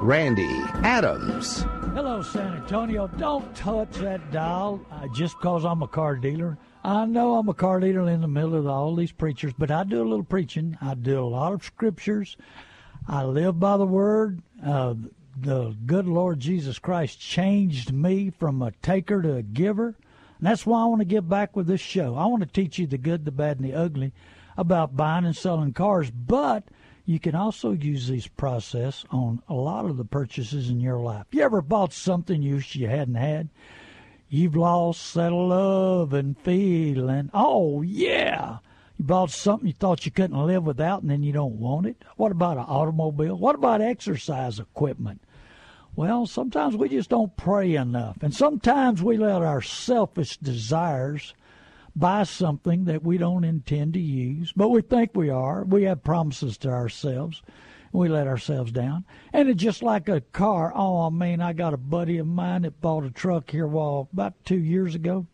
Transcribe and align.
Randy 0.00 0.60
Adams. 0.84 1.64
Hello, 1.92 2.22
San 2.22 2.54
Antonio. 2.54 3.08
Don't 3.08 3.54
touch 3.56 3.90
that 3.96 4.30
dial 4.30 4.80
uh, 4.92 5.08
just 5.08 5.36
because 5.38 5.64
I'm 5.64 5.82
a 5.82 5.88
car 5.88 6.14
dealer. 6.14 6.56
I 6.84 7.06
know 7.06 7.34
I'm 7.34 7.48
a 7.48 7.54
car 7.54 7.80
dealer 7.80 8.08
in 8.08 8.20
the 8.20 8.28
middle 8.28 8.54
of 8.54 8.66
all 8.68 8.94
these 8.94 9.10
preachers, 9.10 9.52
but 9.58 9.70
I 9.70 9.82
do 9.82 10.00
a 10.00 10.08
little 10.08 10.24
preaching. 10.24 10.78
I 10.80 10.94
do 10.94 11.18
a 11.18 11.26
lot 11.26 11.52
of 11.52 11.64
scriptures. 11.64 12.36
I 13.08 13.24
live 13.24 13.58
by 13.58 13.76
the 13.76 13.86
word. 13.86 14.42
Uh, 14.64 14.94
the 15.36 15.76
good 15.86 16.06
Lord 16.06 16.38
Jesus 16.38 16.78
Christ 16.78 17.20
changed 17.20 17.92
me 17.92 18.30
from 18.30 18.62
a 18.62 18.70
taker 18.82 19.22
to 19.22 19.34
a 19.34 19.42
giver. 19.42 19.88
And 20.38 20.46
that's 20.46 20.66
why 20.66 20.82
I 20.82 20.86
want 20.86 21.00
to 21.00 21.04
give 21.04 21.28
back 21.28 21.56
with 21.56 21.66
this 21.66 21.80
show. 21.80 22.14
I 22.14 22.26
want 22.26 22.42
to 22.42 22.48
teach 22.48 22.78
you 22.78 22.86
the 22.86 22.96
good, 22.96 23.24
the 23.24 23.32
bad, 23.32 23.58
and 23.58 23.68
the 23.68 23.74
ugly 23.74 24.12
about 24.56 24.96
buying 24.96 25.24
and 25.24 25.36
selling 25.36 25.72
cars, 25.72 26.10
but 26.10 26.64
you 27.08 27.18
can 27.18 27.34
also 27.34 27.72
use 27.72 28.06
this 28.06 28.26
process 28.26 29.06
on 29.10 29.42
a 29.48 29.54
lot 29.54 29.86
of 29.86 29.96
the 29.96 30.04
purchases 30.04 30.68
in 30.68 30.78
your 30.78 31.00
life. 31.00 31.24
You 31.30 31.40
ever 31.40 31.62
bought 31.62 31.94
something 31.94 32.42
you 32.42 32.56
wish 32.56 32.76
you 32.76 32.86
hadn't 32.86 33.14
had? 33.14 33.48
You've 34.28 34.54
lost 34.54 35.14
that 35.14 35.32
love 35.32 36.12
and 36.12 36.38
feeling. 36.38 37.30
Oh, 37.32 37.80
yeah. 37.80 38.58
You 38.98 39.06
bought 39.06 39.30
something 39.30 39.66
you 39.66 39.72
thought 39.72 40.04
you 40.04 40.12
couldn't 40.12 40.36
live 40.46 40.64
without 40.64 41.00
and 41.00 41.10
then 41.10 41.22
you 41.22 41.32
don't 41.32 41.58
want 41.58 41.86
it. 41.86 42.04
What 42.16 42.30
about 42.30 42.58
an 42.58 42.64
automobile? 42.64 43.38
What 43.38 43.54
about 43.54 43.80
exercise 43.80 44.58
equipment? 44.58 45.22
Well, 45.96 46.26
sometimes 46.26 46.76
we 46.76 46.90
just 46.90 47.08
don't 47.08 47.34
pray 47.38 47.74
enough. 47.74 48.18
And 48.22 48.34
sometimes 48.34 49.02
we 49.02 49.16
let 49.16 49.40
our 49.40 49.62
selfish 49.62 50.36
desires 50.36 51.32
buy 51.96 52.22
something 52.24 52.84
that 52.84 53.02
we 53.02 53.18
don't 53.18 53.44
intend 53.44 53.94
to 53.94 54.00
use, 54.00 54.52
but 54.52 54.68
we 54.68 54.82
think 54.82 55.10
we 55.14 55.30
are. 55.30 55.64
We 55.64 55.84
have 55.84 56.04
promises 56.04 56.56
to 56.58 56.68
ourselves. 56.70 57.42
We 57.92 58.08
let 58.08 58.26
ourselves 58.26 58.70
down. 58.70 59.04
And 59.32 59.48
it's 59.48 59.62
just 59.62 59.82
like 59.82 60.08
a 60.08 60.20
car. 60.20 60.72
Oh, 60.74 61.06
I 61.06 61.10
mean, 61.10 61.40
I 61.40 61.52
got 61.52 61.74
a 61.74 61.78
buddy 61.78 62.18
of 62.18 62.26
mine 62.26 62.62
that 62.62 62.80
bought 62.80 63.04
a 63.04 63.10
truck 63.10 63.50
here 63.50 63.66
well, 63.66 64.08
about 64.12 64.34
two 64.44 64.58
years 64.58 64.94
ago. 64.94 65.26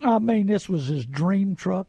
I 0.00 0.18
mean, 0.18 0.46
this 0.46 0.68
was 0.68 0.88
his 0.88 1.06
dream 1.06 1.54
truck. 1.54 1.86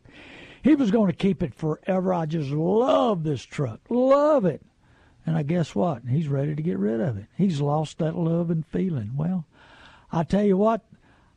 He 0.62 0.76
was 0.76 0.92
going 0.92 1.12
to 1.12 1.18
keep 1.18 1.42
it 1.42 1.56
forever. 1.56 2.14
I 2.14 2.26
just 2.26 2.52
love 2.52 3.24
this 3.24 3.44
truck. 3.44 3.82
Love 3.90 4.46
it. 4.46 4.62
And 5.26 5.36
I 5.36 5.44
guess 5.44 5.74
what? 5.74 6.04
He's 6.08 6.28
ready 6.28 6.56
to 6.56 6.62
get 6.62 6.78
rid 6.78 7.02
of 7.02 7.18
it. 7.18 7.26
He's 7.36 7.60
lost 7.60 7.98
that 7.98 8.16
love 8.16 8.50
and 8.50 8.66
feeling. 8.66 9.12
Well, 9.16 9.46
I 10.12 10.24
tell 10.24 10.44
you 10.44 10.58
what, 10.58 10.82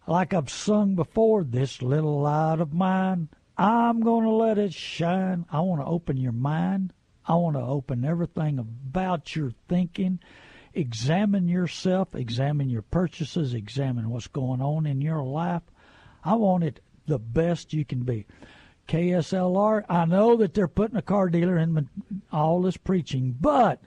like 0.07 0.33
I've 0.33 0.51
sung 0.51 0.95
before, 0.95 1.45
this 1.45 1.83
little 1.83 2.21
light 2.21 2.61
of 2.61 2.73
mine, 2.73 3.29
I'm 3.59 4.01
going 4.01 4.25
to 4.25 4.31
let 4.31 4.59
it 4.59 4.73
shine. 4.73 5.47
I 5.51 5.61
want 5.61 5.81
to 5.81 5.87
open 5.87 6.17
your 6.17 6.33
mind. 6.33 6.93
I 7.27 7.35
want 7.35 7.57
to 7.57 7.63
open 7.63 8.05
everything 8.05 8.59
about 8.59 9.35
your 9.35 9.53
thinking. 9.69 10.21
Examine 10.75 11.49
yourself, 11.49 12.15
examine 12.15 12.69
your 12.69 12.83
purchases, 12.83 13.55
examine 13.55 14.11
what's 14.11 14.27
going 14.27 14.61
on 14.61 14.87
in 14.87 15.01
your 15.01 15.25
life. 15.25 15.63
I 16.23 16.35
want 16.35 16.65
it 16.65 16.81
the 17.07 17.19
best 17.19 17.73
you 17.73 17.85
can 17.85 18.03
be. 18.03 18.27
KSLR, 18.87 19.85
I 19.89 20.05
know 20.05 20.37
that 20.37 20.55
they're 20.55 20.69
putting 20.69 20.97
a 20.97 21.03
car 21.03 21.29
dealer 21.29 21.57
in 21.57 21.89
all 22.31 22.63
this 22.63 22.77
preaching, 22.77 23.35
but 23.41 23.81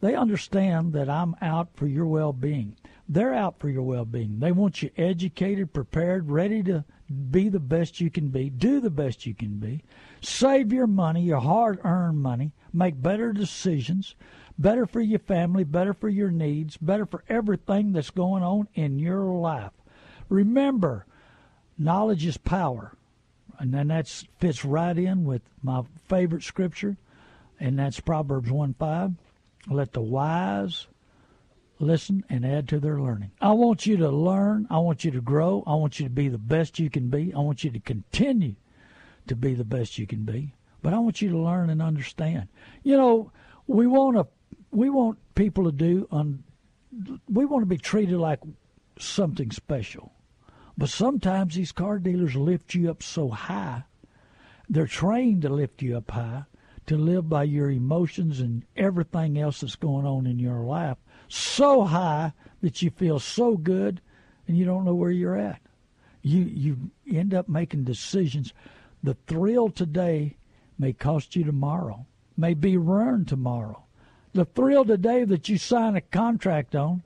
they 0.00 0.14
understand 0.14 0.94
that 0.94 1.08
I'm 1.08 1.36
out 1.40 1.68
for 1.74 1.86
your 1.86 2.06
well 2.06 2.32
being. 2.32 2.76
They're 3.08 3.34
out 3.34 3.58
for 3.58 3.68
your 3.68 3.82
well 3.82 4.04
being. 4.04 4.40
They 4.40 4.52
want 4.52 4.82
you 4.82 4.90
educated, 4.96 5.72
prepared, 5.72 6.30
ready 6.30 6.62
to 6.64 6.84
be 7.30 7.48
the 7.48 7.60
best 7.60 8.00
you 8.00 8.10
can 8.10 8.28
be, 8.28 8.50
do 8.50 8.80
the 8.80 8.90
best 8.90 9.26
you 9.26 9.34
can 9.34 9.58
be, 9.58 9.84
save 10.20 10.72
your 10.72 10.88
money, 10.88 11.22
your 11.22 11.40
hard 11.40 11.78
earned 11.84 12.20
money, 12.20 12.52
make 12.72 13.00
better 13.00 13.32
decisions, 13.32 14.16
better 14.58 14.86
for 14.86 15.00
your 15.00 15.20
family, 15.20 15.62
better 15.62 15.94
for 15.94 16.08
your 16.08 16.30
needs, 16.30 16.76
better 16.76 17.06
for 17.06 17.22
everything 17.28 17.92
that's 17.92 18.10
going 18.10 18.42
on 18.42 18.66
in 18.74 18.98
your 18.98 19.24
life. 19.24 19.72
Remember, 20.28 21.06
knowledge 21.78 22.26
is 22.26 22.36
power. 22.36 22.92
And 23.58 23.72
then 23.72 23.88
that 23.88 24.08
fits 24.38 24.64
right 24.64 24.96
in 24.96 25.24
with 25.24 25.42
my 25.62 25.82
favorite 26.08 26.42
scripture, 26.42 26.96
and 27.58 27.78
that's 27.78 28.00
Proverbs 28.00 28.50
1 28.50 28.74
5. 28.74 29.12
Let 29.68 29.92
the 29.92 30.02
wise 30.02 30.86
listen, 31.78 32.24
and 32.28 32.44
add 32.44 32.68
to 32.68 32.80
their 32.80 33.00
learning. 33.00 33.30
I 33.40 33.52
want 33.52 33.86
you 33.86 33.96
to 33.98 34.08
learn. 34.08 34.66
I 34.70 34.78
want 34.78 35.04
you 35.04 35.10
to 35.12 35.20
grow. 35.20 35.62
I 35.66 35.74
want 35.74 36.00
you 36.00 36.06
to 36.06 36.10
be 36.10 36.28
the 36.28 36.38
best 36.38 36.78
you 36.78 36.90
can 36.90 37.08
be. 37.08 37.32
I 37.34 37.38
want 37.38 37.64
you 37.64 37.70
to 37.70 37.80
continue 37.80 38.56
to 39.26 39.36
be 39.36 39.54
the 39.54 39.64
best 39.64 39.98
you 39.98 40.06
can 40.06 40.24
be. 40.24 40.54
But 40.82 40.94
I 40.94 40.98
want 40.98 41.20
you 41.20 41.30
to 41.30 41.38
learn 41.38 41.70
and 41.70 41.82
understand. 41.82 42.48
You 42.82 42.96
know, 42.96 43.32
we 43.66 43.86
want 43.86 44.16
to, 44.16 44.26
we 44.70 44.88
want 44.88 45.18
people 45.34 45.64
to 45.64 45.72
do 45.72 46.06
on, 46.10 46.44
we 47.28 47.44
want 47.44 47.62
to 47.62 47.66
be 47.66 47.78
treated 47.78 48.18
like 48.18 48.40
something 48.98 49.50
special. 49.50 50.12
But 50.78 50.90
sometimes 50.90 51.54
these 51.54 51.72
car 51.72 51.98
dealers 51.98 52.36
lift 52.36 52.74
you 52.74 52.90
up 52.90 53.02
so 53.02 53.30
high. 53.30 53.84
They're 54.68 54.86
trained 54.86 55.42
to 55.42 55.48
lift 55.48 55.82
you 55.82 55.96
up 55.96 56.10
high, 56.10 56.44
to 56.86 56.96
live 56.96 57.28
by 57.28 57.44
your 57.44 57.70
emotions 57.70 58.40
and 58.40 58.64
everything 58.76 59.38
else 59.38 59.60
that's 59.60 59.76
going 59.76 60.06
on 60.06 60.26
in 60.26 60.38
your 60.38 60.60
life 60.60 60.98
so 61.28 61.84
high 61.84 62.32
that 62.62 62.82
you 62.82 62.90
feel 62.90 63.18
so 63.18 63.56
good 63.56 64.00
and 64.48 64.56
you 64.56 64.64
don't 64.64 64.84
know 64.84 64.94
where 64.94 65.10
you're 65.10 65.36
at. 65.36 65.60
You 66.22 66.42
you 66.42 66.90
end 67.12 67.34
up 67.34 67.48
making 67.48 67.84
decisions. 67.84 68.52
The 69.02 69.16
thrill 69.26 69.70
today 69.70 70.36
may 70.78 70.92
cost 70.92 71.36
you 71.36 71.44
tomorrow, 71.44 72.06
may 72.36 72.54
be 72.54 72.76
ruined 72.76 73.28
tomorrow. 73.28 73.84
The 74.32 74.44
thrill 74.44 74.84
today 74.84 75.24
that 75.24 75.48
you 75.48 75.58
sign 75.58 75.96
a 75.96 76.00
contract 76.00 76.74
on. 76.74 77.02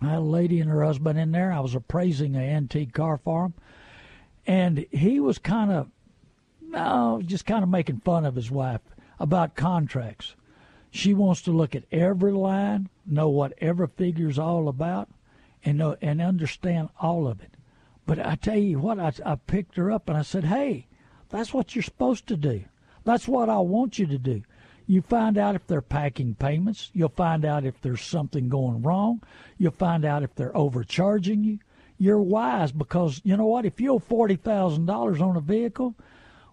I 0.00 0.10
had 0.10 0.18
a 0.18 0.20
lady 0.20 0.60
and 0.60 0.70
her 0.70 0.84
husband 0.84 1.18
in 1.18 1.32
there. 1.32 1.52
I 1.52 1.60
was 1.60 1.74
appraising 1.74 2.36
an 2.36 2.42
antique 2.42 2.92
car 2.92 3.16
for 3.16 3.46
him, 3.46 3.54
and 4.46 4.86
he 4.90 5.20
was 5.20 5.38
kind 5.38 5.72
of, 5.72 5.90
oh, 6.74 7.16
no, 7.18 7.22
just 7.24 7.46
kind 7.46 7.62
of 7.62 7.70
making 7.70 8.00
fun 8.00 8.24
of 8.24 8.34
his 8.34 8.50
wife 8.50 8.82
about 9.18 9.56
contracts. 9.56 10.34
She 10.98 11.14
wants 11.14 11.42
to 11.42 11.52
look 11.52 11.76
at 11.76 11.84
every 11.92 12.32
line, 12.32 12.88
know 13.06 13.28
what 13.28 13.52
every 13.58 13.86
figure's 13.86 14.36
all 14.36 14.68
about, 14.68 15.08
and 15.64 15.78
know 15.78 15.96
and 16.02 16.20
understand 16.20 16.88
all 16.98 17.28
of 17.28 17.40
it. 17.40 17.52
But 18.04 18.18
I 18.18 18.34
tell 18.34 18.58
you 18.58 18.80
what, 18.80 18.98
I, 18.98 19.12
I 19.24 19.36
picked 19.36 19.76
her 19.76 19.92
up 19.92 20.08
and 20.08 20.18
I 20.18 20.22
said, 20.22 20.42
"Hey, 20.46 20.88
that's 21.28 21.54
what 21.54 21.76
you're 21.76 21.84
supposed 21.84 22.26
to 22.26 22.36
do. 22.36 22.64
That's 23.04 23.28
what 23.28 23.48
I 23.48 23.60
want 23.60 24.00
you 24.00 24.08
to 24.08 24.18
do. 24.18 24.42
You 24.88 25.00
find 25.00 25.38
out 25.38 25.54
if 25.54 25.68
they're 25.68 25.82
packing 25.82 26.34
payments. 26.34 26.90
You'll 26.92 27.10
find 27.10 27.44
out 27.44 27.64
if 27.64 27.80
there's 27.80 28.02
something 28.02 28.48
going 28.48 28.82
wrong. 28.82 29.22
You'll 29.56 29.70
find 29.70 30.04
out 30.04 30.24
if 30.24 30.34
they're 30.34 30.56
overcharging 30.56 31.44
you. 31.44 31.60
You're 31.96 32.20
wise 32.20 32.72
because 32.72 33.20
you 33.22 33.36
know 33.36 33.46
what? 33.46 33.64
If 33.64 33.80
you 33.80 33.92
owe 33.92 34.00
forty 34.00 34.34
thousand 34.34 34.86
dollars 34.86 35.20
on 35.20 35.36
a 35.36 35.40
vehicle, 35.40 35.94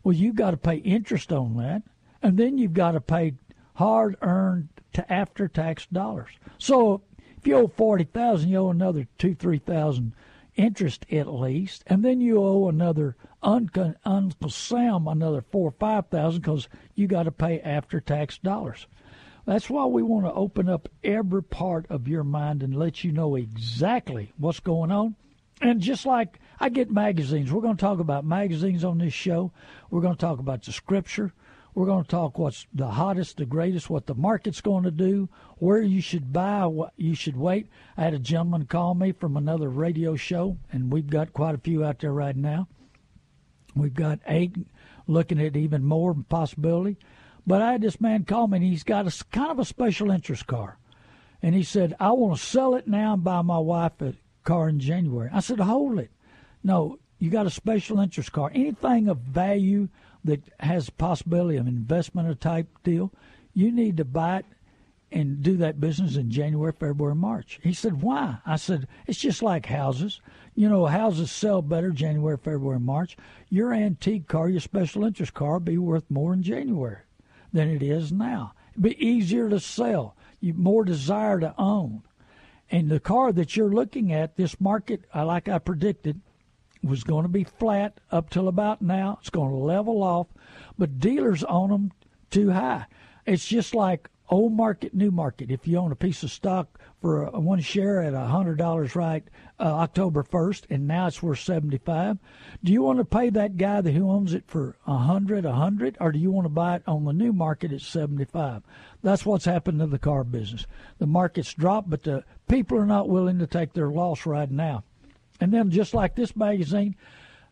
well, 0.03 0.13
you've 0.13 0.35
got 0.35 0.51
to 0.51 0.57
pay 0.57 0.75
interest 0.75 1.31
on 1.33 1.57
that, 1.57 1.81
and 2.21 2.37
then 2.37 2.59
you've 2.59 2.73
got 2.73 2.91
to 2.91 3.01
pay 3.01 3.33
hard 3.75 4.17
earned 4.21 4.69
to 4.93 5.11
after 5.11 5.47
tax 5.47 5.85
dollars. 5.87 6.31
So 6.57 7.01
if 7.37 7.47
you 7.47 7.55
owe 7.55 7.67
forty 7.67 8.03
thousand, 8.03 8.49
you 8.49 8.57
owe 8.57 8.69
another 8.71 9.07
two 9.17 9.35
three 9.35 9.59
thousand 9.59 10.13
interest 10.55 11.05
at 11.11 11.27
least, 11.27 11.83
and 11.87 12.03
then 12.03 12.21
you 12.21 12.41
owe 12.41 12.69
another 12.69 13.15
Uncle, 13.43 13.93
Uncle 14.03 14.49
Sam 14.49 15.07
another 15.07 15.41
four 15.41 15.69
or 15.69 15.75
five 15.79 16.07
thousand 16.07 16.41
because 16.41 16.67
you 16.95 17.07
got 17.07 17.23
to 17.23 17.31
pay 17.31 17.59
after 17.61 17.99
tax 17.99 18.37
dollars. 18.37 18.87
That's 19.45 19.69
why 19.69 19.85
we 19.85 20.01
want 20.01 20.25
to 20.25 20.33
open 20.33 20.67
up 20.67 20.89
every 21.03 21.43
part 21.43 21.85
of 21.89 22.07
your 22.07 22.23
mind 22.23 22.63
and 22.63 22.75
let 22.75 23.03
you 23.03 23.11
know 23.11 23.35
exactly 23.35 24.33
what's 24.37 24.59
going 24.59 24.91
on. 24.91 25.15
And 25.61 25.81
just 25.81 26.05
like 26.05 26.39
I 26.59 26.69
get 26.69 26.89
magazines, 26.89 27.51
we're 27.51 27.61
going 27.61 27.77
to 27.77 27.81
talk 27.81 27.99
about 27.99 28.25
magazines 28.25 28.83
on 28.83 28.97
this 28.97 29.13
show. 29.13 29.51
We're 29.89 30.01
going 30.01 30.15
to 30.15 30.19
talk 30.19 30.39
about 30.39 30.63
the 30.63 30.71
scripture. 30.71 31.31
We're 31.75 31.85
going 31.85 32.05
to 32.05 32.09
talk 32.09 32.39
what's 32.39 32.65
the 32.73 32.87
hottest, 32.87 33.35
the 33.35 33.45
greatest, 33.45 33.89
what 33.89 34.05
the 34.05 34.15
market's 34.15 34.61
going 34.61 34.85
to 34.85 34.91
do, 34.91 35.27
where 35.57 35.81
you 35.81 36.01
should 36.01 36.31
buy, 36.31 36.65
what 36.65 36.93
you 36.95 37.15
should 37.15 37.35
wait. 37.35 37.67
I 37.97 38.03
had 38.03 38.13
a 38.13 38.19
gentleman 38.19 38.65
call 38.65 38.95
me 38.95 39.11
from 39.11 39.35
another 39.35 39.69
radio 39.69 40.15
show, 40.15 40.57
and 40.71 40.91
we've 40.91 41.09
got 41.09 41.33
quite 41.33 41.53
a 41.53 41.59
few 41.59 41.83
out 41.83 41.99
there 41.99 42.13
right 42.13 42.35
now. 42.35 42.69
We've 43.75 43.93
got 43.93 44.19
eight 44.25 44.55
looking 45.05 45.41
at 45.41 45.57
even 45.57 45.83
more 45.83 46.15
possibility. 46.29 46.97
But 47.45 47.61
I 47.61 47.73
had 47.73 47.81
this 47.81 47.99
man 47.99 48.23
call 48.23 48.47
me, 48.47 48.57
and 48.57 48.65
he's 48.65 48.83
got 48.83 49.05
a 49.05 49.25
kind 49.25 49.51
of 49.51 49.59
a 49.59 49.65
special 49.65 50.11
interest 50.11 50.47
car. 50.47 50.77
And 51.41 51.53
he 51.53 51.63
said, 51.63 51.93
I 51.99 52.11
want 52.11 52.39
to 52.39 52.45
sell 52.45 52.75
it 52.75 52.87
now 52.87 53.13
and 53.13 53.23
buy 53.23 53.41
my 53.41 53.59
wife 53.59 54.01
a 54.01 54.13
car 54.45 54.69
in 54.69 54.79
January. 54.79 55.29
I 55.31 55.41
said, 55.41 55.59
hold 55.59 55.99
it. 55.99 56.09
No, 56.63 56.99
you 57.19 57.29
got 57.29 57.45
a 57.45 57.51
special 57.51 57.99
interest 57.99 58.31
car. 58.31 58.49
Anything 58.55 59.09
of 59.09 59.19
value 59.19 59.89
that 60.25 60.41
has 60.59 60.89
possibility 60.89 61.57
of 61.57 61.67
investment 61.67 62.27
or 62.27 62.35
type 62.35 62.67
deal, 62.83 63.11
you 63.53 63.71
need 63.71 63.97
to 63.97 64.05
buy 64.05 64.39
it 64.39 64.45
and 65.11 65.41
do 65.41 65.55
that 65.57 65.79
business 65.79 66.17
in 66.17 66.29
January, 66.29 66.73
February, 66.73 67.15
March. 67.15 67.59
He 67.63 67.73
said, 67.73 68.01
Why? 68.01 68.39
I 68.45 68.57
said, 68.57 68.87
It's 69.07 69.19
just 69.19 69.41
like 69.41 69.67
houses. 69.67 70.19
You 70.55 70.67
know, 70.67 70.85
houses 70.87 71.31
sell 71.31 71.61
better 71.61 71.91
January, 71.91 72.37
February, 72.37 72.79
March. 72.79 73.15
Your 73.49 73.73
antique 73.73 74.27
car, 74.27 74.49
your 74.49 74.59
special 74.59 75.05
interest 75.05 75.33
car, 75.33 75.59
be 75.59 75.77
worth 75.77 76.09
more 76.09 76.33
in 76.33 76.43
January 76.43 76.99
than 77.53 77.69
it 77.69 77.81
is 77.81 78.11
now. 78.11 78.53
It'll 78.71 78.83
be 78.83 79.05
easier 79.05 79.47
to 79.49 79.59
sell, 79.59 80.17
you 80.41 80.53
more 80.53 80.83
desire 80.83 81.39
to 81.39 81.55
own. 81.57 82.03
And 82.69 82.89
the 82.89 82.99
car 82.99 83.31
that 83.31 83.55
you're 83.55 83.73
looking 83.73 84.11
at, 84.11 84.35
this 84.35 84.59
market, 84.59 85.05
like 85.13 85.47
I 85.47 85.59
predicted, 85.59 86.19
was 86.85 87.03
going 87.03 87.23
to 87.23 87.29
be 87.29 87.43
flat 87.43 87.99
up 88.11 88.29
till 88.29 88.47
about 88.47 88.81
now. 88.81 89.17
It's 89.19 89.29
going 89.29 89.49
to 89.49 89.57
level 89.57 90.03
off, 90.03 90.27
but 90.77 90.99
dealers 90.99 91.43
own 91.43 91.69
them 91.69 91.91
too 92.29 92.51
high. 92.51 92.85
It's 93.25 93.45
just 93.45 93.73
like 93.73 94.09
old 94.29 94.53
market, 94.53 94.93
new 94.93 95.11
market. 95.11 95.51
If 95.51 95.67
you 95.67 95.77
own 95.77 95.91
a 95.91 95.95
piece 95.95 96.23
of 96.23 96.31
stock 96.31 96.79
for 97.01 97.25
a, 97.25 97.39
one 97.39 97.59
share 97.59 98.01
at 98.01 98.13
a 98.13 98.25
hundred 98.25 98.57
dollars 98.57 98.95
right 98.95 99.23
uh, 99.59 99.63
October 99.63 100.23
first, 100.23 100.67
and 100.69 100.87
now 100.87 101.07
it's 101.07 101.21
worth 101.21 101.39
seventy 101.39 101.77
five, 101.77 102.17
do 102.63 102.71
you 102.71 102.81
want 102.83 102.99
to 102.99 103.05
pay 103.05 103.29
that 103.29 103.57
guy 103.57 103.81
that 103.81 103.91
who 103.91 104.09
owns 104.09 104.33
it 104.33 104.43
for 104.47 104.77
a 104.87 104.97
hundred, 104.97 105.45
a 105.45 105.53
hundred, 105.53 105.97
or 105.99 106.11
do 106.11 106.19
you 106.19 106.31
want 106.31 106.45
to 106.45 106.49
buy 106.49 106.75
it 106.75 106.83
on 106.87 107.05
the 107.05 107.13
new 107.13 107.33
market 107.33 107.71
at 107.71 107.81
seventy 107.81 108.25
five? 108.25 108.63
That's 109.01 109.25
what's 109.25 109.45
happened 109.45 109.79
to 109.79 109.87
the 109.87 109.99
car 109.99 110.23
business. 110.23 110.65
The 110.97 111.07
market's 111.07 111.53
dropped, 111.53 111.89
but 111.89 112.03
the 112.03 112.23
people 112.47 112.77
are 112.77 112.87
not 112.87 113.09
willing 113.09 113.39
to 113.39 113.47
take 113.47 113.73
their 113.73 113.89
loss 113.89 114.25
right 114.25 114.49
now. 114.49 114.83
And 115.39 115.51
then 115.51 115.69
just 115.69 115.93
like 115.93 116.15
this 116.15 116.35
magazine, 116.35 116.95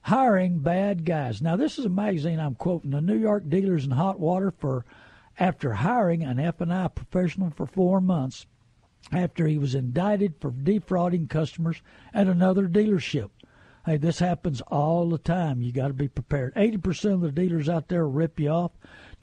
hiring 0.02 0.60
bad 0.60 1.06
guys. 1.06 1.42
Now 1.42 1.56
this 1.56 1.78
is 1.78 1.86
a 1.86 1.90
magazine 1.90 2.40
I'm 2.40 2.56
quoting. 2.56 2.92
The 2.92 3.02
New 3.02 3.18
York 3.18 3.50
dealers 3.50 3.86
in 3.86 3.92
hot 3.92 4.20
water 4.20 4.52
for 4.52 4.86
after 5.40 5.74
hiring 5.74 6.24
an 6.24 6.40
F&I 6.40 6.88
professional 6.90 7.50
for 7.50 7.66
four 7.66 8.00
months 8.00 8.46
after 9.12 9.48
he 9.48 9.58
was 9.58 9.76
indicted 9.76 10.36
for 10.40 10.52
defrauding 10.52 11.28
customers 11.28 11.82
at 12.14 12.28
another 12.28 12.68
dealership. 12.68 13.30
Hey, 13.86 13.98
this 13.98 14.20
happens 14.20 14.62
all 14.62 15.10
the 15.10 15.18
time. 15.18 15.62
You 15.62 15.74
got 15.74 15.88
to 15.88 15.94
be 15.94 16.08
prepared. 16.08 16.56
80% 16.56 17.16
of 17.16 17.22
the 17.22 17.32
dealers 17.32 17.68
out 17.68 17.90
there 17.90 18.06
will 18.06 18.14
rip 18.14 18.40
you 18.40 18.50
off. 18.50 18.72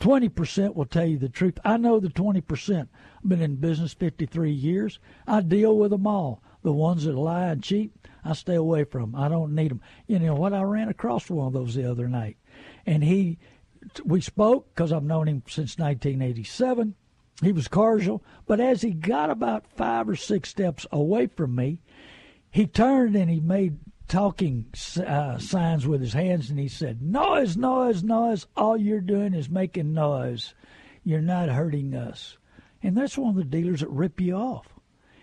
20% 0.00 0.74
will 0.74 0.84
tell 0.84 1.06
you 1.06 1.16
the 1.16 1.30
truth. 1.30 1.58
I 1.64 1.78
know 1.78 1.98
the 1.98 2.08
20%. 2.08 2.80
I've 2.80 2.88
been 3.28 3.40
in 3.40 3.56
business 3.56 3.94
53 3.94 4.50
years. 4.50 4.98
I 5.26 5.40
deal 5.40 5.76
with 5.78 5.92
them 5.92 6.06
all. 6.06 6.42
The 6.62 6.72
ones 6.72 7.04
that 7.04 7.14
lie 7.14 7.46
and 7.46 7.62
cheat, 7.62 7.92
I 8.24 8.34
stay 8.34 8.54
away 8.54 8.84
from. 8.84 9.14
I 9.14 9.28
don't 9.28 9.54
need 9.54 9.70
them. 9.70 9.80
You 10.06 10.18
know 10.18 10.34
what? 10.34 10.52
I 10.52 10.62
ran 10.62 10.88
across 10.88 11.30
one 11.30 11.46
of 11.46 11.52
those 11.52 11.74
the 11.74 11.90
other 11.90 12.08
night, 12.08 12.36
and 12.86 13.02
he 13.02 13.38
we 14.04 14.20
spoke 14.20 14.74
because 14.74 14.92
I've 14.92 15.02
known 15.02 15.28
him 15.28 15.42
since 15.46 15.78
1987. 15.78 16.94
He 17.42 17.52
was 17.52 17.68
cordial, 17.68 18.22
but 18.46 18.60
as 18.60 18.82
he 18.82 18.90
got 18.90 19.30
about 19.30 19.66
five 19.66 20.08
or 20.08 20.16
six 20.16 20.50
steps 20.50 20.86
away 20.92 21.26
from 21.26 21.54
me, 21.54 21.80
he 22.50 22.66
turned 22.66 23.16
and 23.16 23.30
he 23.30 23.40
made 23.40 23.78
talking 24.08 24.66
uh, 25.06 25.38
signs 25.38 25.86
with 25.86 26.00
his 26.00 26.12
hands 26.12 26.50
and 26.50 26.58
he 26.58 26.68
said, 26.68 27.00
Noise, 27.00 27.56
noise, 27.56 28.02
noise. 28.02 28.46
All 28.56 28.76
you're 28.76 29.00
doing 29.00 29.32
is 29.32 29.48
making 29.48 29.94
noise. 29.94 30.52
You're 31.04 31.20
not 31.22 31.48
hurting 31.48 31.94
us. 31.94 32.36
And 32.82 32.96
that's 32.96 33.16
one 33.16 33.30
of 33.30 33.36
the 33.36 33.44
dealers 33.44 33.80
that 33.80 33.90
rip 33.90 34.20
you 34.20 34.34
off. 34.34 34.66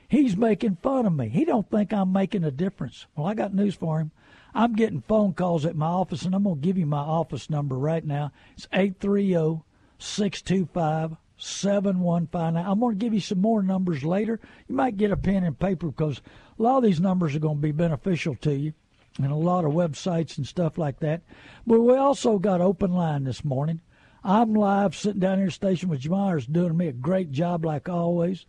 He's 0.09 0.37
making 0.37 0.77
fun 0.81 1.05
of 1.05 1.13
me. 1.13 1.29
He 1.29 1.43
don't 1.43 1.69
think 1.69 1.91
I'm 1.91 2.13
making 2.13 2.43
a 2.43 2.51
difference. 2.51 3.07
Well, 3.15 3.27
I 3.27 3.33
got 3.33 3.53
news 3.53 3.75
for 3.75 3.99
him. 3.99 4.11
I'm 4.53 4.73
getting 4.73 5.01
phone 5.01 5.33
calls 5.33 5.65
at 5.65 5.75
my 5.75 5.87
office, 5.87 6.23
and 6.23 6.33
I'm 6.33 6.43
going 6.43 6.55
to 6.55 6.65
give 6.65 6.77
you 6.77 6.85
my 6.85 6.99
office 6.99 7.49
number 7.49 7.77
right 7.77 8.05
now. 8.05 8.31
It's 8.55 8.67
830 8.71 9.63
625 9.99 11.17
7159. 11.37 12.65
I'm 12.65 12.79
going 12.79 12.97
to 12.97 13.05
give 13.05 13.13
you 13.13 13.19
some 13.19 13.41
more 13.41 13.61
numbers 13.61 14.03
later. 14.03 14.39
You 14.67 14.75
might 14.75 14.97
get 14.97 15.11
a 15.11 15.17
pen 15.17 15.43
and 15.43 15.59
paper 15.59 15.87
because 15.87 16.21
a 16.57 16.63
lot 16.63 16.77
of 16.77 16.83
these 16.83 16.99
numbers 16.99 17.35
are 17.35 17.39
going 17.39 17.57
to 17.57 17.61
be 17.61 17.71
beneficial 17.71 18.35
to 18.35 18.55
you 18.55 18.73
and 19.17 19.31
a 19.31 19.35
lot 19.35 19.65
of 19.65 19.71
websites 19.71 20.37
and 20.37 20.47
stuff 20.47 20.77
like 20.77 20.99
that. 20.99 21.21
But 21.65 21.79
we 21.81 21.95
also 21.95 22.39
got 22.39 22.61
open 22.61 22.93
line 22.93 23.23
this 23.23 23.43
morning. 23.43 23.81
I'm 24.23 24.53
live 24.53 24.95
sitting 24.95 25.19
down 25.19 25.37
here 25.37 25.51
station 25.51 25.89
with 25.89 26.01
Jamar's 26.01 26.47
doing 26.47 26.75
me 26.75 26.87
a 26.87 26.93
great 26.93 27.31
job 27.31 27.65
like 27.65 27.87
always. 27.87 28.45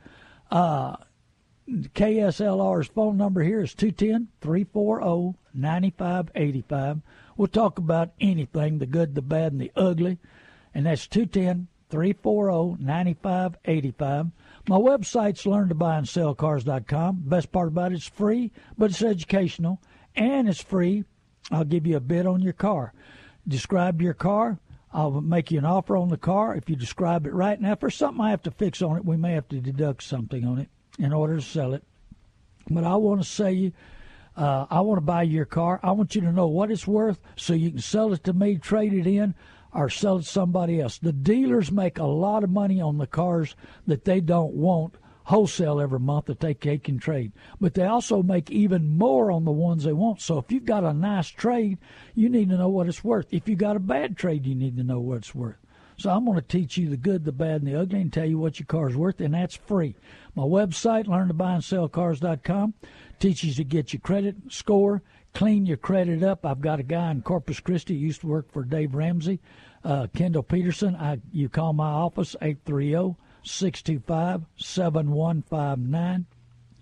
Uh, 0.51 0.97
KSLR's 1.69 2.87
phone 2.87 3.19
number 3.19 3.43
here 3.43 3.61
is 3.61 3.75
210 3.75 4.29
340 4.41 5.39
9585. 5.53 7.01
We'll 7.37 7.49
talk 7.49 7.79
about 7.79 8.13
anything 8.21 8.79
the 8.79 8.87
good, 8.87 9.15
the 9.15 9.21
bad, 9.23 9.53
and 9.53 9.61
the 9.61 9.73
ugly. 9.77 10.19
And 10.75 10.87
that's 10.87 11.07
210 11.07 11.69
340 11.91 12.83
9585. 12.83 14.27
My 14.67 14.77
website's 14.77 15.45
learntobuyandSellCars.com. 15.45 17.23
Best 17.27 17.53
part 17.53 17.69
about 17.69 17.93
it, 17.93 17.97
it's 17.97 18.09
free, 18.09 18.51
but 18.79 18.91
it's 18.91 19.03
educational 19.03 19.83
and 20.17 20.49
it's 20.49 20.63
free. 20.63 21.05
I'll 21.51 21.65
give 21.65 21.87
you 21.87 21.97
a 21.97 22.01
bid 22.01 22.27
on 22.27 22.41
your 22.41 22.55
car. 22.55 22.95
Describe 23.47 24.01
your 24.01 24.15
car. 24.15 24.59
I'll 24.91 25.21
make 25.21 25.51
you 25.51 25.59
an 25.59 25.67
offer 25.67 25.99
on 25.99 26.09
the 26.09 26.17
car 26.17 26.55
if 26.55 26.71
you 26.71 26.77
describe 26.77 27.27
it 27.27 27.35
right. 27.35 27.61
Now, 27.61 27.73
if 27.73 27.81
there's 27.81 27.95
something 27.95 28.25
I 28.25 28.31
have 28.31 28.43
to 28.45 28.51
fix 28.51 28.81
on 28.81 28.97
it, 28.97 29.05
we 29.05 29.19
may 29.19 29.35
have 29.35 29.49
to 29.49 29.61
deduct 29.61 30.03
something 30.03 30.47
on 30.47 30.59
it 30.59 30.71
in 30.99 31.13
order 31.13 31.37
to 31.37 31.43
sell 31.43 31.75
it. 31.75 31.85
But 32.71 32.85
I 32.85 32.97
want 32.97 33.23
to 33.23 33.29
say, 33.29 33.73
uh, 34.37 34.67
I 34.71 34.81
want 34.81 34.99
to 34.99 35.05
buy 35.05 35.23
your 35.23 35.45
car. 35.45 35.81
I 35.83 35.93
want 35.93 36.15
you 36.15 36.21
to 36.23 36.33
know 36.33 36.49
what 36.49 36.71
it's 36.71 36.87
worth 36.87 37.19
so 37.37 37.55
you 37.55 37.71
can 37.71 37.81
sell 37.81 38.13
it 38.13 38.25
to 38.25 38.33
me, 38.33 38.57
trade 38.57 38.93
it 38.93 39.07
in, 39.07 39.35
or 39.73 39.89
sell 39.89 40.17
it 40.17 40.23
to 40.23 40.29
somebody 40.29 40.81
else. 40.81 40.99
The 40.99 41.13
dealers 41.13 41.73
make 41.73 41.99
a 41.99 42.05
lot 42.05 42.45
of 42.45 42.51
money 42.51 42.81
on 42.81 42.99
the 42.99 43.07
cars 43.07 43.55
that 43.87 44.05
they 44.05 44.21
don't 44.21 44.55
want 44.55 44.97
wholesale 45.25 45.79
every 45.79 46.01
month 46.01 46.25
that 46.25 46.41
they 46.41 46.55
can 46.55 46.99
trade. 46.99 47.33
But 47.61 47.75
they 47.75 47.85
also 47.85 48.23
make 48.23 48.51
even 48.51 48.97
more 48.97 49.31
on 49.31 49.45
the 49.45 49.53
ones 49.53 49.85
they 49.85 49.93
want. 49.93 50.23
So 50.23 50.39
if 50.39 50.51
you've 50.51 50.65
got 50.65 50.85
a 50.85 50.95
nice 50.95 51.29
trade, 51.29 51.77
you 52.15 52.31
need 52.31 52.49
to 52.49 52.57
know 52.57 52.71
what 52.71 52.89
it's 52.89 53.05
worth. 53.05 53.27
If 53.31 53.47
you've 53.47 53.59
got 53.59 53.77
a 53.77 53.81
bad 53.81 54.17
trade, 54.17 54.47
you 54.47 54.55
need 54.55 54.79
to 54.79 54.85
know 54.85 55.01
what 55.01 55.19
it's 55.19 55.35
worth. 55.35 55.59
So 55.99 56.11
I'm 56.11 56.25
going 56.25 56.37
to 56.37 56.43
teach 56.43 56.77
you 56.77 56.89
the 56.89 56.97
good, 56.97 57.25
the 57.25 57.33
bad, 57.33 57.63
and 57.63 57.67
the 57.67 57.75
ugly 57.75 58.01
and 58.01 58.13
tell 58.13 58.25
you 58.25 58.39
what 58.39 58.61
your 58.61 58.67
car's 58.67 58.97
worth, 58.97 59.21
and 59.21 59.35
that's 59.35 59.57
free. 59.57 59.97
My 60.37 60.45
website, 60.45 61.07
learntobuyandSellCars.com, 61.07 62.75
teaches 63.19 63.59
you 63.59 63.65
to 63.65 63.69
get 63.69 63.93
your 63.93 64.01
credit 64.01 64.37
score, 64.49 65.03
clean 65.35 65.67
your 65.67 65.77
credit 65.77 66.23
up. 66.23 66.47
I've 66.47 66.61
got 66.61 66.79
a 66.79 66.85
guy 66.85 67.11
in 67.11 67.23
Corpus 67.23 67.59
Christi 67.59 67.97
used 67.97 68.21
to 68.21 68.29
work 68.29 68.53
for 68.53 68.63
Dave 68.63 68.95
Ramsey, 68.95 69.41
uh, 69.83 70.07
Kendall 70.15 70.45
Peterson. 70.45 70.95
I, 70.95 71.19
you 71.33 71.49
call 71.49 71.73
my 71.73 71.91
office, 71.91 72.37
830 72.41 73.17
625 73.43 74.43
7159. 74.57 76.27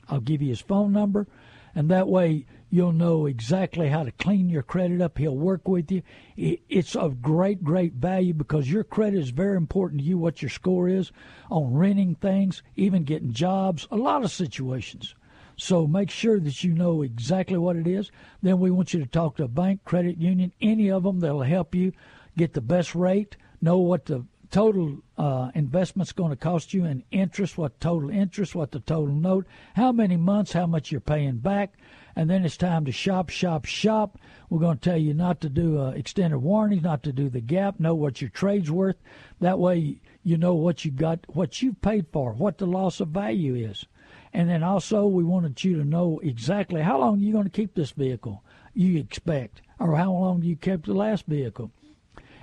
I'll 0.08 0.20
give 0.20 0.42
you 0.42 0.50
his 0.50 0.60
phone 0.60 0.92
number, 0.92 1.26
and 1.74 1.90
that 1.90 2.06
way 2.06 2.44
You'll 2.68 2.92
know 2.92 3.26
exactly 3.26 3.88
how 3.88 4.02
to 4.02 4.10
clean 4.10 4.48
your 4.48 4.62
credit 4.62 5.00
up. 5.00 5.18
He'll 5.18 5.36
work 5.36 5.68
with 5.68 5.90
you. 5.90 6.02
It's 6.36 6.96
of 6.96 7.22
great, 7.22 7.62
great 7.62 7.94
value 7.94 8.34
because 8.34 8.70
your 8.70 8.84
credit 8.84 9.20
is 9.20 9.30
very 9.30 9.56
important 9.56 10.00
to 10.00 10.06
you, 10.06 10.18
what 10.18 10.42
your 10.42 10.48
score 10.48 10.88
is 10.88 11.12
on 11.50 11.74
renting 11.74 12.16
things, 12.16 12.62
even 12.74 13.04
getting 13.04 13.32
jobs, 13.32 13.86
a 13.90 13.96
lot 13.96 14.24
of 14.24 14.32
situations. 14.32 15.14
So 15.56 15.86
make 15.86 16.10
sure 16.10 16.38
that 16.40 16.64
you 16.64 16.74
know 16.74 17.02
exactly 17.02 17.56
what 17.56 17.76
it 17.76 17.86
is. 17.86 18.10
Then 18.42 18.58
we 18.58 18.70
want 18.70 18.92
you 18.92 19.00
to 19.00 19.06
talk 19.06 19.36
to 19.36 19.44
a 19.44 19.48
bank, 19.48 19.84
credit 19.84 20.18
union, 20.18 20.52
any 20.60 20.90
of 20.90 21.04
them 21.04 21.20
that'll 21.20 21.42
help 21.42 21.74
you 21.74 21.92
get 22.36 22.52
the 22.52 22.60
best 22.60 22.94
rate, 22.94 23.36
know 23.62 23.78
what 23.78 24.04
the 24.04 24.26
total 24.50 24.98
uh, 25.18 25.50
investment's 25.54 26.12
going 26.12 26.30
to 26.30 26.36
cost 26.36 26.74
you 26.74 26.84
in 26.84 27.02
interest, 27.10 27.56
what 27.58 27.80
total 27.80 28.10
interest, 28.10 28.54
what 28.54 28.70
the 28.70 28.80
total 28.80 29.14
note, 29.14 29.46
how 29.74 29.92
many 29.92 30.16
months, 30.16 30.52
how 30.52 30.66
much 30.66 30.92
you're 30.92 31.00
paying 31.00 31.38
back, 31.38 31.74
and 32.16 32.30
then 32.30 32.46
it's 32.46 32.56
time 32.56 32.86
to 32.86 32.92
shop, 32.92 33.28
shop, 33.28 33.66
shop. 33.66 34.18
We're 34.48 34.58
going 34.58 34.78
to 34.78 34.90
tell 34.90 34.98
you 34.98 35.12
not 35.12 35.42
to 35.42 35.50
do 35.50 35.78
uh, 35.78 35.90
extended 35.90 36.38
warranties, 36.38 36.82
not 36.82 37.02
to 37.02 37.12
do 37.12 37.28
the 37.28 37.42
gap, 37.42 37.78
know 37.78 37.94
what 37.94 38.22
your 38.22 38.30
trade's 38.30 38.70
worth. 38.70 38.96
That 39.40 39.58
way 39.58 40.00
you 40.24 40.38
know 40.38 40.54
what 40.54 40.84
you 40.84 40.90
got, 40.90 41.20
what 41.28 41.60
you've 41.60 41.82
paid 41.82 42.06
for, 42.12 42.32
what 42.32 42.56
the 42.56 42.66
loss 42.66 43.00
of 43.00 43.08
value 43.08 43.54
is. 43.54 43.84
And 44.32 44.48
then 44.48 44.62
also 44.62 45.06
we 45.06 45.22
wanted 45.22 45.62
you 45.62 45.76
to 45.76 45.84
know 45.84 46.18
exactly 46.22 46.80
how 46.80 46.98
long 46.98 47.20
you're 47.20 47.32
going 47.32 47.44
to 47.44 47.50
keep 47.50 47.74
this 47.74 47.90
vehicle 47.90 48.42
you 48.72 48.98
expect, 48.98 49.62
or 49.78 49.96
how 49.96 50.12
long 50.12 50.42
you 50.42 50.54
kept 50.56 50.84
the 50.84 50.94
last 50.94 51.26
vehicle. 51.26 51.70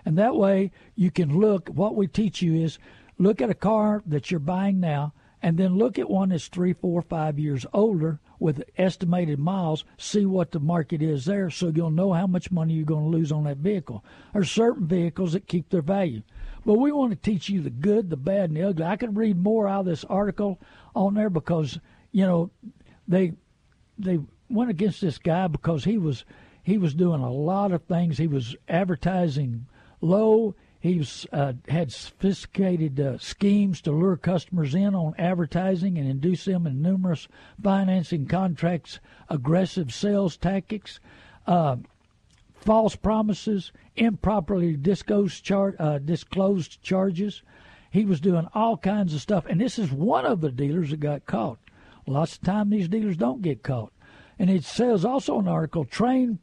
And 0.06 0.18
that 0.18 0.36
way 0.36 0.72
you 0.96 1.12
can 1.12 1.40
look, 1.40 1.70
what 1.70 1.96
we 1.96 2.08
teach 2.08 2.42
you 2.42 2.56
is 2.56 2.80
look 3.18 3.42
at 3.42 3.50
a 3.50 3.56
car 3.56 4.02
that 4.06 4.32
you're 4.32 4.40
buying 4.40 4.80
now 4.80 5.14
and 5.42 5.58
then 5.58 5.78
look 5.78 6.00
at 6.00 6.10
one 6.10 6.30
that's 6.30 6.48
three, 6.48 6.74
four, 6.74 7.02
five 7.02 7.38
years 7.38 7.66
older 7.74 8.20
with 8.44 8.62
estimated 8.78 9.40
miles, 9.40 9.86
see 9.98 10.26
what 10.26 10.52
the 10.52 10.60
market 10.60 11.02
is 11.02 11.24
there 11.24 11.50
so 11.50 11.72
you'll 11.74 11.90
know 11.90 12.12
how 12.12 12.28
much 12.28 12.52
money 12.52 12.74
you're 12.74 12.84
going 12.84 13.10
to 13.10 13.18
lose 13.18 13.32
on 13.32 13.46
that 13.46 13.56
vehicle. 13.56 14.04
There 14.34 14.42
are 14.42 14.46
certain 14.46 14.86
vehicles 14.86 15.32
that 15.32 15.48
keep 15.48 15.70
their 15.70 15.82
value. 15.82 16.24
But 16.66 16.74
we 16.74 16.92
want 16.92 17.12
to 17.12 17.16
teach 17.16 17.48
you 17.48 17.62
the 17.62 17.70
good, 17.70 18.10
the 18.10 18.18
bad, 18.18 18.50
and 18.50 18.58
the 18.58 18.64
ugly. 18.64 18.84
I 18.86 18.98
could 18.98 19.16
read 19.16 19.42
more 19.42 19.70
out 19.70 19.82
of 19.82 19.86
this 19.86 20.04
article 20.04 20.60
on 20.94 21.14
there 21.14 21.30
because 21.30 21.80
you 22.12 22.26
know 22.26 22.52
they 23.08 23.32
they 23.98 24.20
went 24.50 24.70
against 24.70 25.00
this 25.00 25.18
guy 25.18 25.48
because 25.48 25.86
he 25.86 25.98
was 25.98 26.26
he 26.64 26.78
was 26.78 26.94
doing 26.94 27.22
a 27.22 27.32
lot 27.32 27.72
of 27.72 27.84
things. 27.84 28.18
He 28.18 28.28
was 28.28 28.58
advertising 28.68 29.68
low. 30.02 30.54
He 30.84 30.98
was, 30.98 31.26
uh, 31.32 31.54
had 31.70 31.94
sophisticated 31.94 33.00
uh, 33.00 33.18
schemes 33.18 33.80
to 33.84 33.94
lure 33.94 34.18
customers 34.18 34.76
in 34.76 34.94
on 34.94 35.16
advertising 35.18 35.98
and 35.98 36.06
induce 36.06 36.44
them 36.44 36.68
in 36.68 36.82
numerous 36.82 37.30
financing 37.64 38.26
contracts, 38.26 39.00
aggressive 39.30 39.94
sales 39.94 40.36
tactics, 40.36 41.00
uh, 41.48 41.78
false 42.54 42.98
promises, 42.98 43.72
improperly 43.96 44.76
disclosed, 44.76 45.42
char- 45.46 45.78
uh, 45.80 46.00
disclosed 46.00 46.82
charges. 46.82 47.44
He 47.90 48.04
was 48.04 48.20
doing 48.20 48.50
all 48.54 48.76
kinds 48.76 49.14
of 49.14 49.22
stuff, 49.22 49.46
and 49.46 49.62
this 49.62 49.80
is 49.80 49.90
one 49.90 50.26
of 50.26 50.42
the 50.42 50.52
dealers 50.52 50.90
that 50.90 51.00
got 51.00 51.26
caught. 51.26 51.60
Lots 52.06 52.36
of 52.36 52.42
time 52.42 52.72
these 52.72 52.90
dealers 52.90 53.16
don't 53.16 53.42
get 53.42 53.64
caught. 53.64 53.94
And 54.38 54.50
it 54.50 54.66
says 54.66 55.06
also 55.06 55.40
in 55.40 55.46
the 55.46 55.52
article, 55.52 55.86
trained, 55.86 56.40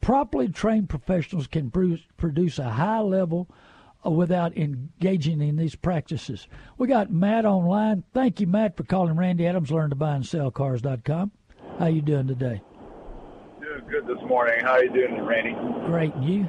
properly 0.00 0.48
trained 0.48 0.88
professionals 0.88 1.46
can 1.46 1.70
produce 1.70 2.58
a 2.58 2.70
high 2.70 3.00
level 3.00 3.46
without 4.04 4.56
engaging 4.56 5.40
in 5.40 5.56
these 5.56 5.74
practices. 5.74 6.46
We 6.78 6.88
got 6.88 7.10
Matt 7.10 7.44
online. 7.44 8.04
Thank 8.12 8.40
you, 8.40 8.46
Matt, 8.46 8.76
for 8.76 8.84
calling 8.84 9.16
Randy 9.16 9.46
Adams. 9.46 9.70
Learn 9.70 9.90
to 9.90 9.96
buy 9.96 10.14
and 10.16 10.26
sell 10.26 10.50
cars.com. 10.50 11.32
How 11.78 11.86
you 11.86 12.02
doing 12.02 12.26
today? 12.26 12.62
Doing 13.60 13.84
good 13.90 14.06
this 14.06 14.22
morning. 14.28 14.60
How 14.62 14.78
you 14.78 14.90
doing, 14.90 15.24
Randy? 15.24 15.54
Great. 15.86 16.14
And 16.14 16.24
you? 16.24 16.46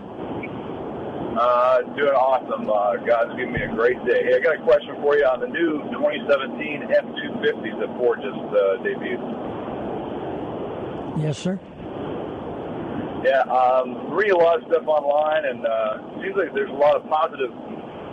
Uh, 1.39 1.81
doing 1.95 2.15
awesome. 2.15 2.69
Uh, 2.69 2.95
God's 3.05 3.35
giving 3.35 3.53
me 3.53 3.62
a 3.62 3.67
great 3.67 3.97
day. 4.05 4.24
Hey, 4.24 4.35
I 4.35 4.39
got 4.39 4.55
a 4.55 4.63
question 4.63 4.95
for 5.01 5.17
you 5.17 5.25
on 5.25 5.41
the 5.41 5.47
new 5.47 5.83
2017 5.91 6.83
F-250s 6.95 7.79
that 7.79 7.97
Ford 7.97 8.19
just 8.21 8.35
uh, 8.35 8.77
debuted. 8.83 9.19
Yes, 11.21 11.38
sir. 11.38 11.59
Yeah, 13.25 13.41
um, 13.50 14.13
reading 14.13 14.38
a 14.38 14.38
lot 14.38 14.62
of 14.62 14.70
stuff 14.70 14.86
online, 14.86 15.46
and 15.46 15.65
uh, 15.65 16.22
seems 16.22 16.38
like 16.38 16.53
there's 16.53 16.70
a 16.70 16.77
lot 16.77 16.96
of 16.96 17.10
positive 17.10 17.50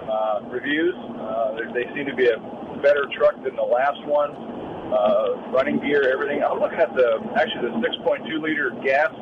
uh, 0.09 0.41
reviews. 0.49 0.97
Uh, 1.21 1.53
they 1.77 1.85
seem 1.93 2.07
to 2.07 2.17
be 2.17 2.33
a 2.33 2.41
better 2.81 3.05
truck 3.13 3.37
than 3.45 3.55
the 3.55 3.63
last 3.63 4.01
one. 4.09 4.33
Uh, 4.33 5.53
running 5.53 5.81
gear, 5.85 6.09
everything. 6.09 6.43
I'm 6.43 6.61
looking 6.61 6.79
at 6.79 6.97
the 6.97 7.21
actually 7.37 7.69
the 7.69 7.85
6.2 7.85 8.41
liter 8.41 8.73
gas 8.83 9.13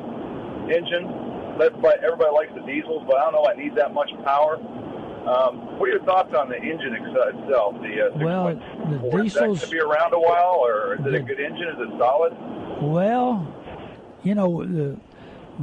engine. 0.71 1.11
But 1.57 2.03
everybody 2.03 2.31
likes 2.31 2.51
the 2.55 2.65
diesels, 2.65 3.03
but 3.05 3.17
I 3.17 3.29
don't 3.29 3.33
know 3.33 3.45
I 3.45 3.55
need 3.55 3.75
that 3.75 3.93
much 3.93 4.09
power. 4.23 4.55
Um, 4.55 5.77
what 5.77 5.89
are 5.89 5.91
your 5.91 6.03
thoughts 6.05 6.33
on 6.33 6.47
the 6.49 6.55
engine 6.55 6.95
itself? 6.95 7.75
The 7.83 8.07
uh, 8.07 8.17
well, 8.17 8.55
the 8.89 9.21
diesels 9.21 9.61
to 9.61 9.67
be 9.67 9.79
around 9.79 10.13
a 10.13 10.19
while, 10.19 10.55
or 10.63 10.95
is 10.95 11.05
it 11.05 11.13
a 11.13 11.19
good 11.19 11.39
engine? 11.39 11.67
Is 11.67 11.77
it 11.79 11.99
solid? 11.99 12.33
Well, 12.81 13.53
you 14.23 14.33
know 14.35 14.65
the 14.65 14.97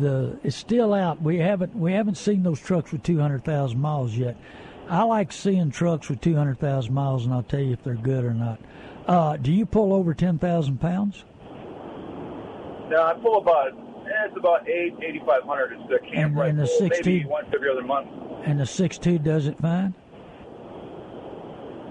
the 0.01 0.39
it's 0.43 0.57
still 0.57 0.95
out. 0.95 1.23
We 1.23 1.39
haven't 1.39 1.75
we 1.75 1.93
haven't 1.93 2.17
seen 2.17 2.43
those 2.43 2.61
trucks 2.61 2.93
with 2.93 3.03
200,000 3.03 3.79
miles 3.81 4.15
yet. 4.15 4.37
I 4.89 5.03
like 5.03 5.33
seeing 5.33 5.71
trucks 5.71 6.09
with 6.09 6.21
200,000 6.23 6.93
miles, 6.95 7.27
and 7.27 7.35
I'll 7.35 7.43
tell 7.43 7.61
you 7.61 7.73
if 7.73 7.85
they're 7.85 7.95
good 7.95 8.25
or 8.25 8.33
not. 8.33 8.59
Uh, 9.07 9.37
do 9.37 9.53
you 9.53 9.67
pull 9.67 9.93
over 9.93 10.15
10,000 10.15 10.81
pounds? 10.81 11.25
No, 12.89 13.03
I 13.03 13.15
pull 13.15 13.37
about 13.37 13.69
eh, 13.69 14.27
it's 14.27 14.37
about 14.37 14.67
eight 14.69 14.95
eighty 15.03 15.21
five 15.27 15.43
hundred. 15.43 15.73
It's 15.73 15.91
the 15.91 15.99
camp 15.99 16.37
and, 16.37 16.49
and 16.49 16.59
the 16.59 16.67
six 16.67 16.99
maybe 17.05 17.25
once 17.27 17.49
every 17.55 17.71
other 17.71 17.83
month. 17.83 18.09
And 18.45 18.59
the 18.59 18.67
six 18.67 18.97
two 18.97 19.19
does 19.19 19.47
it 19.47 19.59
fine. 19.59 19.95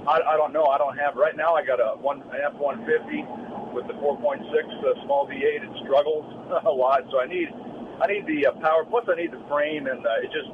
I, 0.08 0.22
I 0.22 0.38
don't 0.38 0.54
know. 0.54 0.66
I 0.66 0.78
don't 0.80 0.98
have 0.98 1.16
right 1.16 1.36
now. 1.36 1.54
I 1.54 1.64
got 1.64 1.80
a 1.80 1.98
one 2.00 2.24
F 2.34 2.54
one 2.54 2.84
fifty 2.86 3.24
with 3.78 3.86
the 3.86 3.94
4.6 3.94 4.42
uh, 4.42 5.06
small 5.06 5.28
V8. 5.28 5.62
It 5.62 5.84
struggles 5.84 6.26
a 6.66 6.70
lot, 6.70 7.04
so 7.12 7.20
I 7.20 7.28
need 7.28 7.50
I 8.02 8.08
need 8.08 8.26
the 8.28 8.48
uh, 8.48 8.52
power. 8.54 8.86
Plus, 8.86 9.06
I 9.10 9.16
need 9.16 9.32
the 9.32 9.44
frame, 9.50 9.88
and 9.88 10.06
uh, 10.06 10.10
it 10.24 10.32
just 10.32 10.50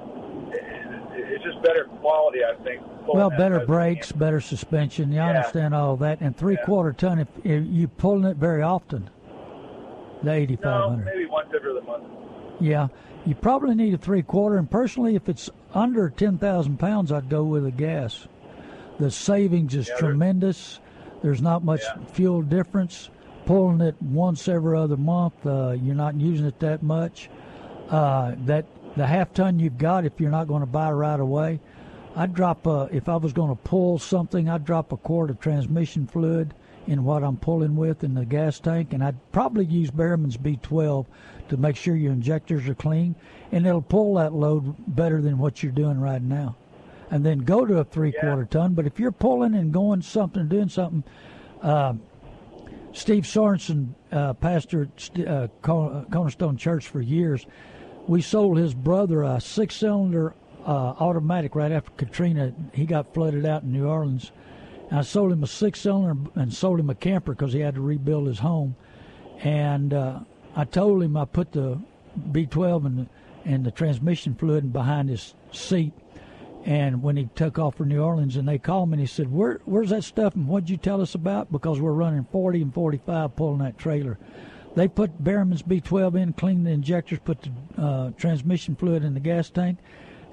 it, 0.54 1.34
it's 1.34 1.44
just 1.44 1.62
better 1.62 1.86
quality, 2.00 2.40
I 2.44 2.56
think. 2.64 2.82
Well, 3.08 3.30
better 3.30 3.66
brakes, 3.66 4.12
better 4.12 4.40
suspension. 4.40 5.12
You 5.12 5.18
yeah. 5.18 5.30
understand 5.30 5.76
all 5.76 5.98
that, 5.98 6.22
and 6.22 6.36
three 6.36 6.56
yeah. 6.56 6.66
quarter 6.66 6.94
ton. 6.94 7.20
If, 7.20 7.28
if 7.44 7.64
you 7.68 7.88
pulling 7.88 8.24
it 8.24 8.38
very 8.38 8.62
often, 8.62 9.10
the 10.24 10.32
8500. 10.32 10.98
No, 10.98 11.04
maybe 11.04 11.26
once 11.26 11.50
every 11.54 11.74
month. 11.82 12.04
Yeah, 12.60 12.88
you 13.26 13.36
probably 13.36 13.76
need 13.76 13.94
a 13.94 13.98
three 13.98 14.22
quarter. 14.22 14.58
And 14.58 14.70
personally, 14.70 15.16
if 15.16 15.28
it's 15.28 15.50
under 15.74 16.10
10,000 16.10 16.78
pounds, 16.78 17.12
I'd 17.12 17.30
go 17.30 17.44
with 17.44 17.66
a 17.66 17.72
gas. 17.72 18.28
The 19.00 19.12
savings 19.12 19.76
is 19.76 19.90
yeah, 19.90 19.98
tremendous. 19.98 20.80
There's 21.22 21.42
not 21.42 21.64
much 21.64 21.82
fuel 22.12 22.42
difference 22.42 23.10
pulling 23.46 23.82
it 23.82 23.96
once 24.02 24.48
every 24.48 24.78
other 24.78 24.98
month. 24.98 25.46
Uh, 25.46 25.72
you're 25.72 25.96
not 25.96 26.16
using 26.16 26.46
it 26.46 26.60
that 26.60 26.84
much. 26.84 27.30
Uh, 27.90 28.36
that 28.46 28.66
the 28.96 29.06
half 29.06 29.34
ton 29.34 29.60
you've 29.60 29.78
got, 29.78 30.06
if 30.06 30.20
you're 30.20 30.32
not 30.32 30.48
going 30.48 30.62
to 30.62 30.68
buy 30.68 30.92
right 30.92 31.20
away, 31.20 31.60
I'd 32.16 32.34
drop 32.34 32.68
a, 32.68 32.90
if 32.92 33.10
I 33.10 33.16
was 33.16 33.34
going 33.34 33.50
to 33.50 33.56
pull 33.56 33.98
something, 33.98 34.50
I'd 34.50 34.66
drop 34.66 34.92
a 34.92 34.98
quart 34.98 35.30
of 35.30 35.40
transmission 35.40 36.08
fluid 36.08 36.54
in 36.86 37.04
what 37.04 37.24
I'm 37.24 37.38
pulling 37.38 37.76
with 37.76 38.04
in 38.04 38.14
the 38.14 38.26
gas 38.26 38.60
tank, 38.60 38.94
and 38.94 39.04
I'd 39.04 39.32
probably 39.32 39.66
use 39.66 39.90
Berryman's 39.90 40.38
B12 40.38 41.06
to 41.50 41.58
make 41.58 41.76
sure 41.76 41.96
your 41.96 42.12
injectors 42.12 42.68
are 42.68 42.76
clean, 42.76 43.16
and 43.52 43.66
it'll 43.66 43.82
pull 43.82 44.16
that 44.16 44.34
load 44.34 44.76
better 44.96 45.22
than 45.22 45.38
what 45.38 45.64
you're 45.64 45.72
doing 45.72 46.00
right 46.00 46.22
now. 46.22 46.56
And 47.10 47.26
then 47.26 47.40
go 47.40 47.66
to 47.66 47.80
a 47.80 47.84
three 47.84 48.12
quarter 48.12 48.42
yeah. 48.42 48.48
ton. 48.48 48.74
But 48.74 48.88
if 48.88 49.00
you're 49.00 49.12
pulling 49.12 49.56
and 49.56 49.72
going 49.72 50.02
something, 50.02 50.48
doing 50.48 50.70
something, 50.70 51.04
uh, 51.62 51.94
Steve 52.94 53.24
Sorensen, 53.24 53.96
uh, 54.12 54.34
pastor 54.34 54.88
at 55.18 55.28
uh, 55.28 55.48
Cornerstone 55.62 56.58
Church 56.58 56.88
for 56.88 57.02
years, 57.02 57.46
we 58.08 58.22
sold 58.22 58.58
his 58.58 58.74
brother 58.74 59.24
a 59.24 59.42
six 59.42 59.76
cylinder 59.76 60.36
uh, 60.66 60.94
automatic 61.00 61.56
right 61.56 61.72
after 61.72 61.92
Katrina. 61.92 62.54
He 62.72 62.86
got 62.86 63.14
flooded 63.14 63.46
out 63.46 63.64
in 63.64 63.72
New 63.72 63.88
Orleans. 63.88 64.32
And 64.90 65.00
I 65.00 65.02
sold 65.02 65.32
him 65.32 65.44
a 65.44 65.48
six 65.48 65.82
cylinder 65.82 66.30
and 66.36 66.54
sold 66.54 66.80
him 66.80 66.90
a 66.90 66.96
camper 66.96 67.34
because 67.34 67.54
he 67.54 67.60
had 67.60 67.76
to 67.76 67.82
rebuild 67.82 68.28
his 68.28 68.40
home. 68.40 68.76
And 69.40 69.94
uh, 69.94 70.20
I 70.56 70.66
told 70.66 71.02
him 71.02 71.18
I 71.18 71.26
put 71.26 71.52
the 71.52 71.82
B12 72.32 72.86
and 72.86 73.10
and 73.46 73.66
the 73.66 73.72
transmission 73.72 74.36
fluid 74.36 74.72
behind 74.72 75.10
his 75.10 75.34
seat 75.52 75.94
and 76.66 77.04
when 77.04 77.18
he 77.18 77.30
took 77.36 77.60
off 77.60 77.76
for 77.76 77.86
New 77.86 78.02
Orleans, 78.02 78.38
and 78.38 78.48
they 78.48 78.58
called 78.58 78.90
me 78.90 78.94
and 78.94 79.02
he 79.02 79.08
said, 79.08 79.32
Where, 79.32 79.60
"Where's 79.66 79.90
that 79.90 80.04
stuff? 80.04 80.36
And 80.36 80.48
what'd 80.48 80.70
you 80.70 80.78
tell 80.78 81.02
us 81.02 81.14
about? 81.14 81.52
Because 81.52 81.82
we're 81.82 81.92
running 81.92 82.26
40 82.32 82.62
and 82.62 82.74
45 82.74 83.36
pulling 83.36 83.60
that 83.60 83.78
trailer." 83.78 84.18
They 84.76 84.88
put 84.88 85.24
Berryman's 85.24 85.62
B12 85.62 86.16
in, 86.16 86.34
cleaned 86.34 86.66
the 86.66 86.72
injectors, 86.72 87.20
put 87.24 87.42
the 87.42 87.52
uh, 87.82 88.12
transmission 88.18 88.76
fluid 88.76 89.04
in 89.04 89.14
the 89.14 89.20
gas 89.20 89.50
tank, 89.50 89.78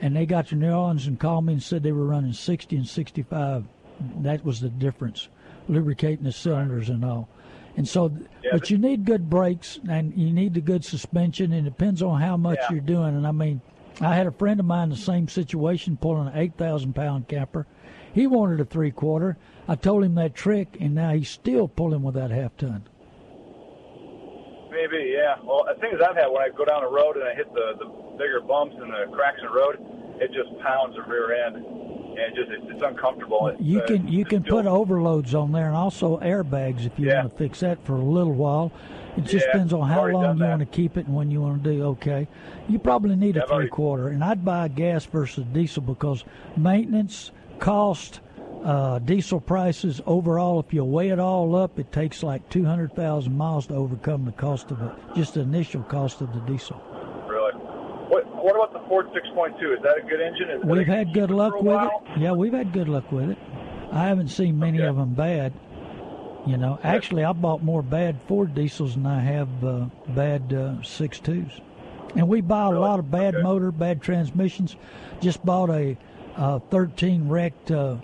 and 0.00 0.16
they 0.16 0.24
got 0.24 0.46
to 0.48 0.54
New 0.54 0.72
Orleans 0.72 1.06
and 1.06 1.18
called 1.20 1.44
me 1.44 1.54
and 1.54 1.62
said 1.62 1.82
they 1.82 1.92
were 1.92 2.06
running 2.06 2.32
60 2.32 2.76
and 2.76 2.86
65. 2.86 3.64
That 4.20 4.44
was 4.44 4.60
the 4.60 4.70
difference, 4.70 5.28
lubricating 5.68 6.24
the 6.24 6.32
cylinders 6.32 6.88
and 6.88 7.04
all. 7.04 7.28
And 7.76 7.86
so, 7.86 8.10
yeah, 8.42 8.50
but 8.52 8.70
you 8.70 8.78
need 8.78 9.04
good 9.04 9.28
brakes 9.28 9.78
and 9.88 10.16
you 10.16 10.32
need 10.32 10.54
the 10.54 10.60
good 10.60 10.84
suspension, 10.84 11.52
and 11.52 11.66
it 11.66 11.70
depends 11.70 12.02
on 12.02 12.20
how 12.20 12.36
much 12.36 12.58
yeah. 12.62 12.72
you're 12.72 12.80
doing. 12.80 13.14
And 13.14 13.26
I 13.26 13.32
mean, 13.32 13.60
I 14.00 14.14
had 14.14 14.26
a 14.26 14.32
friend 14.32 14.58
of 14.58 14.66
mine 14.66 14.84
in 14.84 14.90
the 14.90 14.96
same 14.96 15.28
situation 15.28 15.96
pulling 15.96 16.28
an 16.28 16.32
8,000 16.34 16.94
pound 16.94 17.28
camper. 17.28 17.66
He 18.12 18.26
wanted 18.26 18.60
a 18.60 18.64
three 18.64 18.90
quarter. 18.90 19.36
I 19.68 19.76
told 19.76 20.04
him 20.04 20.14
that 20.16 20.34
trick, 20.34 20.76
and 20.80 20.94
now 20.94 21.12
he's 21.12 21.28
still 21.28 21.68
pulling 21.68 22.02
with 22.02 22.14
that 22.14 22.30
half 22.30 22.56
ton. 22.56 22.84
Maybe, 24.70 25.12
yeah. 25.14 25.36
Well, 25.44 25.66
the 25.68 25.78
things 25.80 26.00
I've 26.00 26.16
had 26.16 26.28
when 26.28 26.42
I 26.42 26.48
go 26.48 26.64
down 26.64 26.82
the 26.82 26.88
road 26.88 27.16
and 27.16 27.28
I 27.28 27.34
hit 27.34 27.52
the, 27.52 27.74
the 27.78 27.86
bigger 28.16 28.40
bumps 28.40 28.76
and 28.80 28.90
the 28.92 29.14
cracks 29.14 29.38
in 29.40 29.46
the 29.46 29.52
road, 29.52 29.76
it 30.20 30.32
just 30.32 30.58
pounds 30.60 30.96
the 30.96 31.02
rear 31.02 31.32
end. 31.32 31.56
And 31.56 32.18
it 32.18 32.34
just 32.34 32.50
it's, 32.50 32.64
it's 32.70 32.82
uncomfortable. 32.82 33.48
It's, 33.48 33.60
you 33.60 33.82
can 33.82 34.06
uh, 34.06 34.10
you 34.10 34.24
can 34.24 34.42
put 34.42 34.66
overloads 34.66 35.34
on 35.34 35.52
there 35.52 35.66
and 35.66 35.76
also 35.76 36.18
airbags 36.18 36.86
if 36.86 36.98
you 36.98 37.08
yeah. 37.08 37.20
want 37.20 37.30
to 37.30 37.36
fix 37.36 37.60
that 37.60 37.84
for 37.84 37.94
a 37.94 38.02
little 38.02 38.34
while. 38.34 38.72
It 39.16 39.22
just 39.22 39.46
yeah, 39.46 39.52
depends 39.52 39.72
on 39.72 39.88
how 39.88 40.06
long 40.06 40.38
you 40.38 40.44
want 40.44 40.60
to 40.60 40.66
keep 40.66 40.96
it 40.96 41.06
and 41.06 41.14
when 41.14 41.30
you 41.30 41.40
want 41.40 41.62
to 41.62 41.72
do. 41.72 41.82
Okay, 41.84 42.28
you 42.68 42.78
probably 42.78 43.16
need 43.16 43.36
yeah, 43.36 43.42
a 43.42 43.46
three 43.46 43.68
quarter, 43.68 44.08
and 44.08 44.22
I'd 44.22 44.44
buy 44.44 44.68
gas 44.68 45.04
versus 45.04 45.44
diesel 45.52 45.82
because 45.82 46.24
maintenance 46.56 47.32
cost. 47.58 48.20
Uh, 48.64 48.98
diesel 48.98 49.40
prices 49.40 50.02
overall, 50.04 50.60
if 50.60 50.74
you 50.74 50.84
weigh 50.84 51.08
it 51.08 51.18
all 51.18 51.56
up, 51.56 51.78
it 51.78 51.90
takes 51.92 52.22
like 52.22 52.46
200,000 52.50 53.34
miles 53.34 53.66
to 53.66 53.74
overcome 53.74 54.26
the 54.26 54.32
cost 54.32 54.70
of 54.70 54.82
it, 54.82 54.92
just 55.16 55.32
the 55.32 55.40
initial 55.40 55.82
cost 55.84 56.20
of 56.20 56.30
the 56.34 56.40
diesel. 56.40 56.76
Really? 57.26 57.54
What, 57.54 58.26
what 58.44 58.56
about 58.56 58.74
the 58.74 58.86
Ford 58.86 59.06
6.2? 59.12 59.54
Is 59.78 59.82
that 59.82 59.96
a 59.96 60.06
good 60.06 60.20
engine? 60.20 60.50
Is 60.50 60.62
we've 60.62 60.86
had 60.86 61.14
good 61.14 61.30
luck 61.30 61.62
with 61.62 61.72
it. 61.74 62.20
Yeah, 62.20 62.32
we've 62.32 62.52
had 62.52 62.70
good 62.74 62.90
luck 62.90 63.10
with 63.10 63.30
it. 63.30 63.38
I 63.92 64.08
haven't 64.08 64.28
seen 64.28 64.58
many 64.58 64.78
okay. 64.78 64.88
of 64.88 64.96
them 64.96 65.14
bad. 65.14 65.54
You 66.46 66.56
know, 66.56 66.78
actually, 66.82 67.24
I 67.24 67.32
bought 67.32 67.62
more 67.62 67.82
bad 67.82 68.20
Ford 68.26 68.54
diesels 68.54 68.94
than 68.94 69.06
I 69.06 69.20
have 69.20 69.64
uh, 69.64 69.86
bad 70.08 70.52
uh, 70.52 70.82
six 70.82 71.20
twos, 71.20 71.60
and 72.16 72.28
we 72.28 72.40
buy 72.40 72.64
a 72.64 72.70
lot 72.70 72.98
of 72.98 73.10
bad 73.10 73.34
okay. 73.34 73.42
motor, 73.42 73.70
bad 73.70 74.00
transmissions. 74.00 74.76
Just 75.20 75.44
bought 75.44 75.70
a 75.70 75.96
uh, 76.36 76.58
13 76.70 77.28
wrecked 77.28 77.70
uh, 77.70 77.96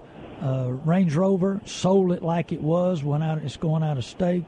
uh, 0.42 0.70
Range 0.84 1.14
Rover, 1.14 1.60
sold 1.64 2.12
it 2.12 2.22
like 2.22 2.52
it 2.52 2.60
was 2.60 3.02
when 3.02 3.22
out, 3.22 3.38
it's 3.38 3.56
going 3.56 3.82
out 3.82 3.96
of 3.96 4.04
state. 4.04 4.44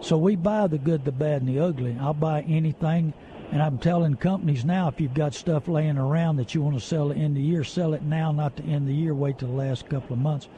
So 0.00 0.16
we 0.16 0.36
buy 0.36 0.66
the 0.66 0.78
good, 0.78 1.04
the 1.04 1.12
bad, 1.12 1.42
and 1.42 1.48
the 1.48 1.60
ugly. 1.60 1.96
I'll 2.00 2.14
buy 2.14 2.42
anything. 2.42 3.12
And 3.50 3.62
I'm 3.62 3.78
telling 3.78 4.16
companies 4.16 4.64
now, 4.64 4.88
if 4.88 5.00
you've 5.00 5.14
got 5.14 5.32
stuff 5.32 5.68
laying 5.68 5.96
around 5.96 6.36
that 6.36 6.54
you 6.54 6.60
want 6.60 6.78
to 6.78 6.84
sell 6.84 7.10
at 7.10 7.16
the 7.16 7.22
end 7.22 7.36
of 7.36 7.42
the 7.42 7.48
year, 7.48 7.64
sell 7.64 7.94
it 7.94 8.02
now, 8.02 8.30
not 8.30 8.56
to 8.58 8.62
end 8.64 8.82
of 8.82 8.86
the 8.88 8.94
year. 8.94 9.14
Wait 9.14 9.38
till 9.38 9.48
the 9.48 9.54
last 9.54 9.88
couple 9.88 10.12
of 10.12 10.18
months. 10.18 10.48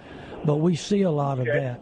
But 0.44 0.56
we 0.56 0.74
see 0.74 1.02
a 1.02 1.10
lot 1.10 1.38
of 1.38 1.46
that. 1.46 1.80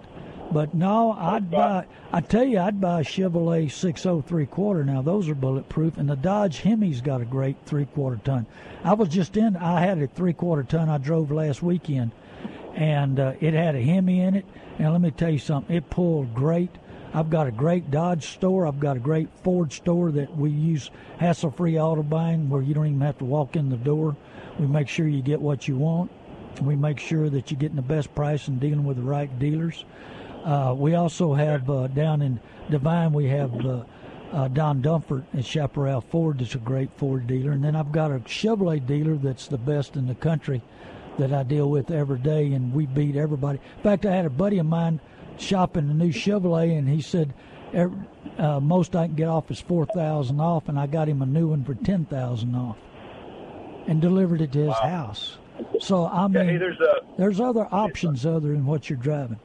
But 0.50 0.72
no, 0.72 1.12
I'd 1.12 1.50
buy. 1.50 1.84
I 2.10 2.22
tell 2.22 2.44
you, 2.44 2.58
I'd 2.58 2.80
buy 2.80 3.00
a 3.00 3.04
Chevrolet 3.04 3.70
60 3.70 4.22
three 4.22 4.46
quarter. 4.46 4.82
Now 4.82 5.02
those 5.02 5.28
are 5.28 5.34
bulletproof, 5.34 5.98
and 5.98 6.08
the 6.08 6.16
Dodge 6.16 6.60
Hemi's 6.60 7.02
got 7.02 7.20
a 7.20 7.26
great 7.26 7.56
three 7.66 7.84
quarter 7.84 8.18
ton. 8.24 8.46
I 8.82 8.94
was 8.94 9.10
just 9.10 9.36
in. 9.36 9.56
I 9.56 9.80
had 9.80 9.98
a 9.98 10.06
three 10.06 10.32
quarter 10.32 10.62
ton 10.62 10.88
I 10.88 10.96
drove 10.98 11.30
last 11.30 11.62
weekend, 11.62 12.12
and 12.74 13.20
uh, 13.20 13.34
it 13.40 13.52
had 13.52 13.74
a 13.74 13.82
Hemi 13.82 14.20
in 14.20 14.36
it. 14.36 14.46
And 14.78 14.90
let 14.92 15.02
me 15.02 15.10
tell 15.10 15.30
you 15.30 15.38
something, 15.38 15.74
it 15.76 15.90
pulled 15.90 16.34
great. 16.34 16.70
I've 17.12 17.30
got 17.30 17.46
a 17.46 17.50
great 17.50 17.90
Dodge 17.90 18.26
store. 18.26 18.66
I've 18.66 18.80
got 18.80 18.96
a 18.96 19.00
great 19.00 19.28
Ford 19.42 19.72
store 19.72 20.10
that 20.12 20.36
we 20.36 20.50
use 20.50 20.90
hassle-free 21.18 21.78
auto 21.78 22.02
buying, 22.02 22.48
where 22.48 22.62
you 22.62 22.74
don't 22.74 22.86
even 22.86 23.00
have 23.00 23.18
to 23.18 23.24
walk 23.24 23.56
in 23.56 23.70
the 23.70 23.76
door. 23.76 24.16
We 24.58 24.66
make 24.66 24.88
sure 24.88 25.08
you 25.08 25.22
get 25.22 25.40
what 25.40 25.68
you 25.68 25.76
want. 25.76 26.10
We 26.60 26.76
make 26.76 26.98
sure 26.98 27.28
that 27.30 27.50
you're 27.50 27.60
getting 27.60 27.76
the 27.76 27.82
best 27.82 28.14
price 28.14 28.48
and 28.48 28.60
dealing 28.60 28.84
with 28.84 28.96
the 28.96 29.02
right 29.02 29.36
dealers. 29.38 29.84
Uh, 30.44 30.74
we 30.76 30.94
also 30.94 31.34
have 31.34 31.68
uh, 31.68 31.86
down 31.88 32.22
in 32.22 32.40
Devine, 32.70 33.12
we 33.12 33.26
have 33.26 33.54
uh, 33.66 33.82
uh, 34.32 34.48
Don 34.48 34.82
Dunford 34.82 35.24
at 35.36 35.44
Chaparral 35.44 36.00
Ford. 36.00 36.38
That's 36.38 36.54
a 36.54 36.58
great 36.58 36.90
Ford 36.96 37.26
dealer. 37.26 37.52
And 37.52 37.64
then 37.64 37.74
I've 37.76 37.92
got 37.92 38.10
a 38.10 38.18
Chevrolet 38.20 38.86
dealer 38.86 39.16
that's 39.16 39.48
the 39.48 39.58
best 39.58 39.96
in 39.96 40.06
the 40.06 40.14
country 40.14 40.62
that 41.18 41.32
I 41.32 41.42
deal 41.42 41.68
with 41.68 41.90
every 41.90 42.18
day, 42.18 42.52
and 42.52 42.72
we 42.72 42.86
beat 42.86 43.16
everybody. 43.16 43.58
In 43.76 43.82
fact, 43.82 44.06
I 44.06 44.14
had 44.14 44.24
a 44.26 44.30
buddy 44.30 44.58
of 44.58 44.66
mine 44.66 45.00
shopping 45.38 45.90
a 45.90 45.94
new 45.94 46.12
Chevrolet, 46.12 46.78
and 46.78 46.88
he 46.88 47.00
said 47.00 47.34
every, 47.72 47.98
uh, 48.38 48.60
most 48.60 48.94
I 48.94 49.06
can 49.06 49.16
get 49.16 49.28
off 49.28 49.50
is 49.50 49.60
four 49.60 49.86
thousand 49.86 50.40
off, 50.40 50.68
and 50.68 50.78
I 50.78 50.86
got 50.86 51.08
him 51.08 51.20
a 51.22 51.26
new 51.26 51.48
one 51.48 51.64
for 51.64 51.74
ten 51.74 52.04
thousand 52.04 52.54
off, 52.54 52.76
and 53.86 54.00
delivered 54.00 54.40
it 54.42 54.52
to 54.52 54.68
his 54.68 54.78
house. 54.78 55.38
So 55.80 56.04
I 56.04 56.22
Yeah, 56.22 56.28
mean, 56.28 56.48
hey, 56.50 56.56
there's 56.56 56.78
a 56.80 57.00
there's 57.16 57.40
other 57.40 57.66
options 57.72 58.24
other 58.24 58.48
than 58.52 58.64
what 58.64 58.88
you're 58.88 58.98
driving. 58.98 59.40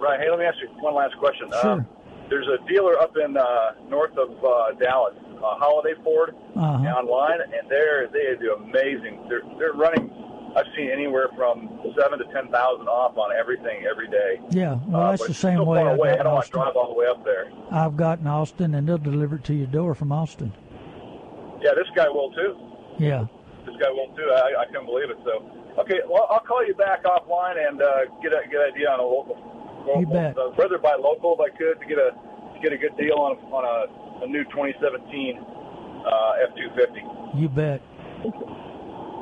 Right. 0.00 0.20
Hey, 0.20 0.30
let 0.30 0.38
me 0.38 0.44
ask 0.44 0.56
you 0.60 0.68
one 0.80 0.94
last 0.94 1.16
question. 1.18 1.50
Sure. 1.60 1.70
Um, 1.72 1.86
there's 2.28 2.46
a 2.46 2.58
dealer 2.68 2.98
up 3.00 3.12
in 3.16 3.36
uh, 3.36 3.72
north 3.88 4.16
of 4.16 4.30
uh, 4.44 4.72
Dallas, 4.78 5.14
uh, 5.38 5.58
Holiday 5.58 5.94
Ford, 6.04 6.34
Uh-huh. 6.54 6.84
online, 6.86 7.40
and 7.42 7.68
they're 7.68 8.06
they 8.08 8.36
do 8.40 8.54
amazing. 8.54 9.26
They're 9.28 9.42
they're 9.58 9.72
running. 9.72 10.10
I've 10.56 10.66
seen 10.76 10.90
anywhere 10.90 11.28
from 11.36 11.68
seven 12.00 12.18
to 12.18 12.24
ten 12.32 12.50
thousand 12.50 12.86
off 12.88 13.16
on 13.18 13.30
everything 13.36 13.84
every 13.88 14.08
day. 14.08 14.40
Yeah, 14.50 14.78
well, 14.86 15.02
Uh, 15.02 15.10
that's 15.10 15.26
the 15.26 15.34
same 15.34 15.64
way 15.66 15.78
far 15.80 15.94
away. 15.94 16.10
got 16.10 16.20
I 16.20 16.22
don't 16.24 16.34
want 16.34 16.46
to 16.46 16.52
drive 16.52 16.76
all 16.76 16.88
the 16.88 16.98
way 16.98 17.06
up 17.06 17.24
there. 17.24 17.50
I've 17.70 17.96
got 17.96 18.18
in 18.20 18.26
Austin, 18.26 18.74
and 18.74 18.88
they'll 18.88 18.98
deliver 18.98 19.36
it 19.36 19.44
to 19.44 19.54
your 19.54 19.68
door 19.68 19.94
from 19.94 20.10
Austin. 20.12 20.52
Yeah, 21.62 21.70
this 21.74 21.86
guy 21.94 22.08
will 22.08 22.30
too. 22.32 22.56
Yeah, 22.98 23.26
This 23.66 23.76
guy 23.80 23.90
will 23.90 24.08
too. 24.16 24.28
I, 24.32 24.62
I 24.62 24.72
can't 24.72 24.86
believe 24.86 25.10
it. 25.10 25.18
So, 25.24 25.44
okay, 25.78 26.00
well, 26.08 26.26
I'll 26.30 26.40
call 26.40 26.64
you 26.66 26.74
back 26.74 27.04
offline 27.04 27.56
and 27.68 27.80
uh, 27.82 28.06
get 28.22 28.32
a 28.32 28.42
get 28.50 28.60
an 28.60 28.72
idea 28.74 28.90
on 28.90 29.00
a 29.00 29.04
local. 29.04 29.36
Local 29.86 30.00
You 30.00 30.06
bet. 30.06 30.38
Uh, 30.38 30.52
rather 30.52 30.78
buy 30.78 30.96
local 31.00 31.36
if 31.38 31.40
I 31.40 31.56
could 31.56 31.80
to 31.80 31.86
get 31.86 31.98
a 31.98 32.10
to 32.54 32.60
get 32.62 32.72
a 32.72 32.78
good 32.78 32.96
deal 32.96 33.14
on 33.14 33.36
on 33.52 33.64
a, 33.64 34.24
a 34.24 34.26
new 34.28 34.44
2017 34.44 35.38
uh, 35.38 36.32
F250. 36.50 37.40
you 37.40 37.48
bet. 37.48 37.82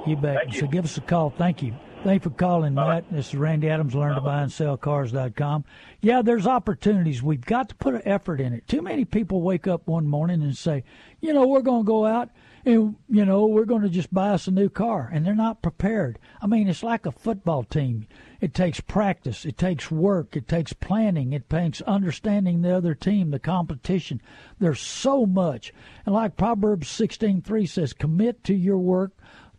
You 0.06 0.16
bet. 0.16 0.36
Thank 0.36 0.54
so 0.54 0.60
you. 0.62 0.68
give 0.68 0.84
us 0.84 0.96
a 0.96 1.00
call. 1.00 1.30
Thank 1.30 1.62
you. 1.62 1.74
Thank 2.04 2.24
you 2.24 2.30
for 2.30 2.36
calling. 2.36 2.74
Matt. 2.74 3.10
This 3.10 3.28
is 3.28 3.34
Randy 3.34 3.68
Adams, 3.68 3.92
learn 3.92 4.14
to 4.14 4.20
buy 4.20 4.42
and 4.42 4.52
sell 4.52 4.76
cars.com. 4.76 5.64
Yeah, 6.00 6.22
there's 6.22 6.46
opportunities. 6.46 7.24
We've 7.24 7.44
got 7.44 7.68
to 7.70 7.74
put 7.74 7.94
an 7.94 8.02
effort 8.04 8.40
in 8.40 8.52
it. 8.52 8.68
Too 8.68 8.82
many 8.82 9.04
people 9.04 9.42
wake 9.42 9.66
up 9.66 9.88
one 9.88 10.06
morning 10.06 10.42
and 10.42 10.56
say, 10.56 10.84
you 11.20 11.32
know, 11.32 11.46
we're 11.46 11.60
going 11.60 11.82
to 11.82 11.86
go 11.86 12.06
out 12.06 12.30
and, 12.64 12.94
you 13.08 13.24
know, 13.24 13.46
we're 13.46 13.64
going 13.64 13.82
to 13.82 13.88
just 13.88 14.14
buy 14.14 14.28
us 14.28 14.46
a 14.46 14.52
new 14.52 14.68
car. 14.68 15.10
And 15.12 15.26
they're 15.26 15.34
not 15.34 15.60
prepared. 15.60 16.20
I 16.40 16.46
mean, 16.46 16.68
it's 16.68 16.84
like 16.84 17.04
a 17.04 17.12
football 17.12 17.64
team. 17.64 18.06
It 18.40 18.54
takes 18.54 18.80
practice. 18.80 19.44
It 19.44 19.58
takes 19.58 19.90
work. 19.90 20.36
It 20.36 20.46
takes 20.46 20.72
planning. 20.72 21.32
It 21.32 21.50
takes 21.50 21.80
understanding 21.82 22.62
the 22.62 22.76
other 22.76 22.94
team, 22.94 23.30
the 23.30 23.40
competition. 23.40 24.20
There's 24.60 24.80
so 24.80 25.26
much. 25.26 25.74
And 26.06 26.14
like 26.14 26.36
Proverbs 26.36 26.86
16:3 26.88 27.68
says, 27.68 27.92
commit 27.92 28.44
to 28.44 28.54
your 28.54 28.78
work 28.78 29.12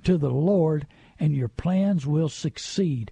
to 0.04 0.18
the 0.18 0.30
Lord 0.32 0.88
and 1.20 1.36
your 1.36 1.50
plans 1.50 2.08
will 2.08 2.30
succeed. 2.30 3.12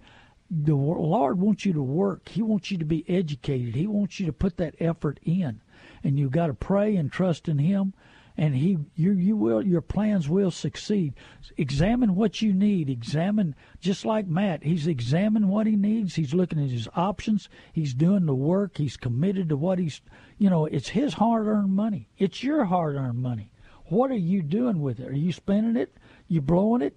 The 0.50 0.76
Lord 0.76 1.40
wants 1.40 1.66
you 1.66 1.74
to 1.74 1.84
work. 1.84 2.30
He 2.30 2.42
wants 2.42 2.72
you 2.72 2.78
to 2.78 2.86
be 2.86 3.04
educated. 3.10 3.76
He 3.76 3.88
wants 3.88 4.20
you 4.20 4.26
to 4.28 4.34
put 4.34 4.56
that 4.58 4.76
effort 4.80 5.20
in. 5.24 5.60
And 6.02 6.18
you've 6.18 6.32
got 6.32 6.48
to 6.48 6.54
pray 6.54 6.96
and 6.96 7.12
trust 7.12 7.50
in 7.50 7.58
him 7.58 7.94
and 8.38 8.56
he 8.56 8.78
you 8.96 9.14
you 9.14 9.36
will 9.36 9.66
your 9.66 9.82
plans 9.82 10.30
will 10.30 10.52
succeed. 10.52 11.16
Examine 11.58 12.16
what 12.16 12.42
you 12.42 12.54
need. 12.54 12.90
Examine 12.90 13.56
just 13.80 14.06
like 14.06 14.28
Matt. 14.28 14.64
He's 14.64 14.86
examining 14.86 15.50
what 15.50 15.66
he 15.66 15.76
needs. 15.76 16.16
He's 16.16 16.36
looking 16.36 16.64
at 16.64 16.70
his 16.70 16.88
options. 16.96 17.50
He's 17.74 17.96
doing 17.96 18.28
the 18.28 18.36
work. 18.36 18.78
He's 18.78 18.96
committed 18.96 19.50
to 19.50 19.58
what 19.58 19.80
he's 19.80 20.02
you 20.38 20.50
know, 20.50 20.66
it's 20.66 20.90
his 20.90 21.16
hard 21.16 21.48
earned 21.48 21.76
money. 21.76 22.10
It's 22.18 22.44
your 22.44 22.66
hard 22.66 22.96
earned 22.96 23.18
money. 23.18 23.52
What 23.86 24.12
are 24.12 24.16
you 24.16 24.44
doing 24.44 24.82
with 24.82 25.00
it? 25.00 25.08
Are 25.08 25.16
you 25.16 25.32
spending 25.32 25.76
it? 25.76 25.96
You 26.28 26.42
blowing 26.42 26.82
it? 26.82 26.96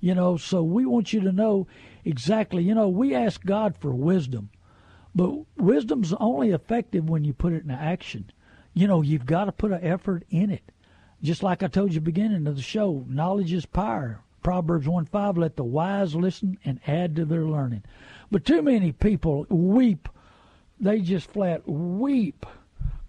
You 0.00 0.14
know, 0.14 0.36
so 0.36 0.62
we 0.62 0.84
want 0.84 1.12
you 1.12 1.20
to 1.20 1.32
know 1.32 1.66
exactly, 2.04 2.62
you 2.62 2.74
know, 2.74 2.88
we 2.88 3.14
ask 3.14 3.44
God 3.44 3.76
for 3.76 3.92
wisdom. 3.92 4.50
But 5.14 5.32
wisdom's 5.56 6.12
only 6.20 6.50
effective 6.50 7.08
when 7.08 7.24
you 7.24 7.32
put 7.32 7.52
it 7.52 7.62
into 7.62 7.74
action. 7.74 8.30
You 8.78 8.86
know, 8.86 9.02
you've 9.02 9.26
got 9.26 9.46
to 9.46 9.52
put 9.52 9.72
an 9.72 9.82
effort 9.82 10.22
in 10.30 10.50
it. 10.50 10.62
Just 11.20 11.42
like 11.42 11.64
I 11.64 11.66
told 11.66 11.92
you 11.92 12.00
beginning 12.00 12.46
of 12.46 12.54
the 12.54 12.62
show, 12.62 13.04
knowledge 13.08 13.52
is 13.52 13.66
power. 13.66 14.20
Proverbs 14.44 14.86
1 14.86 15.06
5, 15.06 15.36
let 15.36 15.56
the 15.56 15.64
wise 15.64 16.14
listen 16.14 16.58
and 16.64 16.78
add 16.86 17.16
to 17.16 17.24
their 17.24 17.44
learning. 17.44 17.82
But 18.30 18.44
too 18.44 18.62
many 18.62 18.92
people 18.92 19.46
weep. 19.48 20.08
They 20.78 21.00
just 21.00 21.28
flat 21.28 21.68
weep 21.68 22.46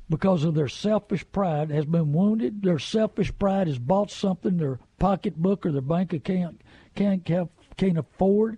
because 0.10 0.44
of 0.44 0.56
their 0.56 0.70
selfish 0.70 1.24
pride 1.32 1.70
has 1.70 1.86
been 1.86 2.14
wounded. 2.14 2.64
Their 2.64 2.80
selfish 2.80 3.32
pride 3.38 3.68
has 3.68 3.78
bought 3.78 4.10
something 4.10 4.58
their 4.58 4.80
pocketbook 4.98 5.68
or 5.68 5.72
their 5.72 5.82
bank 5.84 6.14
account 6.14 6.62
can't, 6.96 7.24
can't, 7.24 7.52
can't 7.78 8.00
afford. 8.00 8.58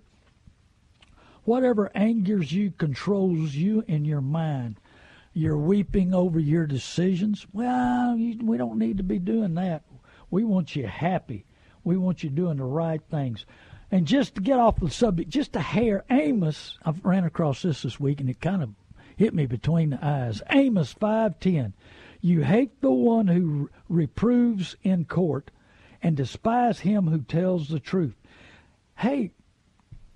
Whatever 1.44 1.92
angers 1.94 2.52
you 2.52 2.70
controls 2.70 3.54
you 3.54 3.84
in 3.86 4.06
your 4.06 4.22
mind. 4.22 4.76
You're 5.34 5.56
weeping 5.56 6.14
over 6.14 6.38
your 6.38 6.66
decisions. 6.66 7.46
Well, 7.52 8.16
you, 8.16 8.38
we 8.44 8.58
don't 8.58 8.78
need 8.78 8.98
to 8.98 9.02
be 9.02 9.18
doing 9.18 9.54
that. 9.54 9.82
We 10.30 10.44
want 10.44 10.76
you 10.76 10.86
happy. 10.86 11.46
We 11.84 11.96
want 11.96 12.22
you 12.22 12.30
doing 12.30 12.58
the 12.58 12.64
right 12.64 13.02
things. 13.10 13.46
And 13.90 14.06
just 14.06 14.34
to 14.34 14.40
get 14.40 14.58
off 14.58 14.80
the 14.80 14.90
subject, 14.90 15.30
just 15.30 15.56
a 15.56 15.60
hair, 15.60 16.04
Amos, 16.10 16.78
I 16.84 16.94
ran 17.02 17.24
across 17.24 17.62
this 17.62 17.82
this 17.82 18.00
week 18.00 18.20
and 18.20 18.30
it 18.30 18.40
kind 18.40 18.62
of 18.62 18.70
hit 19.16 19.34
me 19.34 19.46
between 19.46 19.90
the 19.90 20.04
eyes. 20.04 20.42
Amos 20.50 20.94
5:10. 20.94 21.72
You 22.20 22.42
hate 22.42 22.80
the 22.80 22.92
one 22.92 23.26
who 23.28 23.68
reproves 23.88 24.76
in 24.82 25.04
court 25.04 25.50
and 26.02 26.16
despise 26.16 26.80
him 26.80 27.08
who 27.08 27.20
tells 27.20 27.68
the 27.68 27.80
truth. 27.80 28.16
Hate 28.96 29.32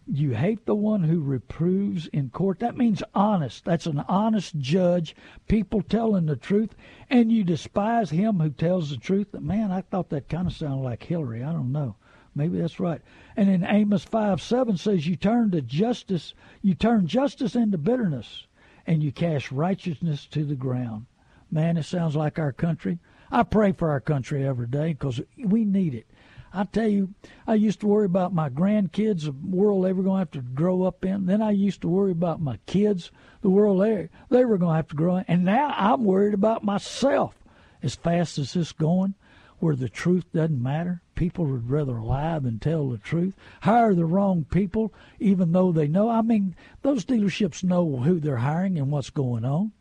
you 0.07 0.35
hate 0.35 0.67
the 0.67 0.75
one 0.75 1.03
who 1.03 1.21
reproves 1.21 2.07
in 2.09 2.31
court. 2.31 2.61
That 2.61 2.77
means 2.77 3.03
honest. 3.15 3.65
That's 3.65 3.87
an 3.87 4.05
honest 4.09 4.57
judge, 4.59 5.17
people 5.49 5.83
telling 5.83 6.27
the 6.27 6.37
truth, 6.37 6.77
and 7.11 7.33
you 7.33 7.43
despise 7.43 8.11
him 8.11 8.39
who 8.39 8.51
tells 8.51 8.91
the 8.91 8.97
truth. 8.97 9.35
Man, 9.35 9.73
I 9.73 9.81
thought 9.81 10.11
that 10.11 10.29
kind 10.29 10.47
of 10.47 10.53
sounded 10.53 10.83
like 10.83 11.03
Hillary. 11.03 11.43
I 11.43 11.53
don't 11.53 11.73
know. 11.73 11.97
Maybe 12.37 12.61
that's 12.61 12.79
right. 12.79 13.01
And 13.37 13.49
then 13.49 13.65
Amos 13.65 14.05
5 14.05 14.41
7 14.41 14.77
says, 14.77 15.07
You 15.07 15.17
turn 15.17 15.51
to 15.51 15.63
justice, 15.63 16.35
you 16.63 16.75
turn 16.75 17.07
justice 17.07 17.57
into 17.57 17.79
bitterness, 17.79 18.47
and 18.87 19.03
you 19.03 19.11
cast 19.11 19.51
righteousness 19.51 20.27
to 20.27 20.45
the 20.45 20.55
ground. 20.55 21.07
Man, 21.51 21.77
it 21.77 21.85
sounds 21.85 22.15
like 22.15 22.39
our 22.39 22.53
country. 22.53 22.99
I 23.31 23.43
pray 23.43 23.73
for 23.73 23.91
our 23.91 24.01
country 24.01 24.47
every 24.47 24.69
day 24.69 24.93
because 24.93 25.21
we 25.37 25.65
need 25.65 25.95
it. 25.95 26.07
I 26.53 26.65
tell 26.65 26.89
you, 26.89 27.15
I 27.47 27.55
used 27.55 27.81
to 27.81 27.87
worry 27.87 28.07
about 28.07 28.33
my 28.33 28.49
grandkids, 28.49 29.25
the 29.25 29.33
world 29.33 29.85
they 29.85 29.93
were 29.93 30.03
going 30.03 30.17
to 30.17 30.21
have 30.21 30.31
to 30.33 30.41
grow 30.41 30.85
up 30.85 31.05
in. 31.05 31.27
Then 31.27 31.43
I 31.43 31.51
used 31.51 31.83
to 31.83 31.89
worry 31.89 32.13
about 32.13 32.41
my 32.41 32.59
kids, 32.67 33.11
the 33.43 33.51
world 33.51 33.83
they 33.83 34.09
they 34.31 34.45
were 34.45 34.59
going 34.59 34.73
to 34.73 34.77
have 34.77 34.89
to 34.89 34.97
grow 34.97 35.17
in. 35.17 35.25
And 35.29 35.45
now 35.45 35.75
I'm 35.77 36.05
worried 36.05 36.35
about 36.35 36.65
myself. 36.65 37.35
As 37.83 37.95
fast 37.95 38.39
as 38.39 38.55
this 38.55 38.73
going, 38.73 39.15
where 39.59 39.77
the 39.77 39.89
truth 39.89 40.25
doesn't 40.33 40.63
matter, 40.63 41.03
people 41.15 41.47
would 41.47 41.71
rather 41.71 42.01
lie 42.01 42.39
than 42.39 42.59
tell 42.59 42.89
the 42.89 42.99
truth. 42.99 43.37
Hire 43.63 43.95
the 43.95 44.05
wrong 44.05 44.45
people, 44.45 44.93
even 45.19 45.53
though 45.53 45.73
they 45.73 45.89
know. 45.89 46.09
I 46.09 46.23
mean, 46.23 46.55
those 46.83 47.05
dealerships 47.05 47.65
know 47.65 47.97
who 47.97 48.19
they're 48.19 48.37
hiring 48.37 48.79
and 48.79 48.91
what's 48.91 49.11
going 49.11 49.45
on. 49.45 49.73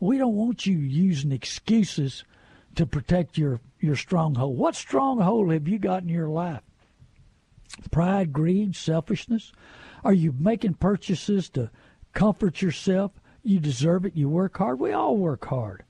We 0.00 0.18
don't 0.18 0.34
want 0.34 0.66
you 0.66 0.76
using 0.78 1.32
excuses 1.32 2.24
to 2.76 2.86
protect 2.86 3.36
your 3.38 3.60
your 3.80 3.96
stronghold. 3.96 4.56
What 4.56 4.74
stronghold 4.74 5.52
have 5.52 5.68
you 5.68 5.78
got 5.78 6.02
in 6.02 6.08
your 6.08 6.28
life? 6.28 6.62
Pride, 7.90 8.32
greed, 8.32 8.74
selfishness? 8.74 9.52
Are 10.04 10.12
you 10.12 10.32
making 10.38 10.74
purchases 10.74 11.48
to 11.50 11.70
comfort 12.12 12.62
yourself? 12.62 13.12
You 13.42 13.60
deserve 13.60 14.04
it. 14.04 14.16
You 14.16 14.28
work 14.28 14.58
hard. 14.58 14.80
We 14.80 14.92
all 14.92 15.16
work 15.16 15.44
hard. 15.46 15.84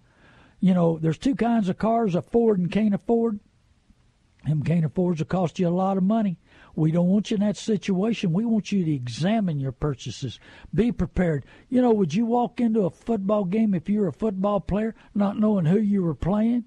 You 0.61 0.75
know, 0.75 0.99
there's 0.99 1.19
two 1.19 1.35
kinds 1.35 1.69
of 1.69 1.79
cars 1.79 2.15
afford 2.15 2.59
and 2.59 2.71
can't 2.71 2.95
afford. 2.95 3.41
Them 4.47 4.63
can't 4.63 4.85
afford 4.85 5.19
will 5.19 5.27
cost 5.27 5.59
you 5.59 5.69
a 5.69 5.71
lot 5.71 5.97
of 5.97 6.03
money. 6.03 6.39
We 6.75 6.93
don't 6.93 7.09
want 7.09 7.31
you 7.31 7.37
in 7.37 7.41
that 7.41 7.57
situation. 7.57 8.33
We 8.33 8.45
want 8.45 8.71
you 8.71 8.85
to 8.85 8.95
examine 8.95 9.59
your 9.59 9.73
purchases. 9.73 10.39
Be 10.73 10.93
prepared. 10.93 11.45
You 11.69 11.83
know, 11.83 11.91
would 11.93 12.15
you 12.15 12.25
walk 12.25 12.61
into 12.61 12.87
a 12.87 12.91
football 12.91 13.45
game 13.45 13.75
if 13.75 13.89
you 13.89 14.01
were 14.01 14.09
a 14.09 14.13
football 14.13 14.61
player, 14.61 14.95
not 15.15 15.39
knowing 15.39 15.65
who 15.65 15.81
you 15.81 16.03
were 16.03 16.15
playing? 16.15 16.65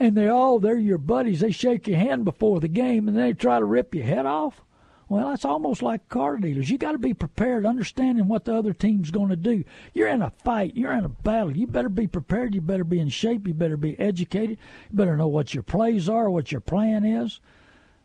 And 0.00 0.16
they 0.16 0.28
all, 0.28 0.58
they're 0.58 0.78
your 0.78 0.98
buddies. 0.98 1.40
They 1.40 1.50
shake 1.50 1.86
your 1.86 1.98
hand 1.98 2.24
before 2.24 2.58
the 2.58 2.68
game 2.68 3.06
and 3.06 3.16
they 3.16 3.34
try 3.34 3.58
to 3.58 3.64
rip 3.66 3.94
your 3.94 4.06
head 4.06 4.24
off. 4.24 4.62
Well, 5.10 5.28
that's 5.28 5.44
almost 5.44 5.82
like 5.82 6.08
car 6.08 6.38
dealers. 6.38 6.70
You 6.70 6.78
got 6.78 6.92
to 6.92 6.98
be 6.98 7.12
prepared, 7.12 7.66
understanding 7.66 8.26
what 8.26 8.44
the 8.44 8.54
other 8.54 8.72
team's 8.72 9.10
going 9.10 9.28
to 9.28 9.36
do. 9.36 9.64
You're 9.92 10.08
in 10.08 10.22
a 10.22 10.30
fight. 10.30 10.76
You're 10.76 10.92
in 10.92 11.04
a 11.04 11.08
battle. 11.08 11.54
You 11.54 11.66
better 11.66 11.88
be 11.88 12.06
prepared. 12.06 12.54
You 12.54 12.60
better 12.62 12.84
be 12.84 13.00
in 13.00 13.08
shape. 13.10 13.46
You 13.46 13.52
better 13.52 13.76
be 13.76 13.98
educated. 13.98 14.56
You 14.90 14.96
better 14.96 15.16
know 15.16 15.26
what 15.26 15.52
your 15.52 15.64
plays 15.64 16.08
are, 16.08 16.30
what 16.30 16.50
your 16.50 16.60
plan 16.60 17.04
is. 17.04 17.40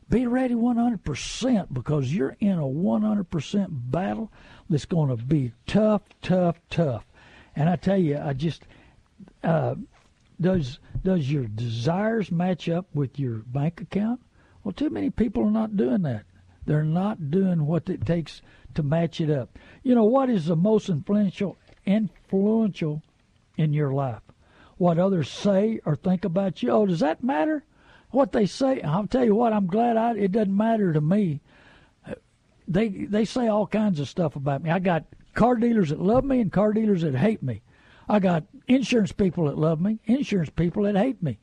Be 0.09 0.27
ready 0.27 0.55
100% 0.55 1.73
because 1.73 2.13
you're 2.13 2.35
in 2.39 2.59
a 2.59 2.63
100% 2.63 3.67
battle 3.69 4.31
that's 4.69 4.85
going 4.85 5.15
to 5.15 5.23
be 5.23 5.53
tough, 5.65 6.01
tough, 6.21 6.59
tough. 6.69 7.05
And 7.55 7.69
I 7.69 7.77
tell 7.77 7.97
you, 7.97 8.17
I 8.17 8.33
just 8.33 8.63
uh, 9.43 9.75
does 10.39 10.79
does 11.03 11.31
your 11.31 11.45
desires 11.45 12.31
match 12.31 12.67
up 12.69 12.87
with 12.93 13.19
your 13.19 13.37
bank 13.39 13.81
account? 13.81 14.21
Well, 14.63 14.73
too 14.73 14.89
many 14.89 15.09
people 15.09 15.43
are 15.43 15.51
not 15.51 15.77
doing 15.77 16.01
that. 16.03 16.25
They're 16.65 16.83
not 16.83 17.29
doing 17.29 17.65
what 17.67 17.89
it 17.89 18.05
takes 18.05 18.41
to 18.73 18.83
match 18.83 19.21
it 19.21 19.29
up. 19.29 19.57
You 19.83 19.95
know 19.95 20.05
what 20.05 20.29
is 20.29 20.45
the 20.45 20.55
most 20.55 20.89
influential 20.89 21.57
influential 21.85 23.03
in 23.57 23.73
your 23.73 23.93
life? 23.93 24.21
What 24.77 24.97
others 24.97 25.29
say 25.29 25.79
or 25.85 25.95
think 25.95 26.25
about 26.25 26.63
you? 26.63 26.71
Oh, 26.71 26.85
does 26.85 26.99
that 26.99 27.23
matter? 27.23 27.63
what 28.15 28.31
they 28.31 28.45
say. 28.45 28.81
I'll 28.81 29.05
tell 29.05 29.25
you 29.25 29.35
what. 29.35 29.53
I'm 29.53 29.67
glad 29.67 29.97
I. 29.97 30.15
It 30.15 30.31
doesn't 30.31 30.55
matter 30.55 30.93
to 30.93 31.01
me. 31.01 31.41
They 32.67 32.89
they 32.89 33.25
say 33.25 33.47
all 33.47 33.67
kinds 33.67 33.99
of 33.99 34.09
stuff 34.09 34.35
about 34.35 34.63
me. 34.63 34.71
I 34.71 34.79
got 34.79 35.03
car 35.35 35.55
dealers 35.55 35.89
that 35.89 36.01
love 36.01 36.23
me 36.23 36.39
and 36.39 36.51
car 36.51 36.73
dealers 36.73 37.01
that 37.01 37.15
hate 37.15 37.43
me. 37.43 37.61
I 38.07 38.19
got 38.19 38.43
insurance 38.67 39.11
people 39.11 39.45
that 39.45 39.57
love 39.57 39.81
me, 39.81 39.99
insurance 40.05 40.49
people 40.49 40.83
that 40.83 40.95
hate 40.95 41.21
me. 41.23 41.39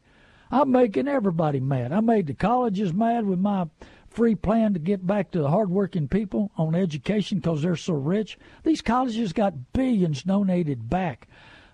I'm 0.50 0.70
making 0.70 1.08
everybody 1.08 1.60
mad. 1.60 1.92
I 1.92 2.00
made 2.00 2.26
the 2.26 2.34
colleges 2.34 2.92
mad 2.92 3.24
with 3.24 3.38
my 3.38 3.66
free 4.10 4.34
plan 4.34 4.74
to 4.74 4.78
get 4.78 5.06
back 5.06 5.30
to 5.30 5.40
the 5.40 5.48
hardworking 5.48 6.08
people 6.08 6.50
on 6.56 6.74
education 6.74 7.38
because 7.38 7.62
they're 7.62 7.76
so 7.76 7.94
rich. 7.94 8.38
These 8.62 8.82
colleges 8.82 9.32
got 9.32 9.72
billions 9.72 10.22
donated 10.22 10.90
back, 10.90 11.26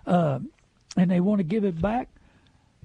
uh, 0.07 0.39
and 0.95 1.11
they 1.11 1.19
want 1.19 1.39
to 1.39 1.43
give 1.43 1.65
it 1.65 1.81
back. 1.81 2.09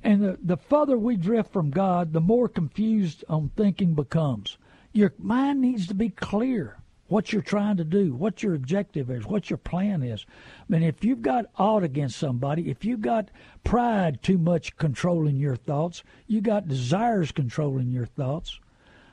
And 0.02 0.22
the, 0.22 0.38
the 0.42 0.56
further 0.56 0.98
we 0.98 1.16
drift 1.16 1.52
from 1.52 1.70
God, 1.70 2.12
the 2.12 2.20
more 2.20 2.48
confused 2.48 3.24
on 3.28 3.52
thinking 3.56 3.94
becomes. 3.94 4.58
Your 4.92 5.14
mind 5.18 5.60
needs 5.60 5.86
to 5.86 5.94
be 5.94 6.10
clear 6.10 6.76
what 7.08 7.32
you're 7.32 7.42
trying 7.42 7.76
to 7.76 7.84
do, 7.84 8.14
what 8.14 8.42
your 8.42 8.54
objective 8.54 9.10
is, 9.10 9.26
what 9.26 9.50
your 9.50 9.56
plan 9.58 10.02
is. 10.02 10.24
I 10.60 10.64
mean, 10.68 10.82
if 10.82 11.04
you've 11.04 11.22
got 11.22 11.46
ought 11.56 11.84
against 11.84 12.18
somebody, 12.18 12.70
if 12.70 12.84
you've 12.84 13.02
got 13.02 13.30
pride 13.62 14.22
too 14.22 14.38
much 14.38 14.76
controlling 14.76 15.36
your 15.36 15.56
thoughts, 15.56 16.02
you 16.26 16.40
got 16.40 16.68
desires 16.68 17.30
controlling 17.32 17.90
your 17.90 18.06
thoughts, 18.06 18.58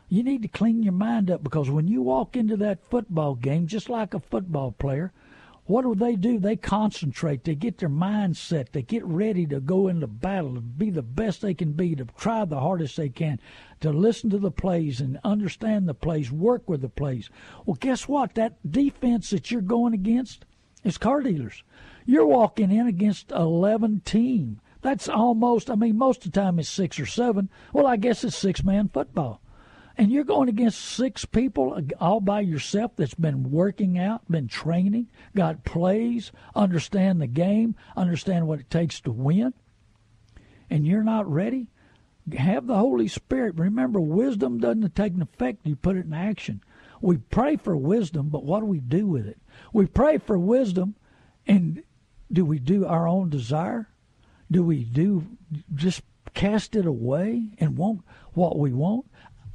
you 0.08 0.23
need 0.23 0.41
to 0.41 0.47
clean 0.47 0.84
your 0.84 0.93
mind 0.93 1.32
up 1.32 1.43
because 1.43 1.69
when 1.69 1.88
you 1.88 2.01
walk 2.01 2.36
into 2.36 2.58
that 2.58 2.84
football 2.89 3.36
game, 3.36 3.67
just 3.67 3.89
like 3.89 4.13
a 4.13 4.19
football 4.19 4.71
player, 4.71 5.12
what 5.72 5.86
do 5.86 5.96
they 5.96 6.18
do? 6.18 6.38
They 6.38 6.58
concentrate. 6.58 7.46
They 7.46 7.56
get 7.56 7.78
their 7.78 7.88
mind 7.88 8.36
set. 8.36 8.74
They 8.74 8.82
get 8.82 9.06
ready 9.06 9.46
to 9.46 9.62
go 9.62 9.88
into 9.88 10.06
battle, 10.06 10.56
to 10.56 10.60
be 10.60 10.90
the 10.90 11.02
best 11.02 11.40
they 11.40 11.54
can 11.54 11.72
be, 11.72 11.96
to 11.96 12.06
try 12.18 12.44
the 12.44 12.60
hardest 12.60 12.98
they 12.98 13.08
can, 13.08 13.40
to 13.80 13.92
listen 13.92 14.30
to 14.32 14.38
the 14.38 14.52
plays 14.52 15.00
and 15.00 15.18
understand 15.24 15.88
the 15.88 15.94
plays, 15.94 16.30
work 16.30 16.68
with 16.68 16.82
the 16.82 16.90
plays. 16.90 17.30
Well, 17.66 17.78
guess 17.80 18.06
what? 18.06 18.36
That 18.36 18.58
defense 18.70 19.30
that 19.30 19.50
you're 19.50 19.62
going 19.62 19.94
against 19.94 20.44
is 20.84 20.98
car 20.98 21.22
dealers. 21.22 21.64
You're 22.06 22.28
walking 22.28 22.70
in 22.70 22.88
against 22.88 23.32
11 23.32 24.02
team. 24.04 24.60
That's 24.82 25.08
almost, 25.08 25.70
I 25.70 25.76
mean, 25.76 25.98
most 25.98 26.26
of 26.26 26.34
the 26.34 26.42
time 26.42 26.60
it's 26.60 26.68
six 26.68 27.00
or 27.00 27.06
seven. 27.06 27.50
Well, 27.72 27.88
I 27.88 27.96
guess 27.96 28.26
it's 28.26 28.36
six 28.36 28.62
man 28.62 28.90
football 28.90 29.42
and 29.97 30.12
you're 30.12 30.23
going 30.23 30.49
against 30.49 30.80
six 30.80 31.25
people 31.25 31.80
all 31.99 32.19
by 32.19 32.41
yourself 32.41 32.93
that's 32.95 33.13
been 33.13 33.51
working 33.51 33.97
out, 33.97 34.30
been 34.30 34.47
training, 34.47 35.08
got 35.36 35.63
plays, 35.63 36.32
understand 36.56 37.21
the 37.21 37.27
game, 37.27 37.75
understand 37.95 38.47
what 38.47 38.60
it 38.60 38.69
takes 38.69 38.99
to 39.01 39.12
win, 39.12 39.54
and 40.69 40.88
you're 40.88 41.04
not 41.04 41.32
ready, 41.32 41.67
have 42.38 42.67
the 42.67 42.77
Holy 42.77 43.08
Spirit. 43.08 43.56
Remember, 43.58 43.99
wisdom 43.99 44.60
doesn't 44.60 44.95
take 44.95 45.13
an 45.13 45.21
effect, 45.21 45.65
you 45.65 45.75
put 45.75 45.97
it 45.97 46.06
in 46.06 46.13
action. 46.13 46.63
We 47.01 47.17
pray 47.17 47.58
for 47.58 47.75
wisdom, 47.75 48.30
but 48.30 48.43
what 48.43 48.60
do 48.60 48.67
we 48.67 48.80
do 48.80 49.08
with 49.08 49.27
it? 49.27 49.39
We 49.73 49.88
pray 49.88 50.19
for 50.19 50.38
wisdom, 50.38 50.95
and 51.47 51.84
do 52.32 52.45
we 52.45 52.60
do 52.60 52.86
our 52.86 53.08
own 53.08 53.30
desire? 53.30 53.89
Do 54.49 54.63
we 54.63 54.84
do 54.84 55.25
just 55.73 56.01
cast 56.34 56.75
it 56.75 56.86
away 56.86 57.49
and 57.58 57.77
want 57.77 58.01
what 58.34 58.58
we 58.58 58.71
want? 58.71 59.06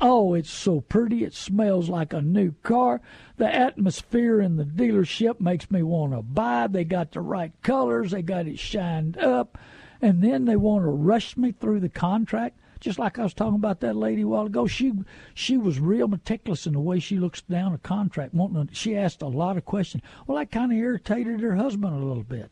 Oh, 0.00 0.34
it's 0.34 0.50
so 0.50 0.82
pretty. 0.82 1.24
It 1.24 1.34
smells 1.34 1.88
like 1.88 2.12
a 2.12 2.20
new 2.20 2.52
car. 2.62 3.00
The 3.38 3.52
atmosphere 3.52 4.40
in 4.40 4.56
the 4.56 4.64
dealership 4.64 5.40
makes 5.40 5.70
me 5.70 5.82
want 5.82 6.12
to 6.12 6.22
buy. 6.22 6.66
They 6.66 6.84
got 6.84 7.12
the 7.12 7.22
right 7.22 7.52
colors. 7.62 8.10
They 8.10 8.22
got 8.22 8.46
it 8.46 8.58
shined 8.58 9.16
up. 9.16 9.56
And 10.02 10.22
then 10.22 10.44
they 10.44 10.56
want 10.56 10.84
to 10.84 10.90
rush 10.90 11.36
me 11.36 11.52
through 11.52 11.80
the 11.80 11.88
contract. 11.88 12.58
Just 12.78 12.98
like 12.98 13.18
I 13.18 13.22
was 13.22 13.32
talking 13.32 13.54
about 13.54 13.80
that 13.80 13.96
lady 13.96 14.22
a 14.22 14.28
while 14.28 14.46
ago. 14.46 14.66
She 14.66 14.92
she 15.32 15.56
was 15.56 15.80
real 15.80 16.08
meticulous 16.08 16.66
in 16.66 16.74
the 16.74 16.80
way 16.80 16.98
she 16.98 17.18
looks 17.18 17.40
down 17.40 17.72
a 17.72 17.78
contract. 17.78 18.34
Wanting 18.34 18.66
to, 18.66 18.74
she 18.74 18.96
asked 18.96 19.22
a 19.22 19.28
lot 19.28 19.56
of 19.56 19.64
questions. 19.64 20.02
Well, 20.26 20.36
that 20.36 20.52
kind 20.52 20.72
of 20.72 20.78
irritated 20.78 21.40
her 21.40 21.56
husband 21.56 21.94
a 21.94 22.04
little 22.04 22.22
bit. 22.22 22.50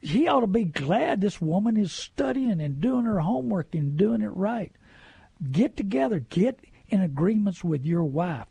He 0.00 0.28
ought 0.28 0.42
to 0.42 0.46
be 0.46 0.64
glad 0.64 1.20
this 1.20 1.40
woman 1.40 1.76
is 1.76 1.90
studying 1.90 2.60
and 2.60 2.80
doing 2.80 3.04
her 3.06 3.18
homework 3.18 3.74
and 3.74 3.96
doing 3.96 4.22
it 4.22 4.28
right. 4.28 4.72
Get 5.50 5.76
together, 5.76 6.20
get 6.20 6.60
in 6.88 7.00
agreements 7.00 7.62
with 7.62 7.84
your 7.84 8.04
wife, 8.04 8.46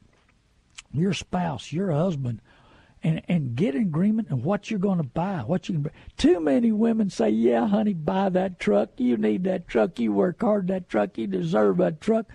your 0.94 1.14
spouse, 1.14 1.72
your 1.72 1.92
husband, 1.92 2.42
and 3.04 3.22
and 3.28 3.56
get 3.56 3.76
in 3.76 3.84
agreement 3.84 4.32
on 4.32 4.44
what 4.44 4.70
you're 4.70 4.80
going 4.80 4.98
to 4.98 5.04
buy. 5.04 5.40
What 5.46 5.68
you 5.68 5.76
can. 5.76 5.84
Buy. 5.84 5.92
Too 6.18 6.40
many 6.40 6.72
women 6.72 7.10
say, 7.10 7.30
"Yeah, 7.30 7.68
honey, 7.68 7.94
buy 7.94 8.30
that 8.30 8.60
truck. 8.60 8.92
You 8.98 9.18
need 9.18 9.44
that 9.44 9.68
truck. 9.68 10.00
You 10.00 10.14
work 10.14 10.42
hard 10.42 10.68
that 10.68 10.90
truck. 10.90 11.18
You 11.18 11.28
deserve 11.28 11.78
that 11.78 12.02
truck." 12.02 12.28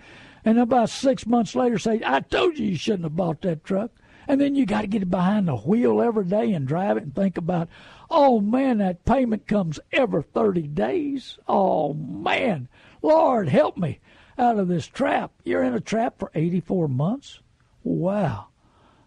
And 0.45 0.59
about 0.59 0.89
six 0.89 1.25
months 1.25 1.55
later, 1.55 1.79
say, 1.79 2.01
"I 2.05 2.19
told 2.19 2.57
you 2.59 2.67
you 2.67 2.75
shouldn't 2.75 3.03
have 3.03 3.15
bought 3.15 3.41
that 3.41 3.63
truck." 3.63 3.91
And 4.27 4.39
then 4.39 4.55
you 4.55 4.65
got 4.65 4.81
to 4.81 4.87
get 4.87 5.01
it 5.01 5.09
behind 5.09 5.47
the 5.47 5.55
wheel 5.55 6.01
every 6.01 6.25
day 6.25 6.53
and 6.53 6.67
drive 6.67 6.97
it 6.97 7.03
and 7.03 7.13
think 7.13 7.37
about, 7.37 7.67
oh 8.09 8.39
man, 8.39 8.77
that 8.77 9.03
payment 9.05 9.47
comes 9.47 9.79
every 9.91 10.23
30 10.23 10.61
days. 10.67 11.37
Oh 11.47 11.93
man, 11.93 12.69
Lord 13.01 13.49
help 13.49 13.75
me 13.77 13.99
out 14.37 14.59
of 14.59 14.67
this 14.67 14.87
trap. 14.87 15.31
You're 15.43 15.63
in 15.63 15.73
a 15.73 15.81
trap 15.81 16.19
for 16.19 16.31
84 16.33 16.87
months? 16.87 17.39
Wow. 17.83 18.47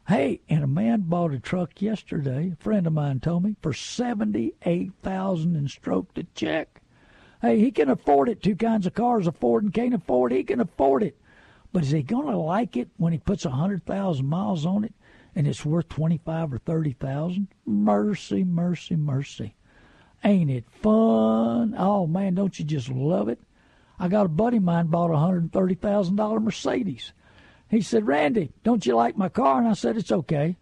Hey, 0.08 0.40
and 0.48 0.62
a 0.62 0.68
man 0.68 1.02
bought 1.02 1.32
a 1.32 1.40
truck 1.40 1.82
yesterday, 1.82 2.52
a 2.52 2.62
friend 2.62 2.86
of 2.86 2.92
mine 2.92 3.18
told 3.20 3.42
me, 3.42 3.56
for 3.60 3.72
78000 3.72 5.56
and 5.56 5.68
stroked 5.68 6.18
a 6.18 6.24
check. 6.34 6.80
Hey, 7.42 7.58
he 7.58 7.70
can 7.70 7.90
afford 7.90 8.28
it. 8.28 8.42
Two 8.42 8.54
kinds 8.54 8.86
of 8.86 8.94
cars 8.94 9.26
afford 9.26 9.64
and 9.64 9.74
can't 9.74 9.94
afford. 9.94 10.32
He 10.32 10.44
can 10.44 10.60
afford 10.60 11.02
it. 11.02 11.18
But 11.72 11.82
is 11.82 11.90
he 11.90 12.02
going 12.02 12.28
to 12.28 12.36
like 12.36 12.76
it 12.76 12.88
when 12.96 13.12
he 13.12 13.18
puts 13.18 13.44
a 13.44 13.50
100,000 13.50 14.24
miles 14.24 14.64
on 14.64 14.84
it 14.84 14.94
and 15.34 15.46
it's 15.46 15.64
worth 15.64 15.88
25 15.88 16.54
or 16.54 16.58
30,000? 16.58 17.48
Mercy, 17.66 18.44
mercy, 18.44 18.96
mercy. 18.96 19.56
Ain't 20.24 20.50
it 20.50 20.64
fun? 20.70 21.74
Oh 21.76 22.06
man, 22.06 22.34
don't 22.34 22.58
you 22.58 22.64
just 22.64 22.88
love 22.88 23.28
it? 23.28 23.40
I 23.98 24.08
got 24.08 24.26
a 24.26 24.30
buddy 24.30 24.58
of 24.58 24.62
mine 24.62 24.86
bought 24.86 25.10
a 25.10 25.16
hundred 25.16 25.42
and 25.42 25.52
thirty 25.52 25.74
thousand 25.74 26.16
dollar 26.16 26.40
Mercedes. 26.40 27.12
He 27.68 27.80
said, 27.80 28.06
Randy, 28.06 28.52
don't 28.62 28.86
you 28.86 28.94
like 28.94 29.16
my 29.16 29.28
car? 29.28 29.58
And 29.58 29.68
I 29.68 29.72
said, 29.72 29.96
It's 29.96 30.12
okay. 30.12 30.56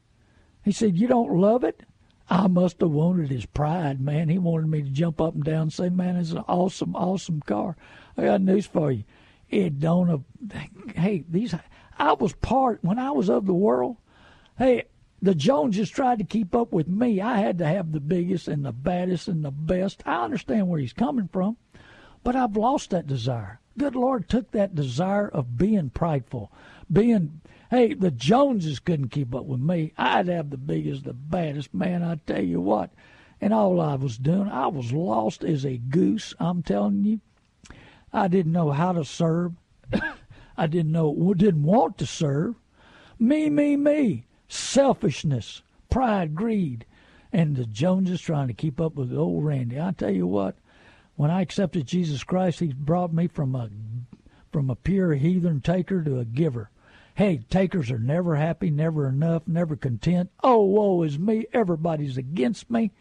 He 0.63 0.73
said, 0.73 0.97
You 0.97 1.07
don't 1.07 1.39
love 1.39 1.65
it? 1.65 1.83
I 2.31 2.47
must 2.47 2.81
have 2.81 2.91
wanted 2.91 3.31
his 3.31 3.45
pride, 3.45 4.01
man. 4.01 4.31
He 4.31 4.39
wanted 4.39 4.69
me 4.69 4.83
to 4.83 4.89
jump 4.89 5.21
up 5.21 5.35
and 5.35 5.45
down 5.45 5.63
and 5.63 5.73
say, 5.73 5.91
Man, 5.91 6.17
it's 6.17 6.31
an 6.31 6.45
awesome, 6.49 6.97
awesome 6.97 7.41
car. 7.43 7.77
I 8.17 8.25
got 8.25 8.41
news 8.41 8.67
for 8.67 8.91
you. 8.91 9.05
It 9.51 9.79
don't 9.79 10.25
hey, 10.97 11.25
these 11.29 11.55
I 11.99 12.13
was 12.15 12.33
part 12.33 12.83
when 12.83 12.99
I 12.99 13.11
was 13.11 13.29
of 13.29 13.47
the 13.47 13.55
world, 13.55 13.97
hey, 14.59 14.85
the 15.23 15.35
Joneses 15.35 15.91
tried 15.91 16.19
to 16.19 16.25
keep 16.25 16.55
up 16.55 16.73
with 16.73 16.89
me. 16.89 17.21
I 17.21 17.39
had 17.39 17.59
to 17.59 17.67
have 17.67 17.93
the 17.93 18.01
biggest 18.01 18.49
and 18.49 18.65
the 18.65 18.73
baddest 18.73 19.29
and 19.29 19.45
the 19.45 19.51
best. 19.51 20.03
I 20.05 20.25
understand 20.25 20.69
where 20.69 20.81
he's 20.81 20.93
coming 20.93 21.29
from. 21.29 21.57
But 22.25 22.35
I've 22.35 22.57
lost 22.57 22.91
that 22.91 23.07
desire. 23.07 23.61
good 23.77 23.95
Lord 23.95 24.29
took 24.31 24.51
that 24.51 24.75
desire 24.75 25.29
of 25.29 25.59
being 25.59 25.91
prideful, 25.91 26.51
being 26.91 27.43
hey, 27.71 27.93
the 27.93 28.11
Joneses 28.11 28.79
couldn't 28.79 29.09
keep 29.09 29.35
up 29.35 29.45
with 29.45 29.61
me. 29.61 29.93
I'd 29.99 30.29
have 30.29 30.49
the 30.49 30.57
biggest, 30.57 31.05
the 31.05 31.13
baddest 31.13 31.75
man. 31.75 32.03
I 32.03 32.17
tell 32.27 32.43
you 32.43 32.61
what, 32.61 32.91
and 33.41 33.53
all 33.53 33.79
I 33.81 33.97
was 33.97 34.17
doing, 34.17 34.49
I 34.49 34.69
was 34.69 34.91
lost 34.91 35.45
as 35.45 35.67
a 35.67 35.77
goose. 35.77 36.35
I'm 36.41 36.63
telling 36.63 37.05
you, 37.05 37.21
I 38.11 38.29
didn't 38.29 38.53
know 38.53 38.71
how 38.71 38.93
to 38.93 39.05
serve. 39.05 39.53
I 40.57 40.67
didn't 40.67 40.93
know, 40.93 41.35
didn't 41.37 41.65
want 41.65 41.99
to 41.99 42.07
serve. 42.07 42.55
Me, 43.19 43.51
me, 43.51 43.77
me. 43.77 44.27
Selfishness, 44.49 45.63
pride, 45.91 46.35
greed, 46.35 46.87
and 47.33 47.57
the 47.57 47.67
Joneses 47.67 48.21
trying 48.21 48.49
to 48.49 48.55
keep 48.55 48.81
up 48.81 48.95
with 48.95 49.13
old 49.13 49.45
Randy. 49.45 49.79
I 49.79 49.93
tell 49.93 50.11
you 50.11 50.27
what, 50.27 50.57
when 51.17 51.31
I 51.31 51.43
accepted 51.43 51.87
Jesus 51.87 52.25
Christ, 52.25 52.61
He 52.61 52.73
brought 52.73 53.13
me 53.13 53.27
from 53.27 53.55
a 53.55 53.71
from 54.53 54.71
a 54.71 54.77
pure 54.77 55.15
heathen 55.15 55.61
taker 55.61 56.03
to 56.03 56.21
a 56.21 56.25
giver. 56.25 56.71
Hey, 57.17 57.45
takers 57.51 57.91
are 57.91 57.99
never 57.99 58.37
happy, 58.37 58.71
never 58.71 59.09
enough, 59.09 59.47
never 59.47 59.77
content. 59.77 60.31
Oh, 60.43 60.63
woe 60.63 61.03
is 61.03 61.19
me. 61.19 61.47
Everybody's 61.53 62.17
against 62.17 62.71
me. 62.71 62.93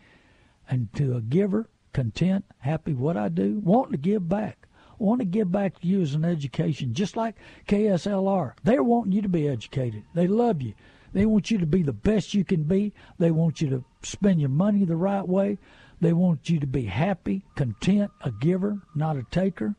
And 0.70 0.92
to 0.94 1.16
a 1.16 1.22
giver, 1.22 1.70
content, 1.94 2.46
happy 2.60 2.94
what 2.94 3.18
I 3.18 3.30
do, 3.30 3.60
wanting 3.64 3.94
to 3.94 3.98
give 3.98 4.28
back. 4.28 4.68
Want 5.00 5.20
to 5.22 5.26
give 5.26 5.52
back 5.52 5.80
to 5.80 5.88
you 5.88 6.02
as 6.02 6.14
an 6.14 6.26
education, 6.26 6.94
just 6.94 7.16
like 7.16 7.36
KSLR. 7.68 8.54
They're 8.64 8.84
wanting 8.84 9.12
you 9.12 9.22
to 9.22 9.30
be 9.30 9.48
educated. 9.48 10.04
They 10.14 10.28
love 10.28 10.62
you. 10.62 10.74
They 11.14 11.26
want 11.26 11.52
you 11.52 11.58
to 11.60 11.66
be 11.66 11.84
the 11.84 11.94
best 11.94 12.34
you 12.34 12.44
can 12.44 12.64
be. 12.64 12.94
They 13.20 13.32
want 13.32 13.62
you 13.62 13.70
to 13.70 13.84
spend 14.02 14.40
your 14.40 14.50
money 14.50 14.86
the 14.86 14.96
right 14.96 15.28
way. 15.28 15.60
They 16.04 16.12
want 16.12 16.50
you 16.50 16.60
to 16.60 16.68
be 16.68 16.84
happy, 16.84 17.46
content, 17.56 18.12
a 18.20 18.30
giver, 18.30 18.82
not 18.94 19.16
a 19.16 19.24
taker. 19.24 19.76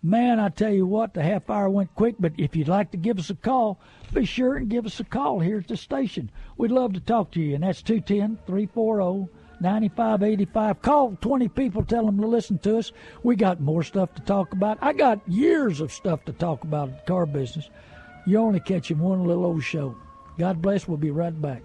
Man, 0.00 0.38
I 0.38 0.48
tell 0.48 0.72
you 0.72 0.86
what, 0.86 1.12
the 1.12 1.24
half 1.24 1.50
hour 1.50 1.68
went 1.68 1.92
quick, 1.96 2.14
but 2.20 2.34
if 2.38 2.54
you'd 2.54 2.68
like 2.68 2.92
to 2.92 2.96
give 2.96 3.18
us 3.18 3.30
a 3.30 3.34
call, 3.34 3.80
be 4.12 4.24
sure 4.24 4.54
and 4.54 4.68
give 4.68 4.86
us 4.86 5.00
a 5.00 5.04
call 5.04 5.40
here 5.40 5.58
at 5.58 5.66
the 5.66 5.76
station. 5.76 6.30
We'd 6.56 6.70
love 6.70 6.92
to 6.92 7.00
talk 7.00 7.32
to 7.32 7.40
you, 7.40 7.56
and 7.56 7.64
that's 7.64 7.82
210 7.82 8.38
340 8.46 9.28
9585. 9.58 10.82
Call 10.82 11.18
20 11.20 11.48
people, 11.48 11.84
tell 11.84 12.06
them 12.06 12.20
to 12.20 12.28
listen 12.28 12.58
to 12.58 12.78
us. 12.78 12.92
We 13.24 13.34
got 13.34 13.58
more 13.58 13.82
stuff 13.82 14.14
to 14.14 14.22
talk 14.22 14.52
about. 14.52 14.78
I 14.80 14.92
got 14.92 15.28
years 15.28 15.80
of 15.80 15.92
stuff 15.92 16.24
to 16.26 16.32
talk 16.32 16.62
about 16.62 16.90
in 16.90 16.94
the 16.94 17.00
car 17.08 17.26
business. 17.26 17.68
You 18.24 18.38
only 18.38 18.60
catch 18.60 18.92
in 18.92 19.00
one 19.00 19.24
little 19.24 19.44
old 19.44 19.64
show. 19.64 19.96
God 20.38 20.62
bless. 20.62 20.86
We'll 20.86 20.96
be 20.96 21.10
right 21.10 21.42
back. 21.42 21.64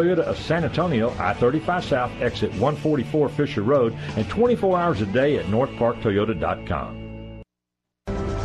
of 0.00 0.38
San 0.38 0.64
Antonio, 0.64 1.10
I-35 1.18 1.82
South, 1.84 2.12
exit 2.20 2.50
144 2.52 3.28
Fisher 3.28 3.62
Road, 3.62 3.94
and 4.16 4.28
24 4.28 4.78
hours 4.78 5.00
a 5.00 5.06
day 5.06 5.36
at 5.36 5.46
northparktoyota.com. 5.46 7.00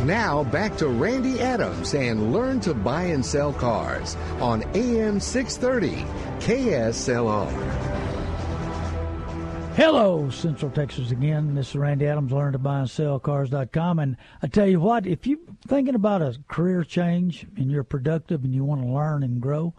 Now 0.04 0.44
back 0.44 0.76
to 0.76 0.86
Randy 0.86 1.40
Adams 1.40 1.94
and 1.94 2.32
learn 2.32 2.60
to 2.60 2.74
buy 2.74 3.02
and 3.04 3.26
sell 3.26 3.52
cars 3.52 4.14
on 4.40 4.62
AM 4.76 5.18
630 5.18 6.04
KSLR. 6.38 7.96
Hello, 9.76 10.30
Central 10.30 10.70
Texas 10.70 11.10
again. 11.10 11.54
This 11.54 11.70
is 11.70 11.76
Randy 11.76 12.06
Adams, 12.06 12.32
learn 12.32 12.52
to 12.52 12.58
buy 12.58 12.78
and 12.78 12.88
sell 12.88 13.18
cars.com. 13.18 13.98
And 13.98 14.16
I 14.42 14.46
tell 14.46 14.66
you 14.66 14.80
what, 14.80 15.06
if 15.06 15.26
you're 15.26 15.38
thinking 15.66 15.94
about 15.94 16.22
a 16.22 16.38
career 16.48 16.84
change 16.84 17.46
and 17.56 17.70
you're 17.70 17.84
productive 17.84 18.44
and 18.44 18.54
you 18.54 18.64
want 18.64 18.82
to 18.82 18.88
learn 18.88 19.22
and 19.22 19.38
grow, 19.38 19.74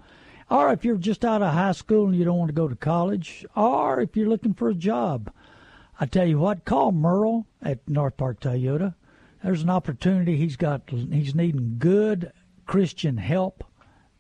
or 0.49 0.71
if 0.71 0.86
you're 0.86 0.97
just 0.97 1.25
out 1.25 1.41
of 1.41 1.53
high 1.53 1.73
school 1.73 2.07
and 2.07 2.15
you 2.15 2.25
don't 2.25 2.38
want 2.38 2.49
to 2.49 2.53
go 2.53 2.67
to 2.67 2.75
college, 2.75 3.45
or 3.55 3.99
if 3.99 4.15
you're 4.15 4.29
looking 4.29 4.53
for 4.53 4.69
a 4.69 4.75
job, 4.75 5.31
I 5.99 6.05
tell 6.05 6.27
you 6.27 6.39
what, 6.39 6.65
call 6.65 6.91
Merle 6.91 7.47
at 7.62 7.88
North 7.88 8.17
Park 8.17 8.39
Toyota. 8.39 8.95
There's 9.43 9.63
an 9.63 9.69
opportunity. 9.69 10.36
He's 10.36 10.55
got 10.55 10.89
he's 10.89 11.36
needing 11.36 11.75
good 11.77 12.31
Christian 12.65 13.17
help, 13.17 13.63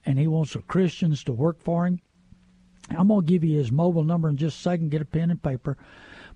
and 0.05 0.17
he 0.19 0.27
wants 0.27 0.53
the 0.53 0.59
Christians 0.59 1.23
to 1.25 1.33
work 1.33 1.61
for 1.61 1.85
him. 1.85 1.99
I'm 2.89 3.09
to 3.09 3.21
give 3.21 3.43
you 3.43 3.57
his 3.57 3.71
mobile 3.71 4.03
number 4.03 4.29
in 4.29 4.37
just 4.37 4.59
a 4.59 4.61
second. 4.61 4.91
Get 4.91 5.01
a 5.01 5.05
pen 5.05 5.31
and 5.31 5.41
paper. 5.41 5.77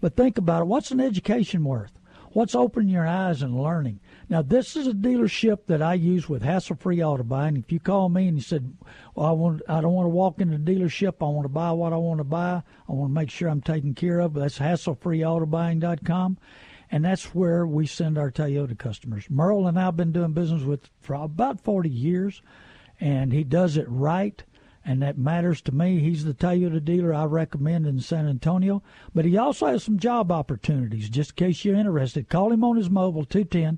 But 0.01 0.15
think 0.15 0.37
about 0.37 0.63
it. 0.63 0.65
What's 0.65 0.91
an 0.91 0.99
education 0.99 1.63
worth? 1.63 1.97
What's 2.33 2.55
opening 2.55 2.89
your 2.89 3.07
eyes 3.07 3.41
and 3.41 3.61
learning? 3.61 3.99
Now, 4.31 4.41
this 4.41 4.77
is 4.77 4.87
a 4.87 4.93
dealership 4.93 5.65
that 5.65 5.81
I 5.81 5.95
use 5.95 6.29
with 6.29 6.41
hassle-free 6.41 7.03
auto 7.03 7.21
buying. 7.21 7.57
If 7.57 7.69
you 7.69 7.81
call 7.81 8.07
me 8.07 8.29
and 8.29 8.37
you 8.37 8.41
said, 8.41 8.77
"Well, 9.13 9.25
I 9.25 9.31
want, 9.31 9.61
I 9.67 9.81
don't 9.81 9.91
want 9.91 10.05
to 10.05 10.09
walk 10.09 10.39
into 10.39 10.57
the 10.57 10.73
dealership. 10.73 11.15
I 11.19 11.25
want 11.25 11.43
to 11.43 11.49
buy 11.49 11.73
what 11.73 11.91
I 11.91 11.97
want 11.97 12.19
to 12.19 12.23
buy. 12.23 12.63
I 12.87 12.93
want 12.93 13.09
to 13.09 13.13
make 13.13 13.29
sure 13.29 13.49
I'm 13.49 13.59
taken 13.59 13.93
care 13.93 14.21
of," 14.21 14.33
that's 14.33 14.59
hassle-freeautobuying.com, 14.59 16.37
and 16.89 17.03
that's 17.03 17.35
where 17.35 17.67
we 17.67 17.85
send 17.85 18.17
our 18.17 18.31
Toyota 18.31 18.77
customers. 18.77 19.29
Merle 19.29 19.67
and 19.67 19.77
I've 19.77 19.97
been 19.97 20.13
doing 20.13 20.31
business 20.31 20.63
with 20.63 20.89
for 21.01 21.15
about 21.15 21.59
40 21.59 21.89
years, 21.89 22.41
and 23.01 23.33
he 23.33 23.43
does 23.43 23.75
it 23.75 23.89
right 23.89 24.41
and 24.83 25.01
that 25.01 25.17
matters 25.17 25.61
to 25.61 25.71
me. 25.71 25.99
He's 25.99 26.23
the 26.23 26.33
Toyota 26.33 26.83
dealer 26.83 27.13
I 27.13 27.25
recommend 27.25 27.85
in 27.85 27.99
San 27.99 28.27
Antonio, 28.27 28.81
but 29.13 29.25
he 29.25 29.37
also 29.37 29.67
has 29.67 29.83
some 29.83 29.99
job 29.99 30.31
opportunities. 30.31 31.09
Just 31.09 31.31
in 31.31 31.35
case 31.35 31.63
you're 31.63 31.75
interested, 31.75 32.29
call 32.29 32.51
him 32.51 32.63
on 32.63 32.77
his 32.77 32.89
mobile 32.89 33.25
210 33.25 33.77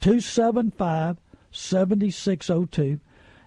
275 0.00 1.18
7602. 1.52 3.00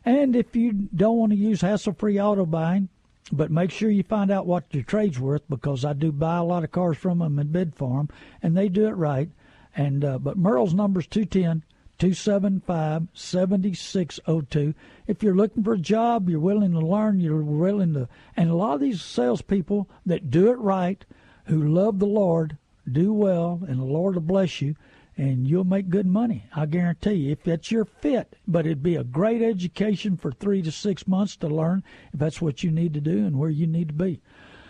And 0.05 0.35
if 0.35 0.55
you 0.55 0.73
don't 0.73 1.17
want 1.17 1.31
to 1.31 1.37
use 1.37 1.61
hassle 1.61 1.93
free 1.93 2.19
auto 2.19 2.45
buying, 2.45 2.89
but 3.31 3.51
make 3.51 3.71
sure 3.71 3.89
you 3.89 4.03
find 4.03 4.31
out 4.31 4.45
what 4.45 4.65
your 4.71 4.83
trade's 4.83 5.19
worth 5.19 5.43
because 5.49 5.85
I 5.85 5.93
do 5.93 6.11
buy 6.11 6.37
a 6.37 6.43
lot 6.43 6.63
of 6.63 6.71
cars 6.71 6.97
from 6.97 7.19
them 7.19 7.39
and 7.39 7.51
bid 7.51 7.73
for 7.73 7.97
them, 7.97 8.09
and 8.41 8.55
they 8.55 8.67
do 8.69 8.87
it 8.87 8.91
right. 8.91 9.29
And 9.75 10.03
uh, 10.03 10.19
but 10.19 10.37
Merle's 10.37 10.73
number's 10.73 11.07
210 11.07 11.63
275 11.99 13.07
7602. 13.13 14.73
If 15.07 15.23
you're 15.23 15.35
looking 15.35 15.63
for 15.63 15.73
a 15.73 15.79
job, 15.79 16.29
you're 16.29 16.39
willing 16.39 16.73
to 16.73 16.79
learn, 16.79 17.19
you're 17.19 17.41
willing 17.41 17.93
to. 17.93 18.09
And 18.35 18.49
a 18.49 18.55
lot 18.55 18.75
of 18.75 18.81
these 18.81 19.01
salespeople 19.01 19.89
that 20.05 20.29
do 20.29 20.51
it 20.51 20.57
right, 20.57 21.05
who 21.45 21.63
love 21.63 21.99
the 21.99 22.05
Lord, 22.05 22.57
do 22.91 23.13
well, 23.13 23.61
and 23.67 23.79
the 23.79 23.85
Lord 23.85 24.15
will 24.15 24.21
bless 24.21 24.61
you, 24.61 24.75
and 25.17 25.47
you'll 25.47 25.63
make 25.63 25.89
good 25.89 26.07
money. 26.07 26.45
I 26.55 26.65
guarantee 26.65 27.13
you, 27.13 27.31
if 27.31 27.43
that's 27.43 27.71
your 27.71 27.85
fit. 27.85 28.35
But 28.47 28.65
it'd 28.65 28.83
be 28.83 28.95
a 28.95 29.03
great 29.03 29.41
education 29.41 30.17
for 30.17 30.31
three 30.31 30.61
to 30.63 30.71
six 30.71 31.07
months 31.07 31.35
to 31.37 31.47
learn 31.47 31.83
if 32.13 32.19
that's 32.19 32.41
what 32.41 32.63
you 32.63 32.71
need 32.71 32.93
to 32.95 33.01
do 33.01 33.25
and 33.25 33.37
where 33.37 33.49
you 33.49 33.67
need 33.67 33.89
to 33.89 33.93
be. 33.93 34.21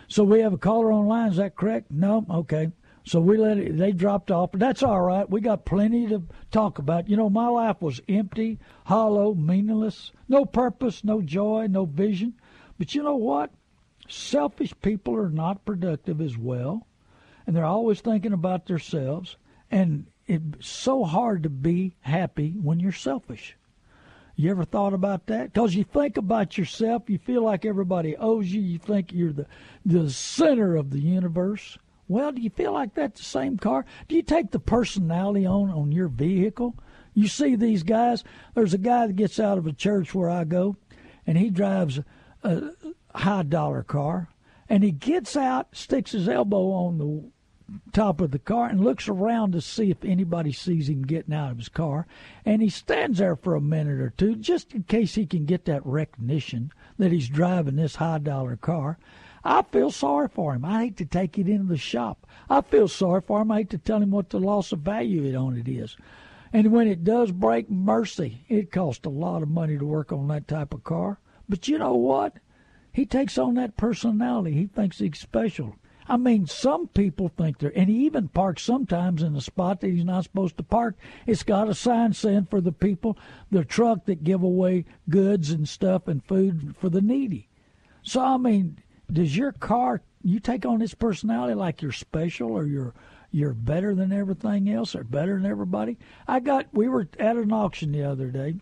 So 0.08 0.22
we 0.22 0.40
have 0.40 0.52
a 0.52 0.58
caller 0.58 0.92
online. 0.92 1.30
Is 1.30 1.36
that 1.38 1.56
correct? 1.56 1.90
No. 1.90 2.26
Okay. 2.30 2.70
So 3.06 3.20
we 3.20 3.36
let 3.36 3.58
it, 3.58 3.76
they 3.76 3.92
dropped 3.92 4.30
off, 4.30 4.52
that's 4.52 4.82
all 4.82 5.02
right. 5.02 5.28
We 5.28 5.42
got 5.42 5.66
plenty 5.66 6.06
to 6.08 6.22
talk 6.50 6.78
about. 6.78 7.08
You 7.08 7.18
know, 7.18 7.28
my 7.28 7.48
life 7.48 7.82
was 7.82 8.00
empty, 8.08 8.58
hollow, 8.86 9.34
meaningless, 9.34 10.10
no 10.26 10.46
purpose, 10.46 11.04
no 11.04 11.20
joy, 11.20 11.66
no 11.68 11.84
vision. 11.84 12.34
But 12.78 12.94
you 12.94 13.02
know 13.02 13.16
what? 13.16 13.50
Selfish 14.08 14.72
people 14.80 15.16
are 15.16 15.28
not 15.28 15.66
productive 15.66 16.20
as 16.20 16.38
well, 16.38 16.86
and 17.46 17.54
they're 17.54 17.64
always 17.64 18.00
thinking 18.00 18.32
about 18.32 18.66
themselves. 18.66 19.36
And 19.70 20.06
it's 20.26 20.66
so 20.66 21.04
hard 21.04 21.42
to 21.42 21.50
be 21.50 21.96
happy 22.00 22.52
when 22.52 22.80
you're 22.80 22.92
selfish. 22.92 23.56
You 24.36 24.50
ever 24.50 24.64
thought 24.64 24.94
about 24.94 25.26
that? 25.26 25.52
Because 25.52 25.76
you 25.76 25.84
think 25.84 26.16
about 26.16 26.58
yourself, 26.58 27.08
you 27.08 27.18
feel 27.18 27.42
like 27.42 27.64
everybody 27.64 28.16
owes 28.16 28.50
you, 28.50 28.60
you 28.60 28.78
think 28.78 29.12
you're 29.12 29.32
the, 29.32 29.46
the 29.86 30.10
center 30.10 30.74
of 30.74 30.90
the 30.90 30.98
universe. 30.98 31.78
Well, 32.08 32.32
do 32.32 32.42
you 32.42 32.50
feel 32.50 32.72
like 32.72 32.94
that's 32.94 33.20
the 33.20 33.24
same 33.26 33.58
car? 33.58 33.84
Do 34.08 34.16
you 34.16 34.22
take 34.22 34.50
the 34.50 34.58
personality 34.58 35.46
on 35.46 35.70
on 35.70 35.92
your 35.92 36.08
vehicle? 36.08 36.74
You 37.14 37.28
see 37.28 37.54
these 37.54 37.82
guys. 37.82 38.24
There's 38.54 38.74
a 38.74 38.78
guy 38.78 39.06
that 39.06 39.16
gets 39.16 39.38
out 39.38 39.56
of 39.56 39.66
a 39.66 39.72
church 39.72 40.14
where 40.14 40.28
I 40.28 40.44
go, 40.44 40.76
and 41.26 41.38
he 41.38 41.48
drives 41.48 42.00
a 42.42 42.70
high 43.14 43.44
dollar 43.44 43.84
car, 43.84 44.28
and 44.68 44.82
he 44.82 44.90
gets 44.90 45.36
out, 45.36 45.68
sticks 45.72 46.10
his 46.12 46.28
elbow 46.28 46.72
on 46.72 46.98
the 46.98 47.30
top 47.92 48.20
of 48.20 48.30
the 48.30 48.38
car 48.38 48.66
and 48.66 48.84
looks 48.84 49.08
around 49.08 49.52
to 49.52 49.60
see 49.60 49.90
if 49.90 50.04
anybody 50.04 50.52
sees 50.52 50.88
him 50.88 51.02
getting 51.02 51.34
out 51.34 51.52
of 51.52 51.58
his 51.58 51.68
car. 51.68 52.06
And 52.44 52.60
he 52.60 52.68
stands 52.68 53.18
there 53.18 53.36
for 53.36 53.54
a 53.54 53.60
minute 53.60 54.00
or 54.00 54.10
two 54.10 54.36
just 54.36 54.74
in 54.74 54.82
case 54.84 55.14
he 55.14 55.26
can 55.26 55.46
get 55.46 55.64
that 55.64 55.84
recognition 55.86 56.72
that 56.98 57.12
he's 57.12 57.28
driving 57.28 57.76
this 57.76 57.96
high 57.96 58.18
dollar 58.18 58.56
car. 58.56 58.98
I 59.44 59.62
feel 59.62 59.90
sorry 59.90 60.28
for 60.28 60.54
him. 60.54 60.64
I 60.64 60.84
hate 60.84 60.96
to 60.98 61.04
take 61.04 61.38
it 61.38 61.48
into 61.48 61.68
the 61.68 61.76
shop. 61.76 62.26
I 62.48 62.62
feel 62.62 62.88
sorry 62.88 63.20
for 63.20 63.42
him. 63.42 63.50
I 63.50 63.58
hate 63.58 63.70
to 63.70 63.78
tell 63.78 64.02
him 64.02 64.10
what 64.10 64.30
the 64.30 64.40
loss 64.40 64.72
of 64.72 64.80
value 64.80 65.24
it 65.24 65.34
on 65.34 65.56
it 65.56 65.68
is. 65.68 65.96
And 66.52 66.70
when 66.70 66.86
it 66.86 67.04
does 67.04 67.32
break, 67.32 67.68
mercy, 67.70 68.44
it 68.48 68.72
costs 68.72 69.04
a 69.04 69.10
lot 69.10 69.42
of 69.42 69.50
money 69.50 69.76
to 69.76 69.84
work 69.84 70.12
on 70.12 70.28
that 70.28 70.48
type 70.48 70.72
of 70.72 70.84
car. 70.84 71.18
But 71.48 71.68
you 71.68 71.78
know 71.78 71.94
what? 71.94 72.38
He 72.92 73.04
takes 73.04 73.36
on 73.36 73.54
that 73.54 73.76
personality. 73.76 74.52
He 74.52 74.66
thinks 74.66 74.98
he's 74.98 75.18
special. 75.18 75.76
I 76.06 76.18
mean, 76.18 76.46
some 76.46 76.88
people 76.88 77.28
think 77.28 77.58
they're, 77.58 77.72
and 77.74 77.88
he 77.88 78.04
even 78.04 78.28
parks 78.28 78.62
sometimes 78.62 79.22
in 79.22 79.34
a 79.36 79.40
spot 79.40 79.80
that 79.80 79.90
he's 79.90 80.04
not 80.04 80.24
supposed 80.24 80.56
to 80.58 80.62
park. 80.62 80.96
It's 81.26 81.42
got 81.42 81.68
a 81.68 81.74
sign 81.74 82.12
saying 82.12 82.48
for 82.50 82.60
the 82.60 82.72
people, 82.72 83.16
the 83.50 83.64
truck 83.64 84.04
that 84.04 84.24
give 84.24 84.42
away 84.42 84.84
goods 85.08 85.50
and 85.50 85.68
stuff 85.68 86.06
and 86.06 86.22
food 86.24 86.74
for 86.78 86.90
the 86.90 87.00
needy. 87.00 87.48
So, 88.02 88.20
I 88.20 88.36
mean, 88.36 88.78
does 89.10 89.36
your 89.36 89.52
car, 89.52 90.02
you 90.22 90.40
take 90.40 90.66
on 90.66 90.80
this 90.80 90.94
personality 90.94 91.54
like 91.54 91.80
you're 91.80 91.92
special 91.92 92.52
or 92.52 92.66
you're, 92.66 92.92
you're 93.30 93.54
better 93.54 93.94
than 93.94 94.12
everything 94.12 94.70
else 94.70 94.94
or 94.94 95.04
better 95.04 95.34
than 95.34 95.50
everybody? 95.50 95.96
I 96.28 96.40
got, 96.40 96.66
we 96.72 96.86
were 96.86 97.08
at 97.18 97.36
an 97.36 97.50
auction 97.50 97.92
the 97.92 98.04
other 98.04 98.28
day, 98.28 98.56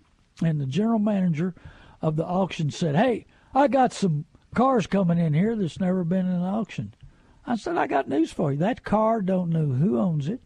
and 0.44 0.60
the 0.60 0.66
general 0.66 1.00
manager 1.00 1.54
of 2.00 2.14
the 2.14 2.24
auction 2.24 2.70
said, 2.70 2.94
Hey, 2.94 3.26
I 3.52 3.66
got 3.66 3.92
some 3.92 4.26
cars 4.54 4.86
coming 4.86 5.18
in 5.18 5.34
here 5.34 5.56
that's 5.56 5.80
never 5.80 6.04
been 6.04 6.26
in 6.26 6.32
an 6.32 6.42
auction. 6.42 6.94
I 7.46 7.56
said, 7.56 7.76
I 7.76 7.86
got 7.86 8.08
news 8.08 8.32
for 8.32 8.52
you. 8.52 8.58
That 8.58 8.84
car 8.84 9.20
don't 9.20 9.50
know 9.50 9.66
who 9.66 9.98
owns 9.98 10.28
it. 10.28 10.40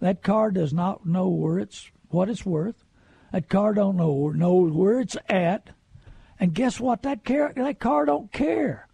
That 0.00 0.22
car 0.22 0.50
does 0.50 0.72
not 0.72 1.06
know 1.06 1.28
where 1.28 1.58
it's 1.58 1.90
what 2.08 2.28
it's 2.28 2.46
worth. 2.46 2.84
That 3.32 3.48
car 3.48 3.74
don't 3.74 3.96
know 3.96 4.30
know 4.30 4.54
where 4.54 5.00
it's 5.00 5.16
at. 5.28 5.70
And 6.40 6.54
guess 6.54 6.80
what? 6.80 7.02
That 7.02 7.24
car 7.24 7.52
that 7.54 7.78
car 7.78 8.06
don't 8.06 8.32
care. 8.32 8.88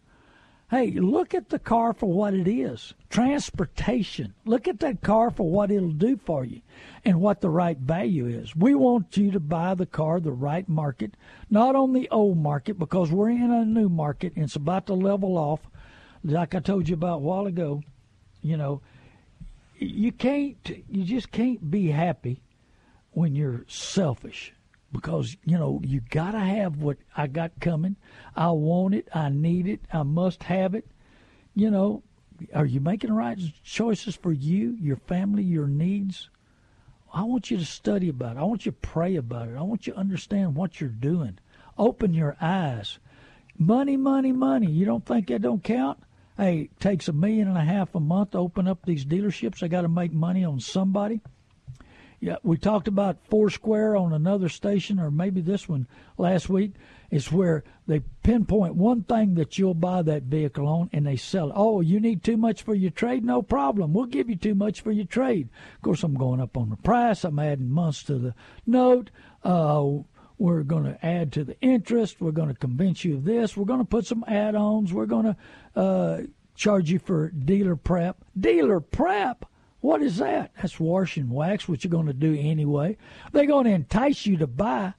Hey, 0.71 0.91
look 0.91 1.33
at 1.33 1.49
the 1.49 1.59
car 1.59 1.95
for 1.95 2.13
what 2.13 2.35
it 2.35 2.47
is. 2.47 2.93
Transportation. 3.09 4.35
Look 4.45 4.69
at 4.69 4.81
that 4.81 5.01
car 5.01 5.31
for 5.31 5.51
what 5.51 5.71
it'll 5.71 5.93
do 5.93 6.19
for 6.19 6.45
you 6.45 6.61
and 7.07 7.23
what 7.23 7.41
the 7.41 7.49
right 7.49 7.79
value 7.79 8.27
is. 8.27 8.55
We 8.55 8.75
want 8.75 9.17
you 9.17 9.31
to 9.31 9.41
buy 9.41 9.75
the 9.75 9.87
car 9.87 10.21
the 10.21 10.31
right 10.31 10.69
market, 10.69 11.17
not 11.49 11.75
on 11.75 11.95
the 11.95 12.07
old 12.11 12.37
market 12.37 12.79
because 12.79 13.11
we're 13.11 13.31
in 13.31 13.51
a 13.51 13.65
new 13.65 13.89
market 13.89 14.35
and 14.35 14.45
it's 14.45 14.57
about 14.57 14.87
to 14.89 14.95
level 14.95 15.39
off 15.39 15.61
like 16.25 16.55
I 16.55 16.61
told 16.61 16.89
you 16.89 16.95
about 16.95 17.17
a 17.17 17.19
while 17.19 17.47
ago, 17.47 17.83
you 18.43 18.57
know, 18.57 18.81
you 19.77 20.13
can't, 20.13 20.57
you 20.89 21.05
just 21.05 21.31
can't 21.31 21.71
be 21.71 21.89
happy 21.89 22.43
when 23.13 23.35
you're 23.35 23.65
selfish 23.69 24.53
because, 24.93 25.37
you 25.45 25.59
know, 25.59 25.81
you 25.85 26.01
got 26.11 26.33
to 26.33 26.39
have 26.41 26.79
what 26.79 26.99
I 27.17 27.27
got 27.27 27.61
coming. 27.61 27.97
I 28.35 28.51
want 28.51 28.95
it. 28.95 29.09
I 29.15 29.29
need 29.29 29.67
it. 29.67 29.81
I 29.93 30.03
must 30.03 30.43
have 30.45 30.75
it. 30.75 30.87
You 31.55 31.71
know, 31.71 32.03
are 32.55 32.65
you 32.65 32.81
making 32.81 33.11
the 33.11 33.17
right 33.17 33.39
choices 33.65 34.17
for 34.17 34.33
you, 34.33 34.77
your 34.81 34.97
family, 34.97 35.43
your 35.43 35.67
needs? 35.67 36.31
I 37.13 37.23
want 37.23 37.51
you 37.51 37.57
to 37.57 37.65
study 37.65 38.09
about 38.09 38.37
it. 38.37 38.41
I 38.41 38.45
want 38.45 38.67
you 38.67 38.73
to 38.73 38.79
pray 38.79 39.17
about 39.17 39.49
it. 39.49 39.57
I 39.57 39.63
want 39.63 39.87
you 39.87 39.93
to 39.95 39.99
understand 39.99 40.55
what 40.55 40.81
you're 40.81 40.91
doing. 40.91 41.39
Open 41.77 42.15
your 42.15 42.37
eyes. 42.41 42.99
Money, 43.57 43.97
money, 43.97 44.33
money. 44.33 44.71
You 44.71 44.85
don't 44.85 45.05
think 45.05 45.29
that 45.29 45.43
don't 45.43 45.65
count? 45.65 45.99
Hey, 46.39 46.61
it 46.61 46.81
takes 46.81 47.09
a 47.09 47.13
million 47.13 47.49
and 47.49 47.59
a 47.59 47.65
half 47.65 47.97
a 47.97 48.01
month 48.01 48.31
to 48.31 48.39
open 48.39 48.69
up 48.69 48.87
these 48.87 49.05
dealerships. 49.05 49.61
I 49.61 49.67
got 49.67 49.83
to 49.83 49.89
make 49.89 50.13
money 50.13 50.45
on 50.45 50.61
somebody. 50.61 51.21
Yeah, 52.21 52.37
we 52.45 52.57
talked 52.57 52.87
about 52.87 53.19
Foursquare 53.29 53.97
on 53.97 54.13
another 54.13 54.49
station, 54.49 55.01
or 55.01 55.11
maybe 55.11 55.41
this 55.41 55.69
one 55.69 55.89
last 56.17 56.49
week. 56.49 56.75
It's 57.11 57.33
where 57.33 57.65
they 57.87 58.01
pinpoint 58.23 58.77
one 58.77 59.03
thing 59.03 59.35
that 59.35 59.59
you'll 59.59 59.75
buy 59.75 60.03
that 60.03 60.25
vehicle 60.25 60.67
on, 60.67 60.91
and 60.93 61.07
they 61.07 61.17
sell 61.17 61.51
it. 61.51 61.55
Oh, 61.57 61.81
you 61.81 61.99
need 61.99 62.23
too 62.23 62.37
much 62.37 62.63
for 62.63 62.75
your 62.75 62.91
trade? 62.93 63.25
No 63.25 63.43
problem. 63.43 63.93
We'll 63.93 64.07
give 64.07 64.29
you 64.31 64.37
too 64.37 64.55
much 64.55 64.81
for 64.81 64.93
your 64.93 65.07
trade. 65.07 65.49
Of 65.77 65.83
course, 65.83 66.05
I'm 66.05 66.15
going 66.15 66.41
up 66.41 66.57
on 66.57 66.71
the 66.71 66.77
price. 66.77 67.25
I'm 67.25 67.39
adding 67.41 67.71
months 67.71 68.05
to 68.05 68.19
the 68.19 68.35
note. 68.65 69.11
Uh, 69.43 69.99
we're 70.39 70.63
going 70.63 70.85
to 70.85 71.05
add 71.05 71.33
to 71.33 71.45
the 71.45 71.61
interest. 71.61 72.21
We're 72.21 72.31
going 72.31 72.49
to 72.49 72.55
convince 72.55 73.05
you 73.05 73.17
of 73.17 73.25
this. 73.25 73.57
We're 73.57 73.65
going 73.65 73.81
to 73.81 73.85
put 73.85 74.07
some 74.07 74.25
add-ons. 74.27 74.93
We're 74.93 75.07
going 75.07 75.35
to 75.35 75.81
uh, 75.81 76.23
charge 76.55 76.91
you 76.91 76.99
for 76.99 77.31
dealer 77.31 77.77
prep. 77.77 78.25
Dealer 78.39 78.81
prep? 78.81 79.45
What 79.81 80.03
is 80.03 80.17
that? 80.19 80.53
That's 80.57 80.81
wash 80.81 81.17
and 81.17 81.31
wax, 81.31 81.69
which 81.69 81.85
you're 81.85 81.91
going 81.91 82.07
to 82.07 82.13
do 82.13 82.37
anyway. 82.39 82.97
They're 83.33 83.47
going 83.47 83.67
to 83.67 83.73
entice 83.73 84.27
you 84.27 84.37
to 84.39 84.47
buy. 84.47 84.95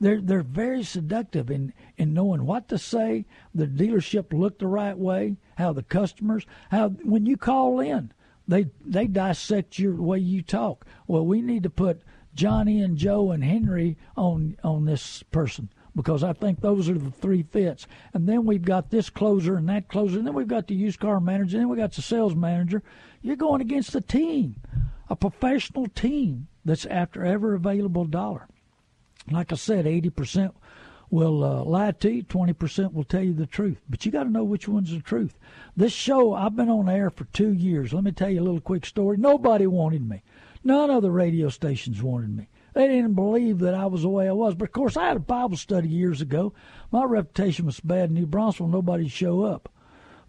They're 0.00 0.20
they're 0.20 0.42
very 0.42 0.82
seductive 0.82 1.50
in 1.50 1.72
in 1.96 2.14
knowing 2.14 2.46
what 2.46 2.68
to 2.68 2.78
say. 2.78 3.26
The 3.54 3.66
dealership 3.66 4.32
looked 4.32 4.58
the 4.58 4.66
right 4.66 4.98
way. 4.98 5.36
How 5.56 5.72
the 5.72 5.84
customers 5.84 6.44
how 6.70 6.88
when 6.88 7.26
you 7.26 7.36
call 7.36 7.78
in, 7.78 8.12
they 8.48 8.66
they 8.84 9.06
dissect 9.06 9.78
your 9.78 9.94
way 9.94 10.18
you 10.18 10.42
talk. 10.42 10.84
Well, 11.06 11.24
we 11.24 11.40
need 11.40 11.62
to 11.62 11.70
put 11.70 12.02
Johnny 12.34 12.80
and 12.80 12.96
Joe 12.96 13.30
and 13.30 13.44
Henry 13.44 13.96
on 14.16 14.56
on 14.62 14.84
this 14.84 15.22
person 15.24 15.68
because 15.96 16.24
I 16.24 16.32
think 16.32 16.60
those 16.60 16.88
are 16.88 16.98
the 16.98 17.10
three 17.10 17.42
fits. 17.42 17.86
And 18.12 18.28
then 18.28 18.44
we've 18.44 18.64
got 18.64 18.90
this 18.90 19.10
closer 19.10 19.56
and 19.56 19.68
that 19.68 19.88
closer, 19.88 20.18
and 20.18 20.26
then 20.26 20.34
we've 20.34 20.48
got 20.48 20.66
the 20.66 20.74
used 20.74 21.00
car 21.00 21.20
manager, 21.20 21.56
and 21.56 21.62
then 21.62 21.68
we 21.68 21.76
got 21.76 21.92
the 21.92 22.02
sales 22.02 22.34
manager. 22.34 22.82
You're 23.22 23.36
going 23.36 23.60
against 23.60 23.94
a 23.94 24.00
team, 24.00 24.56
a 25.08 25.16
professional 25.16 25.86
team 25.86 26.48
that's 26.64 26.86
after 26.86 27.24
every 27.24 27.54
available 27.54 28.04
dollar. 28.04 28.48
Like 29.30 29.52
I 29.52 29.56
said, 29.56 29.86
80% 29.86 30.52
will 31.10 31.44
uh, 31.44 31.62
lie 31.62 31.92
to 31.92 32.10
you, 32.10 32.24
20% 32.24 32.92
will 32.92 33.04
tell 33.04 33.22
you 33.22 33.32
the 33.32 33.46
truth. 33.46 33.80
But 33.88 34.04
you 34.04 34.12
got 34.12 34.24
to 34.24 34.30
know 34.30 34.44
which 34.44 34.66
one's 34.66 34.90
the 34.90 35.00
truth. 35.00 35.38
This 35.76 35.92
show, 35.92 36.34
I've 36.34 36.56
been 36.56 36.68
on 36.68 36.88
air 36.88 37.08
for 37.10 37.24
two 37.26 37.52
years. 37.52 37.92
Let 37.92 38.04
me 38.04 38.12
tell 38.12 38.30
you 38.30 38.40
a 38.40 38.42
little 38.42 38.60
quick 38.60 38.84
story. 38.84 39.16
Nobody 39.16 39.66
wanted 39.66 40.08
me. 40.08 40.22
None 40.64 40.90
of 40.90 41.02
the 41.02 41.10
radio 41.10 41.50
stations 41.50 42.02
wanted 42.02 42.34
me. 42.34 42.48
They 42.72 42.88
didn't 42.88 43.14
believe 43.14 43.58
that 43.60 43.74
I 43.74 43.86
was 43.86 44.02
the 44.02 44.08
way 44.08 44.28
I 44.28 44.32
was. 44.32 44.54
But 44.54 44.70
of 44.70 44.72
course, 44.72 44.96
I 44.96 45.08
had 45.08 45.16
a 45.18 45.20
Bible 45.20 45.56
study 45.56 45.88
years 45.88 46.20
ago. 46.20 46.54
My 46.90 47.04
reputation 47.04 47.66
was 47.66 47.80
bad 47.80 48.08
in 48.08 48.14
New 48.14 48.26
Braunfels. 48.26 48.70
Nobody'd 48.70 49.10
show 49.10 49.42
up. 49.42 49.68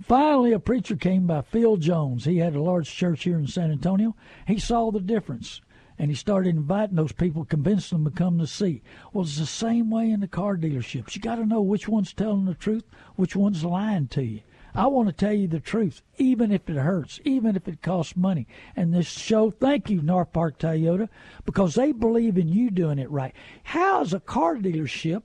Finally, 0.02 0.52
a 0.52 0.60
preacher 0.60 0.98
came 0.98 1.26
by 1.26 1.42
Phil 1.42 1.78
Jones. 1.78 2.26
He 2.26 2.38
had 2.38 2.54
a 2.54 2.62
large 2.62 2.92
church 2.92 3.24
here 3.24 3.40
in 3.40 3.48
San 3.48 3.72
Antonio. 3.72 4.16
He 4.46 4.60
saw 4.60 4.92
the 4.92 5.00
difference 5.00 5.62
and 5.98 6.12
he 6.12 6.16
started 6.16 6.50
inviting 6.50 6.98
those 6.98 7.14
people, 7.14 7.46
convincing 7.46 8.04
them 8.04 8.12
to 8.12 8.18
come 8.18 8.38
to 8.38 8.46
see. 8.46 8.82
Well, 9.14 9.24
it's 9.24 9.38
the 9.38 9.46
same 9.46 9.90
way 9.90 10.12
in 10.12 10.20
the 10.20 10.28
car 10.28 10.58
dealerships. 10.58 11.16
You 11.16 11.22
got 11.22 11.36
to 11.36 11.46
know 11.46 11.62
which 11.62 11.88
one's 11.88 12.14
telling 12.14 12.46
the 12.46 12.54
truth, 12.54 12.84
which 13.16 13.36
one's 13.36 13.64
lying 13.64 14.10
to 14.10 14.24
you. 14.24 14.42
I 14.78 14.88
want 14.88 15.08
to 15.08 15.14
tell 15.14 15.32
you 15.32 15.48
the 15.48 15.62
truth, 15.62 16.02
even 16.18 16.52
if 16.52 16.70
it 16.70 16.76
hurts, 16.76 17.22
even 17.24 17.56
if 17.56 17.66
it 17.68 17.82
costs 17.82 18.18
money. 18.18 18.46
And 18.76 18.94
this 18.94 19.08
show, 19.08 19.50
thank 19.50 19.90
you, 19.90 20.02
North 20.02 20.34
Park 20.34 20.60
Toyota, 20.60 21.08
because 21.46 21.76
they 21.76 21.94
believe 21.94 22.38
in 22.38 22.50
you 22.50 22.70
doing 22.70 23.00
it 23.00 23.10
right. 23.10 23.34
How 23.64 24.02
is 24.02 24.14
a 24.14 24.20
car 24.20 24.58
dealership 24.58 25.24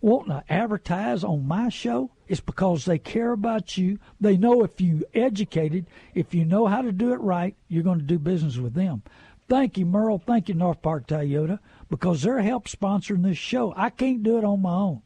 wanting 0.00 0.32
to 0.32 0.52
advertise 0.52 1.22
on 1.22 1.46
my 1.46 1.68
show? 1.68 2.10
It's 2.26 2.40
because 2.40 2.84
they 2.84 2.98
care 2.98 3.30
about 3.30 3.78
you. 3.78 4.00
They 4.20 4.36
know 4.36 4.64
if 4.64 4.80
you 4.80 5.04
educated, 5.14 5.86
if 6.14 6.34
you 6.34 6.44
know 6.44 6.66
how 6.66 6.82
to 6.82 6.90
do 6.90 7.12
it 7.12 7.20
right, 7.20 7.54
you're 7.68 7.84
going 7.84 8.00
to 8.00 8.04
do 8.04 8.18
business 8.18 8.56
with 8.56 8.74
them. 8.74 9.02
Thank 9.48 9.78
you, 9.78 9.86
Merle. 9.86 10.18
Thank 10.18 10.48
you, 10.48 10.54
North 10.54 10.82
Park 10.82 11.06
Toyota, 11.06 11.60
because 11.88 12.22
they're 12.22 12.40
help 12.40 12.66
sponsoring 12.66 13.22
this 13.22 13.38
show. 13.38 13.72
I 13.76 13.90
can't 13.90 14.24
do 14.24 14.38
it 14.38 14.44
on 14.44 14.62
my 14.62 14.74
own. 14.74 15.02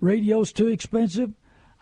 Radio's 0.00 0.52
too 0.52 0.68
expensive. 0.68 1.32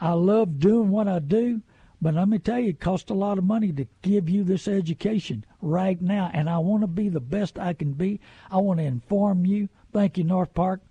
I 0.04 0.12
love 0.12 0.58
doing 0.58 0.90
what 0.90 1.08
I 1.08 1.18
do, 1.18 1.62
but 2.02 2.12
let 2.12 2.28
me 2.28 2.38
tell 2.38 2.58
you, 2.58 2.68
it 2.68 2.80
costs 2.80 3.10
a 3.10 3.14
lot 3.14 3.38
of 3.38 3.44
money 3.44 3.72
to 3.72 3.86
give 4.02 4.28
you 4.28 4.44
this 4.44 4.68
education 4.68 5.46
right 5.62 5.98
now, 5.98 6.30
and 6.34 6.50
I 6.50 6.58
want 6.58 6.82
to 6.82 6.86
be 6.86 7.08
the 7.08 7.20
best 7.20 7.58
I 7.58 7.72
can 7.72 7.94
be. 7.94 8.20
I 8.50 8.58
want 8.58 8.80
to 8.80 8.84
inform 8.84 9.46
you. 9.46 9.70
Thank 9.94 10.18
you, 10.18 10.24
North 10.24 10.52
Park. 10.52 10.82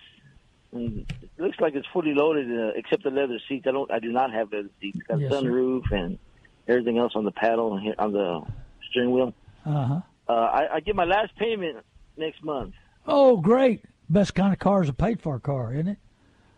And 0.74 1.06
it 1.22 1.30
looks 1.38 1.60
like 1.60 1.76
it's 1.76 1.88
fully 1.92 2.14
loaded, 2.14 2.50
uh, 2.50 2.72
except 2.78 3.04
the 3.04 3.10
leather 3.10 3.40
seats. 3.50 3.68
I 3.68 3.72
don't. 3.72 3.92
I 3.92 4.00
do 4.00 4.10
not 4.12 4.32
have 4.32 4.54
leather 4.54 4.70
seats. 4.80 4.98
It's 5.00 5.08
got 5.08 5.20
Yes, 5.20 5.32
sir. 5.32 5.42
sunroof 5.42 5.92
and 5.92 6.18
everything 6.70 6.98
else 6.98 7.12
on 7.16 7.26
the 7.26 7.32
paddle 7.32 7.76
and 7.76 7.94
on 8.00 8.14
the 8.14 8.42
steering 8.90 9.12
wheel. 9.12 9.34
Uh 9.66 9.86
huh. 9.86 10.02
Uh, 10.30 10.32
I, 10.34 10.76
I 10.76 10.80
get 10.80 10.96
my 10.96 11.04
last 11.04 11.36
payment 11.36 11.78
next 12.16 12.42
month. 12.42 12.74
Oh, 13.06 13.36
great. 13.38 13.84
Best 14.10 14.34
kind 14.34 14.54
of 14.54 14.60
car 14.60 14.82
is 14.82 14.88
a 14.88 14.94
paid 14.94 15.20
for 15.20 15.40
car, 15.42 15.74
isn't 15.74 15.90
it? 15.90 15.98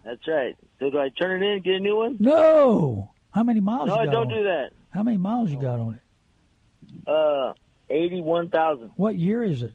That's 0.03 0.27
right. 0.27 0.55
So 0.79 0.89
do 0.89 0.99
I 0.99 1.09
turn 1.09 1.41
it 1.41 1.45
in 1.45 1.51
and 1.53 1.63
get 1.63 1.75
a 1.75 1.79
new 1.79 1.95
one? 1.97 2.17
No. 2.19 3.11
How 3.31 3.43
many 3.43 3.59
miles 3.61 3.87
No, 3.87 3.95
you 3.95 4.01
I 4.01 4.05
got 4.05 4.11
don't 4.11 4.31
on 4.31 4.37
do 4.37 4.43
that. 4.43 4.69
How 4.91 5.03
many 5.03 5.17
miles 5.17 5.49
you 5.49 5.59
got 5.59 5.79
on 5.79 5.95
it? 5.95 7.09
Uh, 7.09 7.53
eighty-one 7.89 8.49
thousand. 8.49 8.91
What 8.95 9.15
year 9.15 9.41
is 9.43 9.63
it? 9.63 9.73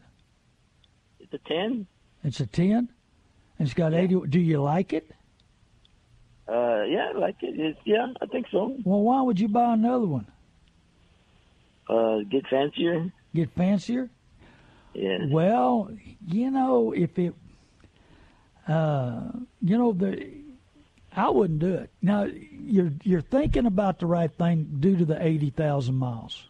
It's 1.20 1.32
a 1.34 1.38
ten. 1.48 1.86
It's 2.24 2.40
a 2.40 2.46
10? 2.46 2.70
And 2.72 2.88
it's 3.60 3.74
got 3.74 3.94
80. 3.94 4.22
Do 4.28 4.40
you 4.40 4.60
like 4.60 4.92
it? 4.92 5.10
Uh, 6.48 6.82
yeah, 6.82 7.12
I 7.14 7.18
like 7.18 7.36
it. 7.42 7.58
It's, 7.58 7.78
yeah, 7.84 8.06
I 8.20 8.26
think 8.26 8.46
so. 8.50 8.76
Well, 8.84 9.02
why 9.02 9.20
would 9.22 9.38
you 9.38 9.48
buy 9.48 9.74
another 9.74 10.06
one? 10.06 10.26
Uh, 11.88 12.18
get 12.30 12.46
fancier. 12.48 13.12
Get 13.34 13.50
fancier? 13.52 14.10
Yeah. 14.94 15.26
Well, 15.30 15.90
you 16.26 16.50
know, 16.50 16.92
if 16.92 17.18
it, 17.18 17.34
uh, 18.68 19.30
you 19.62 19.78
know, 19.78 19.92
the, 19.92 20.30
I 21.16 21.30
wouldn't 21.30 21.58
do 21.58 21.74
it. 21.74 21.90
Now, 22.02 22.24
you're 22.24 22.92
you're 23.02 23.22
thinking 23.22 23.66
about 23.66 23.98
the 23.98 24.06
right 24.06 24.30
thing 24.30 24.76
due 24.80 24.96
to 24.96 25.04
the 25.04 25.24
eighty 25.24 25.50
thousand 25.50 25.96
miles. 25.96 26.46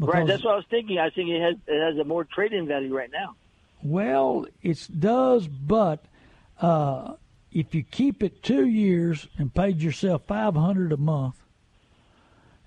right. 0.00 0.26
That's 0.26 0.42
what 0.42 0.54
I 0.54 0.56
was 0.56 0.64
thinking. 0.70 0.98
I 0.98 1.10
think 1.10 1.28
it 1.30 1.40
has 1.40 1.56
it 1.66 1.80
has 1.80 1.98
a 1.98 2.04
more 2.04 2.24
trade-in 2.24 2.66
value 2.66 2.96
right 2.96 3.10
now. 3.12 3.34
Well, 3.82 4.46
it 4.62 4.88
does, 4.98 5.46
but 5.46 6.04
uh, 6.60 7.14
if 7.52 7.74
you 7.74 7.82
keep 7.82 8.22
it 8.22 8.42
two 8.42 8.66
years 8.66 9.28
and 9.36 9.54
paid 9.54 9.82
yourself 9.82 10.22
five 10.26 10.54
hundred 10.54 10.92
a 10.92 10.96
month, 10.96 11.36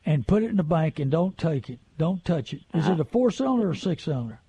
and 0.06 0.26
put 0.28 0.44
it 0.44 0.52
in 0.52 0.58
the 0.58 0.64
bank 0.64 1.00
and 1.00 1.10
don't 1.10 1.38
take 1.38 1.70
it, 1.70 1.80
don't 1.98 2.24
touch 2.24 2.54
it. 2.54 2.62
Is 2.74 2.88
it 2.88 3.00
a 3.00 3.04
four 3.04 3.32
cylinder 3.32 3.70
or 3.70 3.76
six 3.76 4.04
cylinder? 4.04 4.40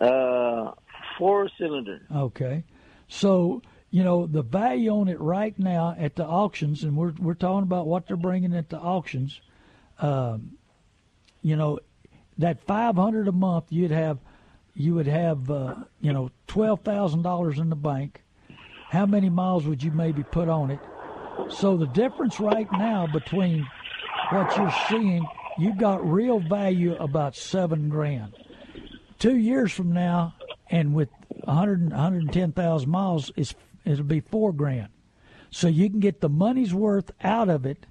Uh, 0.00 0.72
four 1.18 1.48
cylinder. 1.58 2.00
Okay, 2.14 2.64
so 3.08 3.62
you 3.90 4.02
know 4.04 4.26
the 4.26 4.42
value 4.42 4.90
on 4.90 5.08
it 5.08 5.20
right 5.20 5.58
now 5.58 5.94
at 5.98 6.16
the 6.16 6.24
auctions, 6.24 6.82
and 6.82 6.96
we're 6.96 7.12
we're 7.18 7.34
talking 7.34 7.62
about 7.62 7.86
what 7.86 8.06
they're 8.06 8.16
bringing 8.16 8.54
at 8.54 8.68
the 8.68 8.78
auctions. 8.78 9.40
Um, 9.98 10.58
you 11.42 11.56
know, 11.56 11.78
that 12.38 12.66
five 12.66 12.96
hundred 12.96 13.28
a 13.28 13.32
month, 13.32 13.66
you'd 13.70 13.90
have, 13.90 14.18
you 14.74 14.94
would 14.94 15.06
have, 15.06 15.50
uh, 15.50 15.76
you 16.00 16.12
know, 16.12 16.30
twelve 16.46 16.80
thousand 16.80 17.22
dollars 17.22 17.58
in 17.58 17.70
the 17.70 17.76
bank. 17.76 18.22
How 18.90 19.06
many 19.06 19.30
miles 19.30 19.66
would 19.66 19.82
you 19.82 19.90
maybe 19.92 20.22
put 20.22 20.48
on 20.48 20.70
it? 20.70 20.80
So 21.50 21.76
the 21.76 21.86
difference 21.86 22.40
right 22.40 22.68
now 22.72 23.06
between 23.06 23.66
what 24.30 24.56
you're 24.56 24.74
seeing, 24.88 25.26
you've 25.58 25.78
got 25.78 26.08
real 26.08 26.40
value 26.40 26.96
about 26.96 27.36
seven 27.36 27.88
grand. 27.88 28.34
Two 29.18 29.36
years 29.36 29.72
from 29.72 29.92
now, 29.92 30.34
and 30.70 30.94
with 30.94 31.08
100, 31.46 31.90
110,000 31.90 32.88
miles, 32.90 33.30
is 33.36 33.54
it'll 33.84 34.04
be 34.04 34.20
four 34.20 34.52
grand. 34.52 34.88
So 35.50 35.68
you 35.68 35.88
can 35.88 36.00
get 36.00 36.20
the 36.20 36.28
money's 36.28 36.74
worth 36.74 37.10
out 37.22 37.48
of 37.48 37.64
it, 37.66 37.86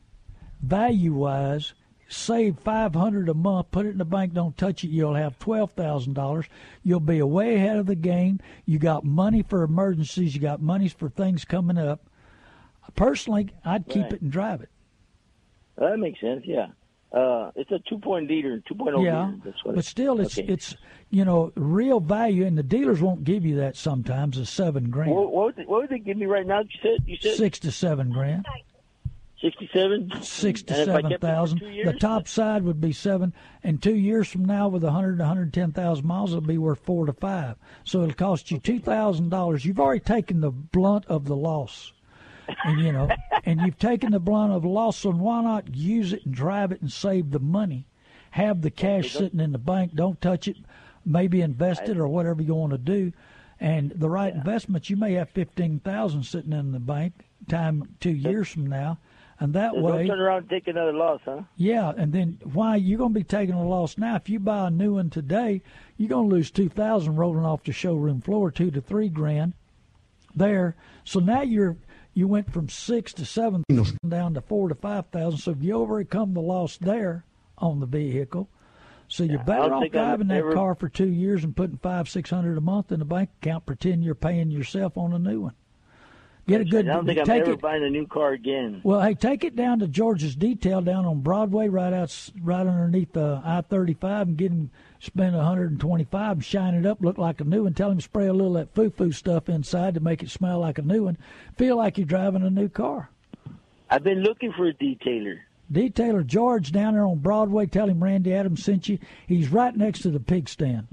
value 0.62 1.14
wise. 1.14 1.74
Save 2.08 2.60
five 2.60 2.94
hundred 2.94 3.30
a 3.30 3.34
month, 3.34 3.72
put 3.72 3.88
it 3.88 3.90
in 3.90 3.98
the 3.98 4.06
bank, 4.06 4.34
don't 4.34 4.56
touch 4.56 4.84
it. 4.84 4.90
You'll 4.90 5.16
have 5.16 5.40
twelve 5.40 5.72
thousand 5.72 6.14
dollars. 6.14 6.46
You'll 6.84 7.00
be 7.00 7.20
way 7.24 7.56
ahead 7.56 7.78
of 7.78 7.88
the 7.88 7.96
game. 7.96 8.40
You 8.66 8.78
got 8.78 9.04
money 9.04 9.42
for 9.42 9.64
emergencies. 9.64 10.36
You 10.36 10.42
got 10.42 10.62
monies 10.62 10.94
for 10.94 11.10
things 11.10 11.46
coming 11.46 11.80
up. 11.80 12.08
Personally, 12.96 13.50
I'd 13.66 13.88
keep 13.88 14.04
Right. 14.04 14.14
it 14.14 14.22
and 14.22 14.32
drive 14.32 14.62
it. 14.62 14.70
That 15.78 15.98
makes 15.98 16.22
sense. 16.22 16.44
Yeah. 16.46 16.68
Uh, 17.16 17.50
it's 17.56 17.72
a 17.72 17.80
two-point 17.88 18.30
liter, 18.30 18.62
two 18.68 18.76
point 18.76 18.94
yeah, 19.02 19.28
liter. 19.28 19.38
That's 19.46 19.64
what 19.64 19.76
but 19.76 19.86
still, 19.86 20.20
it's 20.20 20.38
okay. 20.38 20.52
it's 20.52 20.76
you 21.12 21.24
know 21.24 21.54
real 21.56 22.02
value, 22.02 22.46
and 22.46 22.58
the 22.58 22.64
dealers 22.64 23.00
won't 23.02 23.24
give 23.24 23.46
you 23.46 23.56
that 23.58 23.78
sometimes. 23.78 24.38
A 24.38 24.46
seven 24.46 24.90
grand, 24.90 25.12
What, 25.12 25.32
what, 25.32 25.46
would 25.46 25.56
they, 25.56 25.64
what 25.64 25.82
would 25.84 25.90
they 25.92 26.00
give 26.00 26.18
me 26.18 26.26
right 26.26 26.46
now? 26.46 26.60
You 26.60 26.68
said 26.82 27.00
you 27.08 27.16
said 27.22 27.38
six 27.38 27.58
to 27.60 27.72
seven 27.72 28.12
grand. 28.12 28.46
sixty-seven. 29.40 30.12
six 30.24 30.62
to 30.64 30.74
And 30.74 30.82
if 30.82 30.90
I 30.90 30.92
seven 30.98 31.12
kept 31.12 31.14
it 31.14 31.22
for 31.22 31.28
thousand. 31.28 31.60
two 31.60 31.84
The 31.86 31.94
top 31.94 32.28
side 32.28 32.64
would 32.64 32.82
be 32.82 32.92
seven, 32.92 33.34
and 33.64 33.82
two 33.82 33.96
years 33.96 34.28
from 34.28 34.44
now, 34.44 34.68
with 34.68 34.84
a 34.84 34.92
hundred 34.92 35.20
to 35.20 35.26
hundred 35.26 35.54
ten 35.54 35.72
thousand 35.72 36.06
miles, 36.06 36.32
it'll 36.32 36.42
be 36.42 36.58
worth 36.58 36.80
four 36.80 37.06
to 37.06 37.14
five. 37.14 37.56
So 37.86 38.02
it'll 38.02 38.14
cost 38.14 38.52
you 38.52 38.60
two 38.60 38.80
thousand 38.80 39.30
dollars. 39.30 39.64
You've 39.64 39.80
already 39.80 40.02
taken 40.02 40.42
the 40.42 40.52
blunt 40.52 41.06
of 41.06 41.26
the 41.26 41.36
loss, 41.38 41.94
and 42.66 42.82
you 42.82 42.92
know, 42.92 43.08
and 43.46 43.62
you've 43.62 43.80
taken 43.80 44.12
the 44.12 44.20
blunt 44.20 44.54
of 44.54 44.66
loss. 44.66 44.98
So 44.98 45.12
why 45.12 45.44
not 45.44 45.76
use 45.76 46.14
it 46.14 46.26
and 46.26 46.34
drive 46.34 46.72
it 46.72 46.82
and 46.82 46.92
save 46.92 47.32
the 47.32 47.40
money? 47.40 47.86
Have 48.32 48.62
the 48.62 48.72
cash 48.72 49.14
sitting 49.14 49.40
in 49.40 49.52
the 49.54 49.58
bank. 49.58 49.94
Don't 49.96 50.20
touch 50.20 50.48
it. 50.48 50.58
Maybe 51.06 51.42
invest 51.42 51.84
it 51.84 51.98
or 51.98 52.08
whatever 52.08 52.42
you 52.42 52.56
want 52.56 52.72
to 52.72 52.78
do. 52.78 53.14
And 53.60 53.92
the 53.92 54.10
right 54.10 54.34
investments 54.34 54.90
you 54.90 54.98
may 54.98 55.14
have 55.14 55.30
fifteen 55.30 55.80
thousand 55.80 56.24
sitting 56.24 56.52
in 56.52 56.72
the 56.74 56.80
bank. 56.80 57.14
Time 57.48 57.96
two 58.00 58.10
years 58.10 58.50
from 58.50 58.66
now, 58.66 58.98
and 59.40 59.54
that 59.54 59.74
So 59.74 59.82
way, 59.82 60.08
Don't 60.08 60.18
turn 60.18 60.20
around 60.20 60.38
and 60.40 60.50
take 60.50 60.68
another 60.68 60.94
loss, 60.94 61.22
huh? 61.24 61.44
yeah, 61.56 61.94
and 61.96 62.12
then 62.12 62.40
why 62.54 62.76
you're 62.76 62.98
going 62.98 63.14
to 63.14 63.20
be 63.20 63.24
taking 63.24 63.54
a 63.54 63.68
loss 63.68 64.00
now? 64.00 64.16
If 64.16 64.30
you 64.30 64.40
buy 64.40 64.68
a 64.68 64.72
new 64.72 64.96
one 64.96 65.12
today, 65.12 65.62
you're 65.96 66.10
going 66.10 66.28
to 66.28 66.36
lose 66.36 66.50
two 66.50 66.70
thousand 66.70 67.18
rolling 67.18 67.46
off 67.46 67.64
the 67.64 67.72
showroom 67.72 68.20
floor, 68.20 68.50
two 68.50 68.72
to 68.72 68.82
three 68.82 69.10
grand 69.10 69.54
there. 70.36 70.76
So 71.04 71.20
now 71.20 71.44
you're 71.44 71.78
you 72.16 72.28
went 72.28 72.52
from 72.52 72.68
six 72.70 73.14
to 73.14 73.26
seven 73.26 73.64
thousand 73.70 74.00
down 74.10 74.34
to 74.34 74.42
four 74.42 74.70
to 74.70 74.76
five 74.76 75.06
thousand. 75.08 75.38
So 75.40 75.52
if 75.52 75.62
you 75.62 75.74
overcome 75.74 76.34
the 76.34 76.42
loss 76.42 76.78
there 76.78 77.24
on 77.60 77.80
the 77.80 77.86
vehicle, 77.86 78.50
so 79.08 79.24
you're 79.24 79.40
I 79.42 79.44
better 79.44 79.70
don't 79.70 79.84
off 79.86 79.92
driving 79.92 80.28
that 80.30 80.38
ever- 80.38 80.54
car 80.54 80.74
for 80.74 80.90
two 80.90 81.10
years 81.10 81.44
and 81.44 81.56
putting 81.56 81.78
five 81.78 82.10
six 82.10 82.30
hundred 82.32 82.58
a 82.58 82.62
month 82.62 82.92
in 82.92 83.00
the 83.00 83.06
bank 83.06 83.30
account, 83.42 83.66
pretend 83.68 84.04
you're 84.04 84.16
paying 84.16 84.50
yourself 84.50 84.98
on 84.98 85.14
a 85.14 85.20
new 85.20 85.42
one. 85.42 85.54
Get 86.48 86.62
a 86.62 86.66
good 86.66 86.88
I 86.88 86.94
don't 86.94 87.06
think 87.08 87.20
I'm 87.20 87.26
take 87.26 87.42
ever 87.42 87.54
it. 87.54 87.62
buying 87.62 87.84
a 87.84 87.90
new 87.90 88.06
car 88.06 88.32
again. 88.34 88.80
Well, 88.84 89.02
hey, 89.02 89.16
take 89.16 89.44
it 89.44 89.56
down 89.56 89.80
to 89.80 89.88
George's 89.88 90.36
Detail 90.36 90.80
down 90.80 91.04
on 91.06 91.22
Broadway, 91.22 91.70
right 91.70 91.92
out, 91.92 92.30
right 92.40 92.68
underneath 92.68 93.18
uh, 93.18 93.42
the 93.42 93.42
I-35, 93.44 94.22
and 94.22 94.38
get 94.38 94.52
him 94.52 94.70
spend 95.00 95.36
125 95.36 96.32
and 96.32 96.46
shine 96.46 96.74
it 96.74 96.86
up, 96.86 97.02
look 97.02 97.18
like 97.18 97.42
a 97.42 97.44
new 97.44 97.64
one. 97.64 97.74
Tell 97.74 97.92
him 97.92 97.98
to 97.98 98.04
spray 98.04 98.28
a 98.28 98.34
little 98.34 98.58
of 98.58 98.68
that 98.68 98.76
foo-foo 98.76 99.12
stuff 99.12 99.50
inside 99.50 99.94
to 99.96 100.00
make 100.00 100.24
it 100.24 100.30
smell 100.30 100.60
like 100.60 100.78
a 100.78 100.84
new 100.84 101.04
one. 101.04 101.18
Feel 101.58 101.78
like 101.78 101.98
you're 101.98 102.06
driving 102.06 102.44
a 102.44 102.50
new 102.50 102.70
car. 102.70 103.10
I've 103.90 104.04
been 104.04 104.24
looking 104.24 104.52
for 104.54 104.68
a 104.68 104.74
detailer. 104.74 105.40
Detailer 105.72 106.26
George 106.26 106.72
down 106.72 106.94
there 106.94 107.06
on 107.06 107.20
Broadway. 107.20 107.66
Tell 107.66 107.90
him 107.90 108.04
Randy 108.04 108.34
Adams 108.34 108.64
sent 108.64 108.88
you. 108.88 109.00
He's 109.28 109.50
right 109.50 109.76
next 109.76 110.02
to 110.02 110.12
the 110.12 110.20
pig 110.20 110.48
stand. 110.48 110.88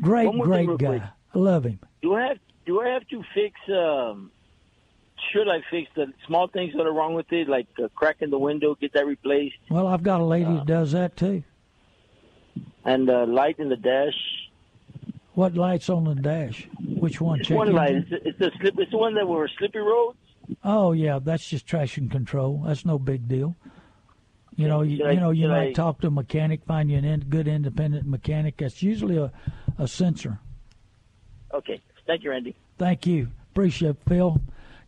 Great, 0.00 0.30
great 0.40 0.68
guy. 0.78 0.86
quick. 0.86 1.02
I 1.34 1.38
love 1.38 1.64
him. 1.64 1.80
Do 2.02 2.14
I 2.14 2.28
have 2.28 2.38
do 2.66 2.80
I 2.80 2.88
have 2.88 3.06
to 3.08 3.22
fix? 3.34 3.58
Um, 3.68 4.30
should 5.32 5.48
I 5.48 5.62
fix 5.70 5.90
the 5.94 6.12
small 6.26 6.48
things 6.48 6.74
that 6.76 6.86
are 6.86 6.92
wrong 6.92 7.14
with 7.14 7.32
it, 7.32 7.48
like 7.48 7.66
uh, 7.82 7.88
cracking 7.94 8.30
the 8.30 8.38
window, 8.38 8.74
get 8.74 8.92
that 8.92 9.06
replaced, 9.06 9.56
Well, 9.70 9.86
I've 9.86 10.02
got 10.02 10.20
a 10.20 10.24
lady 10.24 10.52
that 10.52 10.66
does 10.66 10.92
that 10.92 11.16
too. 11.16 11.42
And 12.84 13.10
uh, 13.10 13.26
light 13.26 13.58
in 13.58 13.68
the 13.68 13.76
dash? 13.76 14.14
What 15.34 15.54
lights 15.54 15.88
on 15.90 16.04
the 16.04 16.14
dash? 16.14 16.68
Which 16.84 17.20
one? 17.20 17.40
It's 17.40 17.48
Check 17.48 17.56
one 17.58 17.72
light. 17.72 17.94
It's, 17.96 18.10
it's 18.24 18.38
the 18.38 18.50
slip. 18.60 18.78
It's 18.78 18.90
the 18.90 18.98
one 18.98 19.14
that 19.14 19.26
were 19.26 19.48
slippery 19.58 19.82
roads. 19.82 20.16
Oh 20.62 20.92
yeah, 20.92 21.18
that's 21.22 21.48
just 21.48 21.66
traction 21.66 22.08
control. 22.08 22.62
That's 22.66 22.84
no 22.84 22.98
big 22.98 23.28
deal. 23.28 23.56
You 24.56 24.68
know, 24.68 24.82
you, 24.82 25.04
I- 25.04 25.12
you 25.12 25.20
know, 25.20 25.30
you 25.30 25.48
might 25.48 25.68
I- 25.68 25.72
talk 25.72 26.00
to 26.02 26.06
a 26.06 26.10
mechanic, 26.10 26.64
find 26.64 26.90
you 26.90 26.98
an 26.98 27.04
in, 27.04 27.20
good 27.20 27.48
independent 27.48 28.06
mechanic. 28.06 28.58
That's 28.58 28.82
usually 28.82 29.16
a, 29.16 29.32
a 29.78 29.88
sensor. 29.88 30.38
Okay. 31.52 31.80
Thank 32.06 32.22
you, 32.22 32.30
Randy. 32.30 32.54
Thank 32.78 33.06
you, 33.06 33.28
appreciate 33.52 33.90
it, 33.90 33.96
Phil. 34.06 34.40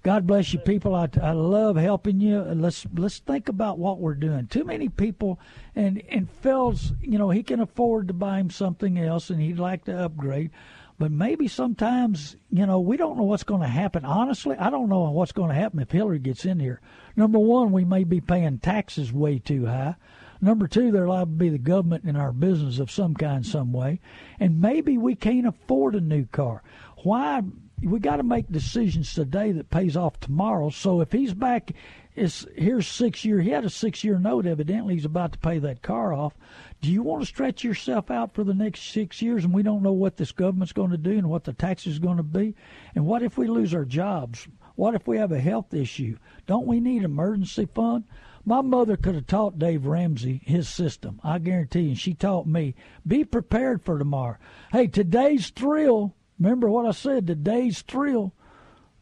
God 0.06 0.24
bless 0.24 0.52
you, 0.52 0.60
people. 0.60 0.94
I, 0.94 1.08
I 1.20 1.32
love 1.32 1.74
helping 1.74 2.20
you. 2.20 2.40
Let's 2.40 2.86
let's 2.94 3.18
think 3.18 3.48
about 3.48 3.80
what 3.80 3.98
we're 3.98 4.14
doing. 4.14 4.46
Too 4.46 4.62
many 4.62 4.88
people, 4.88 5.40
and 5.74 6.00
and 6.08 6.30
Phil's, 6.30 6.92
you 7.00 7.18
know, 7.18 7.30
he 7.30 7.42
can 7.42 7.58
afford 7.58 8.06
to 8.06 8.14
buy 8.14 8.38
him 8.38 8.48
something 8.48 9.00
else, 9.00 9.30
and 9.30 9.42
he'd 9.42 9.58
like 9.58 9.86
to 9.86 9.98
upgrade. 9.98 10.52
But 10.96 11.10
maybe 11.10 11.48
sometimes, 11.48 12.36
you 12.52 12.66
know, 12.66 12.78
we 12.78 12.96
don't 12.96 13.16
know 13.16 13.24
what's 13.24 13.42
going 13.42 13.62
to 13.62 13.66
happen. 13.66 14.04
Honestly, 14.04 14.56
I 14.56 14.70
don't 14.70 14.88
know 14.88 15.10
what's 15.10 15.32
going 15.32 15.48
to 15.48 15.56
happen 15.56 15.80
if 15.80 15.90
Hillary 15.90 16.20
gets 16.20 16.44
in 16.44 16.60
here. 16.60 16.80
Number 17.16 17.40
one, 17.40 17.72
we 17.72 17.84
may 17.84 18.04
be 18.04 18.20
paying 18.20 18.60
taxes 18.60 19.12
way 19.12 19.40
too 19.40 19.66
high. 19.66 19.96
Number 20.40 20.68
two, 20.68 20.92
they're 20.92 21.08
liable 21.08 21.32
to 21.32 21.38
be 21.38 21.48
the 21.48 21.58
government 21.58 22.04
in 22.04 22.14
our 22.14 22.32
business 22.32 22.78
of 22.78 22.92
some 22.92 23.14
kind, 23.14 23.44
some 23.44 23.72
way. 23.72 23.98
And 24.38 24.60
maybe 24.60 24.98
we 24.98 25.16
can't 25.16 25.48
afford 25.48 25.96
a 25.96 26.00
new 26.00 26.26
car. 26.26 26.62
Why? 27.02 27.42
We 27.82 27.98
got 28.00 28.16
to 28.16 28.22
make 28.22 28.50
decisions 28.50 29.12
today 29.12 29.52
that 29.52 29.70
pays 29.70 29.96
off 29.96 30.18
tomorrow. 30.18 30.70
So 30.70 31.00
if 31.00 31.12
he's 31.12 31.34
back, 31.34 31.72
is 32.16 32.46
here's 32.56 32.88
six 32.88 33.24
year. 33.24 33.40
He 33.40 33.50
had 33.50 33.64
a 33.64 33.70
six 33.70 34.02
year 34.02 34.18
note. 34.18 34.46
Evidently, 34.46 34.94
he's 34.94 35.04
about 35.04 35.32
to 35.32 35.38
pay 35.38 35.58
that 35.58 35.82
car 35.82 36.12
off. 36.12 36.34
Do 36.80 36.90
you 36.90 37.02
want 37.02 37.22
to 37.22 37.26
stretch 37.26 37.62
yourself 37.62 38.10
out 38.10 38.34
for 38.34 38.42
the 38.42 38.54
next 38.54 38.90
six 38.92 39.20
years 39.20 39.44
and 39.44 39.52
we 39.52 39.62
don't 39.62 39.82
know 39.82 39.92
what 39.92 40.16
this 40.16 40.32
government's 40.32 40.72
going 40.72 40.90
to 40.90 40.96
do 40.96 41.12
and 41.12 41.28
what 41.28 41.44
the 41.44 41.52
taxes 41.52 41.94
is 41.94 41.98
going 41.98 42.16
to 42.16 42.22
be? 42.22 42.54
And 42.94 43.06
what 43.06 43.22
if 43.22 43.36
we 43.36 43.46
lose 43.46 43.74
our 43.74 43.84
jobs? 43.84 44.48
What 44.74 44.94
if 44.94 45.06
we 45.06 45.18
have 45.18 45.32
a 45.32 45.40
health 45.40 45.72
issue? 45.72 46.16
Don't 46.46 46.66
we 46.66 46.80
need 46.80 47.02
emergency 47.02 47.66
fund? 47.74 48.04
My 48.44 48.60
mother 48.60 48.96
could 48.96 49.14
have 49.14 49.26
taught 49.26 49.58
Dave 49.58 49.86
Ramsey 49.86 50.40
his 50.44 50.68
system. 50.68 51.20
I 51.24 51.38
guarantee 51.38 51.80
you. 51.80 51.88
And 51.88 51.98
she 51.98 52.14
taught 52.14 52.46
me, 52.46 52.74
be 53.06 53.24
prepared 53.24 53.82
for 53.82 53.98
tomorrow. 53.98 54.36
Hey, 54.70 54.86
today's 54.86 55.50
thrill, 55.50 56.14
remember 56.38 56.70
what 56.70 56.86
I 56.86 56.92
said, 56.92 57.26
today's 57.26 57.82
thrill 57.82 58.32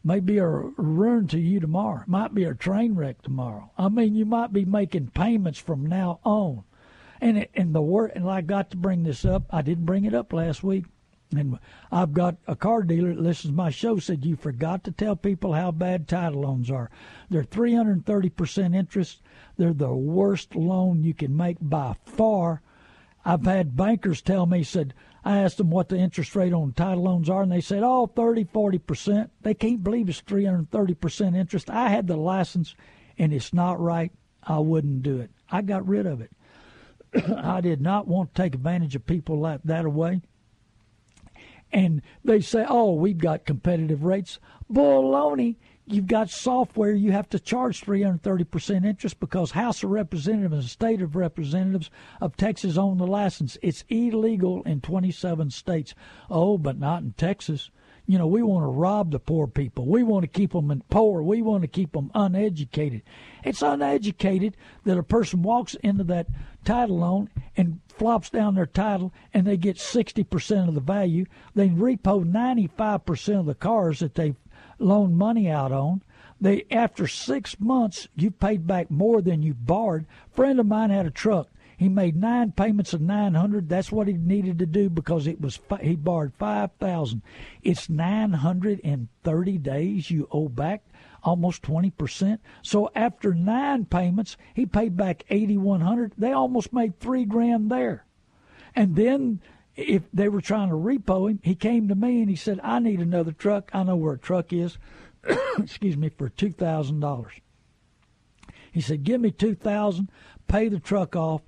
may 0.03 0.19
be 0.19 0.37
a 0.37 0.47
ruin 0.47 1.27
to 1.27 1.39
you 1.39 1.59
tomorrow. 1.59 2.03
Might 2.05 2.33
be 2.33 2.43
a 2.43 2.53
train 2.53 2.95
wreck 2.95 3.21
tomorrow. 3.21 3.71
I 3.77 3.89
mean, 3.89 4.15
you 4.15 4.25
might 4.25 4.53
be 4.53 4.63
making 4.63 5.07
payments 5.09 5.59
from 5.59 5.85
now 5.85 6.19
on. 6.23 6.63
And 7.19 7.39
it, 7.39 7.51
and 7.55 7.73
the 7.73 7.81
word 7.81 8.11
and 8.13 8.29
I 8.29 8.41
got 8.41 8.69
to 8.71 8.77
bring 8.77 9.03
this 9.03 9.25
up. 9.25 9.43
I 9.49 9.61
didn't 9.61 9.85
bring 9.85 10.05
it 10.05 10.13
up 10.13 10.31
last 10.31 10.63
week. 10.63 10.85
And 11.35 11.57
I've 11.91 12.13
got 12.13 12.37
a 12.47 12.55
car 12.55 12.83
dealer 12.83 13.13
that 13.13 13.21
listens 13.21 13.51
to 13.51 13.57
my 13.57 13.71
show 13.71 13.97
said 13.97 14.25
you 14.25 14.35
forgot 14.35 14.83
to 14.83 14.91
tell 14.91 15.15
people 15.15 15.53
how 15.53 15.71
bad 15.71 16.07
title 16.07 16.41
loans 16.41 16.69
are. 16.69 16.91
They're 17.29 17.43
330% 17.43 18.75
interest. 18.75 19.21
They're 19.57 19.73
the 19.73 19.93
worst 19.93 20.55
loan 20.55 21.03
you 21.03 21.15
can 21.15 21.35
make 21.35 21.57
by 21.59 21.95
far. 22.05 22.61
I've 23.25 23.45
had 23.45 23.75
bankers 23.75 24.21
tell 24.21 24.45
me 24.45 24.63
said 24.63 24.93
I 25.25 25.39
asked 25.39 25.57
them 25.57 25.71
what 25.71 25.89
the 25.89 25.97
interest 25.97 26.35
rate 26.35 26.53
on 26.53 26.71
title 26.73 27.03
loans 27.03 27.29
are 27.31 27.41
and 27.41 27.51
they 27.51 27.59
said 27.59 27.81
oh 27.83 28.05
30 28.05 28.45
40%. 28.45 29.29
They 29.41 29.55
can't 29.55 29.83
believe 29.83 30.07
it's 30.07 30.21
330% 30.21 31.35
interest. 31.35 31.69
I 31.69 31.89
had 31.89 32.07
the 32.07 32.15
license 32.15 32.75
and 33.17 33.33
it's 33.33 33.53
not 33.53 33.81
right. 33.81 34.11
I 34.43 34.59
wouldn't 34.59 35.01
do 35.01 35.19
it. 35.19 35.31
I 35.49 35.63
got 35.63 35.87
rid 35.87 36.05
of 36.05 36.21
it. 36.21 36.31
I 37.37 37.59
did 37.61 37.81
not 37.81 38.07
want 38.07 38.35
to 38.35 38.41
take 38.41 38.53
advantage 38.53 38.95
of 38.95 39.07
people 39.07 39.39
like 39.39 39.63
that 39.63 39.85
away. 39.85 40.21
And 41.71 42.03
they 42.23 42.41
say, 42.41 42.65
oh, 42.67 42.93
we've 42.93 43.17
got 43.17 43.45
competitive 43.45 44.03
rates. 44.03 44.39
Baloney. 44.71 45.55
You've 45.87 46.07
got 46.07 46.31
software 46.31 46.93
you 46.93 47.11
have 47.11 47.29
to 47.29 47.39
charge 47.39 47.81
330% 47.81 48.85
interest 48.85 49.19
because 49.19 49.51
House 49.51 49.83
of 49.83 49.91
Representatives 49.91 50.55
and 50.55 50.65
State 50.65 51.01
of 51.01 51.15
Representatives 51.15 51.91
of 52.19 52.35
Texas 52.35 52.75
own 52.75 52.97
the 52.97 53.05
license. 53.05 53.55
It's 53.61 53.83
illegal 53.87 54.63
in 54.63 54.81
27 54.81 55.51
states. 55.51 55.93
Oh, 56.27 56.57
but 56.57 56.79
not 56.79 57.03
in 57.03 57.11
Texas. 57.13 57.69
You 58.07 58.17
know, 58.17 58.25
we 58.25 58.41
want 58.41 58.63
to 58.63 58.67
rob 58.67 59.11
the 59.11 59.19
poor 59.19 59.45
people. 59.45 59.85
We 59.85 60.01
want 60.01 60.23
to 60.23 60.27
keep 60.27 60.53
them 60.53 60.83
poor. 60.89 61.21
We 61.21 61.43
want 61.43 61.61
to 61.61 61.67
keep 61.67 61.93
them 61.93 62.09
uneducated. 62.15 63.03
It's 63.43 63.61
uneducated 63.61 64.57
that 64.85 64.97
a 64.97 65.03
person 65.03 65.43
walks 65.43 65.75
into 65.75 66.03
that 66.05 66.27
title 66.63 66.99
loan 66.99 67.29
and 67.55 67.79
flops 67.87 68.29
down 68.29 68.55
their 68.55 68.65
title 68.65 69.13
and 69.33 69.45
they 69.45 69.57
get 69.57 69.77
60% 69.77 70.67
of 70.67 70.73
the 70.73 70.81
value. 70.81 71.25
They 71.53 71.69
repo 71.69 72.25
95% 72.25 73.39
of 73.39 73.45
the 73.45 73.55
cars 73.55 73.99
that 73.99 74.15
they 74.15 74.35
loaned 74.79 75.17
money 75.17 75.49
out 75.49 75.71
on. 75.71 76.01
They 76.39 76.65
after 76.69 77.07
6 77.07 77.59
months 77.59 78.07
you've 78.15 78.39
paid 78.39 78.67
back 78.67 78.91
more 78.91 79.21
than 79.21 79.41
you 79.41 79.53
borrowed. 79.53 80.05
Friend 80.31 80.59
of 80.59 80.65
mine 80.65 80.89
had 80.89 81.05
a 81.05 81.11
truck. 81.11 81.47
He 81.77 81.89
made 81.89 82.15
nine 82.15 82.53
payments 82.53 82.93
of 82.93 83.01
900. 83.01 83.67
That's 83.67 83.91
what 83.91 84.07
he 84.07 84.13
needed 84.13 84.59
to 84.59 84.65
do 84.65 84.89
because 84.89 85.27
it 85.27 85.41
was 85.41 85.59
he 85.81 85.95
borrowed 85.95 86.33
5,000. 86.35 87.21
It's 87.63 87.89
930 87.89 89.57
days 89.57 90.09
you 90.09 90.27
owe 90.31 90.49
back 90.49 90.83
almost 91.23 91.63
20%. 91.63 92.39
So 92.61 92.91
after 92.95 93.33
nine 93.33 93.85
payments, 93.85 94.37
he 94.53 94.65
paid 94.65 94.95
back 94.95 95.25
8100 95.29 96.13
They 96.17 96.31
almost 96.31 96.71
made 96.71 96.99
three 96.99 97.25
grand 97.25 97.69
there. 97.69 98.05
And 98.75 98.95
then 98.95 99.41
if 99.75 100.03
they 100.13 100.29
were 100.29 100.41
trying 100.41 100.69
to 100.69 100.75
repo 100.75 101.29
him, 101.29 101.39
he 101.43 101.55
came 101.55 101.87
to 101.87 101.95
me 101.95 102.21
and 102.21 102.29
he 102.29 102.35
said, 102.35 102.59
I 102.63 102.79
need 102.79 102.99
another 102.99 103.31
truck. 103.31 103.69
I 103.73 103.83
know 103.83 103.95
where 103.95 104.13
a 104.13 104.19
truck 104.19 104.53
is. 104.53 104.77
Excuse 105.57 105.97
me, 105.97 106.09
for 106.09 106.29
$2,000. 106.29 107.27
He 108.71 108.81
said, 108.81 109.03
give 109.03 109.21
me 109.21 109.31
2000 109.31 110.09
pay 110.47 110.69
the 110.69 110.79
truck 110.79 111.15
off, 111.15 111.41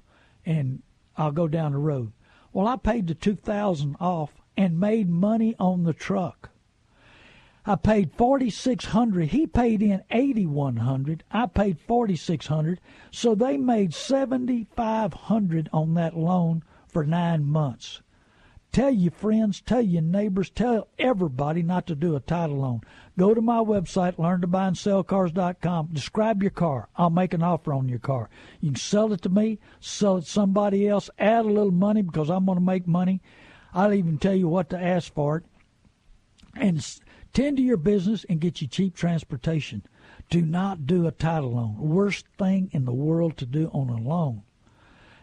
and 0.45 0.81
I'll 1.15 1.31
go 1.31 1.47
down 1.47 1.73
the 1.73 1.77
road. 1.77 2.11
Well, 2.53 2.67
I 2.67 2.75
paid 2.77 3.07
the 3.07 3.15
2000 3.15 3.95
off 3.99 4.31
and 4.55 4.79
made 4.79 5.09
money 5.09 5.55
on 5.59 5.83
the 5.83 5.93
truck. 5.93 6.49
I 7.65 7.75
paid 7.75 8.13
forty 8.13 8.49
six 8.49 8.85
hundred. 8.85 9.27
He 9.27 9.45
paid 9.45 9.83
in 9.83 10.01
eighty 10.09 10.45
one 10.45 10.77
hundred. 10.77 11.25
I 11.29 11.47
paid 11.47 11.77
forty 11.81 12.15
six 12.15 12.47
hundred. 12.47 12.79
So 13.11 13.35
they 13.35 13.57
made 13.57 13.93
seventy 13.93 14.67
five 14.77 15.13
hundred 15.13 15.69
on 15.73 15.93
that 15.95 16.15
loan 16.15 16.63
for 16.87 17.05
nine 17.05 17.43
months. 17.43 18.01
Tell 18.77 18.91
your 18.91 19.09
friends, 19.09 19.59
tell 19.59 19.81
your 19.81 20.03
neighbors, 20.03 20.51
tell 20.51 20.87
everybody 20.99 21.63
not 21.63 21.87
to 21.87 21.95
do 21.95 22.15
a 22.15 22.19
title 22.19 22.57
loan. 22.57 22.81
Go 23.17 23.33
to 23.33 23.41
my 23.41 23.57
website, 23.57 24.17
learntobuyandSellCars.com. 24.17 25.89
Describe 25.93 26.43
your 26.43 26.51
car. 26.51 26.87
I'll 26.95 27.09
make 27.09 27.33
an 27.33 27.41
offer 27.41 27.73
on 27.73 27.89
your 27.89 27.97
car. 27.97 28.29
You 28.61 28.69
can 28.69 28.75
sell 28.75 29.11
it 29.13 29.23
to 29.23 29.29
me, 29.29 29.57
sell 29.79 30.17
it 30.17 30.25
to 30.25 30.29
somebody 30.29 30.87
else, 30.87 31.09
add 31.17 31.45
a 31.45 31.49
little 31.49 31.71
money 31.71 32.03
because 32.03 32.29
I'm 32.29 32.45
going 32.45 32.59
to 32.59 32.63
make 32.63 32.85
money. 32.85 33.19
I'll 33.73 33.93
even 33.93 34.19
tell 34.19 34.35
you 34.35 34.47
what 34.47 34.69
to 34.69 34.79
ask 34.79 35.11
for 35.11 35.37
it. 35.37 35.45
And 36.55 36.79
Tend 37.33 37.57
to 37.57 37.63
your 37.63 37.77
business 37.77 38.25
and 38.29 38.39
get 38.39 38.61
you 38.61 38.67
cheap 38.67 38.95
transportation. 38.95 39.83
Do 40.29 40.41
not 40.41 40.85
do 40.85 41.07
a 41.07 41.11
title 41.11 41.53
loan. 41.53 41.77
Worst 41.77 42.25
thing 42.37 42.69
in 42.73 42.85
the 42.85 42.93
world 42.93 43.37
to 43.37 43.45
do 43.45 43.69
on 43.73 43.89
a 43.89 43.97
loan. 43.97 44.43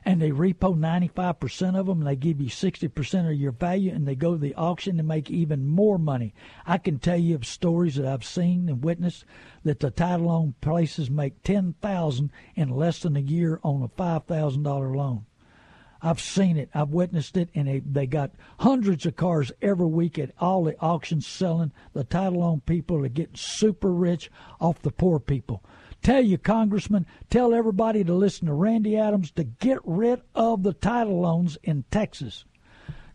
And 0.05 0.21
they 0.21 0.31
repo 0.31 0.77
95% 0.77 1.79
of 1.79 1.87
them, 1.87 2.01
and 2.01 2.07
they 2.07 2.17
give 2.17 2.41
you 2.41 2.49
60% 2.49 3.31
of 3.31 3.35
your 3.35 3.53
value, 3.53 3.91
and 3.91 4.07
they 4.07 4.15
go 4.15 4.33
to 4.33 4.39
the 4.39 4.55
auction 4.55 4.99
and 4.99 5.09
make 5.09 5.31
even 5.31 5.67
more 5.67 5.99
money. 5.99 6.35
I 6.67 6.79
can 6.79 6.99
tell 6.99 7.17
you 7.17 7.35
of 7.35 7.47
stories 7.47 7.95
that 7.97 8.07
I've 8.07 8.25
seen 8.25 8.69
and 8.69 8.85
witnessed 8.85 9.25
that 9.65 9.81
the 9.81 9.91
title 9.91 10.27
loan 10.27 10.55
places 10.61 11.11
make 11.11 11.43
10000 11.43 12.31
in 12.55 12.69
less 12.69 12.99
than 13.01 13.17
a 13.17 13.21
year 13.21 13.61
on 13.63 13.83
a 13.83 13.89
$5,000 13.89 14.97
loan. 14.97 15.25
I've 16.05 16.21
seen 16.21 16.59
it. 16.59 16.69
I've 16.75 16.91
witnessed 16.91 17.35
it, 17.39 17.49
and 17.55 17.67
they, 17.67 17.79
they 17.79 18.07
got 18.07 18.33
hundreds 18.61 19.07
of 19.07 19.17
cars 19.17 19.53
every 19.63 19.87
week 19.87 20.19
at 20.19 20.33
all 20.39 20.65
the 20.65 20.79
auctions 20.79 21.27
selling. 21.27 21.73
The 21.95 22.05
title 22.05 22.41
loan 22.41 22.61
people 22.67 23.03
are 23.03 23.09
getting 23.09 23.37
super 23.37 23.91
rich 23.91 24.31
off 24.61 24.83
the 24.83 24.91
poor 24.91 25.19
people. 25.19 25.63
Tell 26.05 26.21
you, 26.21 26.37
Congressman, 26.37 27.07
tell 27.31 27.55
everybody 27.55 28.05
to 28.05 28.13
listen 28.13 28.47
to 28.47 28.53
Randy 28.53 28.95
Adams 28.95 29.31
to 29.33 29.45
get 29.45 29.79
rid 29.85 30.21
of 30.35 30.63
the 30.63 30.75
title 30.75 31.23
loans 31.23 31.57
in 31.63 31.87
Texas. 31.91 32.45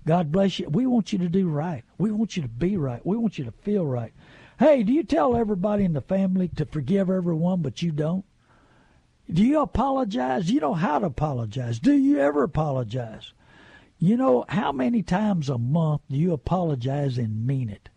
God 0.07 0.31
bless 0.31 0.57
you. 0.57 0.67
We 0.69 0.87
want 0.87 1.13
you 1.13 1.19
to 1.19 1.29
do 1.29 1.47
right. 1.49 1.83
We 1.99 2.09
want 2.09 2.35
you 2.35 2.41
to 2.41 2.49
be 2.49 2.77
right. 2.77 3.05
We 3.05 3.15
want 3.15 3.37
you 3.37 3.45
to 3.45 3.51
feel 3.51 3.85
right. 3.85 4.11
Hey, 4.57 4.81
do 4.81 4.91
you 4.91 5.03
tell 5.03 5.35
everybody 5.35 5.85
in 5.85 5.93
the 5.93 6.01
family 6.01 6.47
to 6.55 6.65
forgive 6.65 7.11
everyone, 7.11 7.61
but 7.61 7.83
you 7.83 7.91
don't? 7.91 8.25
Do 9.31 9.45
you 9.45 9.59
apologize? 9.61 10.49
You 10.49 10.59
know 10.59 10.73
how 10.73 10.97
to 10.97 11.05
apologize. 11.05 11.79
Do 11.79 11.93
you 11.93 12.17
ever 12.17 12.41
apologize? 12.41 13.33
You 13.99 14.17
know 14.17 14.45
how 14.49 14.71
many 14.71 15.03
times 15.03 15.47
a 15.47 15.59
month 15.59 16.01
do 16.09 16.17
you 16.17 16.33
apologize 16.33 17.19
and 17.19 17.45
mean 17.45 17.69
it? 17.69 17.89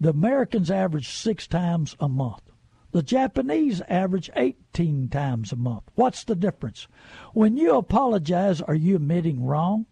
The 0.00 0.10
Americans 0.10 0.72
average 0.72 1.08
six 1.08 1.46
times 1.46 1.94
a 2.00 2.08
month. 2.08 2.42
The 2.90 3.02
Japanese 3.02 3.82
average 3.82 4.30
18 4.34 5.08
times 5.08 5.52
a 5.52 5.56
month. 5.56 5.84
What's 5.94 6.24
the 6.24 6.34
difference? 6.34 6.88
When 7.34 7.56
you 7.58 7.76
apologize, 7.76 8.62
are 8.62 8.74
you 8.74 8.96
admitting 8.96 9.44
wrong? 9.44 9.86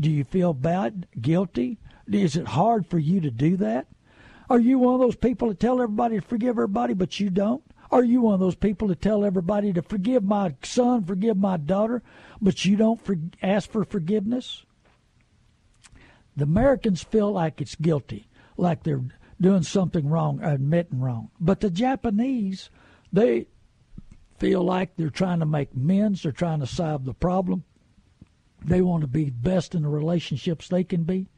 Do 0.00 0.10
you 0.10 0.24
feel 0.24 0.52
bad, 0.52 1.06
guilty? 1.20 1.78
Is 2.10 2.36
it 2.36 2.48
hard 2.48 2.86
for 2.86 2.98
you 2.98 3.20
to 3.20 3.30
do 3.30 3.56
that? 3.58 3.86
Are 4.50 4.58
you 4.58 4.78
one 4.78 4.94
of 4.94 5.00
those 5.00 5.16
people 5.16 5.48
that 5.48 5.60
tell 5.60 5.80
everybody 5.80 6.16
to 6.16 6.26
forgive 6.26 6.50
everybody, 6.50 6.92
but 6.92 7.20
you 7.20 7.30
don't? 7.30 7.62
Are 7.90 8.02
you 8.02 8.22
one 8.22 8.34
of 8.34 8.40
those 8.40 8.56
people 8.56 8.88
that 8.88 9.00
tell 9.00 9.24
everybody 9.24 9.72
to 9.72 9.82
forgive 9.82 10.24
my 10.24 10.54
son, 10.62 11.04
forgive 11.04 11.36
my 11.36 11.56
daughter, 11.56 12.02
but 12.42 12.64
you 12.64 12.76
don't 12.76 13.00
for, 13.00 13.16
ask 13.42 13.70
for 13.70 13.84
forgiveness? 13.84 14.64
The 16.36 16.44
Americans 16.44 17.04
feel 17.04 17.30
like 17.30 17.60
it's 17.60 17.76
guilty, 17.76 18.26
like 18.56 18.82
they're 18.82 19.04
doing 19.40 19.62
something 19.62 20.08
wrong, 20.08 20.42
admitting 20.42 21.00
wrong. 21.00 21.30
But 21.40 21.60
the 21.60 21.70
Japanese, 21.70 22.70
they 23.12 23.46
feel 24.38 24.62
like 24.62 24.96
they're 24.96 25.10
trying 25.10 25.40
to 25.40 25.46
make 25.46 25.72
amends, 25.74 26.22
they're 26.22 26.32
trying 26.32 26.60
to 26.60 26.66
solve 26.66 27.04
the 27.04 27.14
problem. 27.14 27.64
They 28.64 28.80
want 28.80 29.02
to 29.02 29.08
be 29.08 29.30
best 29.30 29.74
in 29.74 29.82
the 29.82 29.88
relationships 29.88 30.68
they 30.68 30.84
can 30.84 31.04
be. 31.04 31.28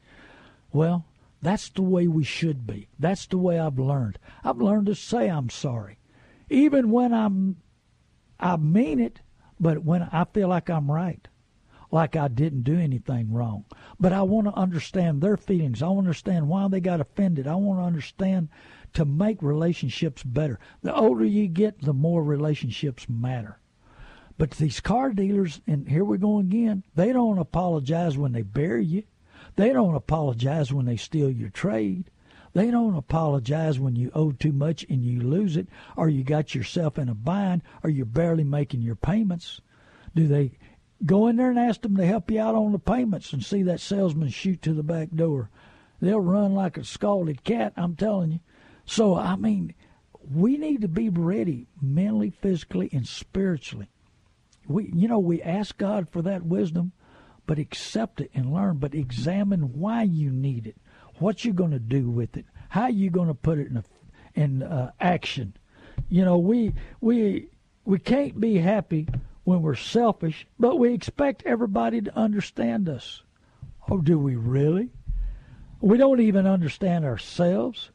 Well, 0.73 1.07
that's 1.43 1.69
the 1.71 1.83
way 1.83 2.07
we 2.07 2.25
should 2.25 2.67
be. 2.67 2.89
That's 2.99 3.27
the 3.27 3.39
way 3.39 3.59
I've 3.59 3.79
learned. 3.79 4.19
I've 4.45 4.59
learned 4.59 4.87
to 4.87 4.95
say 4.95 5.29
I'm 5.29 5.51
sorry 5.51 5.99
even 6.49 6.91
when 6.91 7.13
I'm 7.13 7.57
I 8.39 8.57
mean 8.57 9.01
it, 9.01 9.21
but 9.59 9.83
when 9.85 10.03
I 10.03 10.25
feel 10.25 10.49
like 10.49 10.69
I'm 10.69 10.91
right, 10.91 11.27
like 11.91 12.17
I 12.17 12.29
didn't 12.29 12.63
do 12.63 12.79
anything 12.79 13.33
wrong. 13.33 13.65
But 13.99 14.13
I 14.13 14.23
want 14.23 14.47
to 14.47 14.55
understand 14.55 15.21
their 15.21 15.37
feelings. 15.37 15.83
I 15.83 15.89
want 15.89 16.05
to 16.05 16.09
understand 16.09 16.49
why 16.49 16.69
they 16.69 16.81
got 16.81 17.01
offended. 17.01 17.47
I 17.47 17.55
want 17.55 17.81
to 17.81 17.85
understand 17.85 18.49
to 18.95 19.05
make 19.05 19.43
relationships 19.43 20.23
better. 20.23 20.59
The 20.83 20.95
older 20.95 21.25
you 21.25 21.49
get, 21.49 21.83
the 21.83 21.93
more 21.93 22.23
relationships 22.23 23.09
matter. 23.09 23.61
But 24.39 24.53
these 24.53 24.81
car 24.81 25.13
dealers, 25.13 25.61
and 25.67 25.89
here 25.89 26.05
we 26.05 26.19
go 26.19 26.39
again, 26.39 26.83
they 26.95 27.13
don't 27.13 27.39
apologize 27.39 28.19
when 28.19 28.33
they 28.33 28.43
bury 28.43 28.85
you. 28.85 29.05
They 29.57 29.73
don't 29.73 29.95
apologize 29.95 30.73
when 30.73 30.85
they 30.85 30.97
steal 30.97 31.31
your 31.31 31.49
trade. 31.49 32.11
They 32.53 32.71
don't 32.71 32.97
apologize 32.97 33.79
when 33.79 33.97
you 33.97 34.11
owe 34.15 34.33
too 34.33 34.53
much 34.53 34.85
and 34.89 35.05
you 35.05 35.21
lose 35.21 35.57
it, 35.57 35.69
or 35.95 36.09
you 36.09 36.25
got 36.25 36.55
yourself 36.55 36.99
in 36.99 37.09
a 37.09 37.15
bind, 37.15 37.63
or 37.83 37.91
you're 37.91 38.07
barely 38.07 38.45
making 38.45 38.83
your 38.83 38.97
payments. 38.97 39.61
Do 40.15 40.27
they 40.27 40.53
go 41.05 41.27
in 41.27 41.37
there 41.37 41.51
and 41.51 41.59
ask 41.59 41.83
them 41.83 41.97
to 41.97 42.07
help 42.07 42.31
you 42.31 42.41
out 42.41 42.55
on 42.55 42.73
the 42.73 42.79
payments 42.79 43.33
and 43.33 43.45
see 43.45 43.63
that 43.65 43.81
salesman 43.81 44.29
shoot 44.29 44.63
to 44.63 44.73
the 44.73 44.83
back 44.83 45.11
door? 45.11 45.51
They'll 46.01 46.21
run 46.21 46.55
like 46.55 46.77
a 46.77 46.85
scalded 46.85 47.45
cat, 47.45 47.73
I'm 47.77 47.97
telling 47.97 48.33
you. 48.33 48.41
So, 48.85 49.17
I 49.17 49.37
mean, 49.37 49.75
we 50.33 50.57
need 50.57 50.83
to 50.83 50.89
be 50.89 51.09
ready 51.09 51.67
mentally, 51.81 52.31
physically, 52.31 52.89
and 52.93 53.07
spiritually. 53.07 53.89
We, 54.69 54.91
you 54.95 55.09
know, 55.09 55.19
we 55.19 55.43
ask 55.43 55.77
God 55.79 56.09
for 56.09 56.23
that 56.23 56.45
wisdom, 56.45 56.93
but 57.47 57.59
accept 57.59 58.21
it 58.21 58.31
and 58.35 58.53
learn. 58.53 58.79
But 58.79 58.95
examine 58.95 59.79
why 59.79 60.03
you 60.03 60.31
need 60.31 60.67
it, 60.67 60.77
what 61.19 61.45
you're 61.45 61.55
going 61.55 61.71
to 61.71 61.79
do 61.79 62.11
with 62.11 62.37
it, 62.37 62.47
how 62.69 62.89
you're 62.89 63.11
going 63.11 63.29
to 63.29 63.35
put 63.35 63.59
it 63.59 63.69
in 63.69 63.77
a, 63.77 63.85
in 64.35 64.63
uh, 64.63 64.91
action. 65.01 65.55
You 66.09 66.25
know, 66.25 66.39
we 66.39 66.75
we 67.01 67.49
we 67.85 67.99
can't 67.99 68.39
be 68.41 68.59
happy 68.59 69.09
when 69.47 69.63
we're 69.63 69.77
selfish, 69.77 70.45
but 70.59 70.77
we 70.77 70.93
expect 70.93 71.45
everybody 71.47 72.01
to 72.01 72.19
understand 72.19 72.89
us. 72.89 73.23
Oh, 73.89 73.99
do 73.99 74.19
we 74.19 74.35
really? 74.35 74.91
We 75.81 75.99
don't 75.99 76.21
even 76.21 76.49
understand 76.49 77.05
ourselves. 77.05 77.93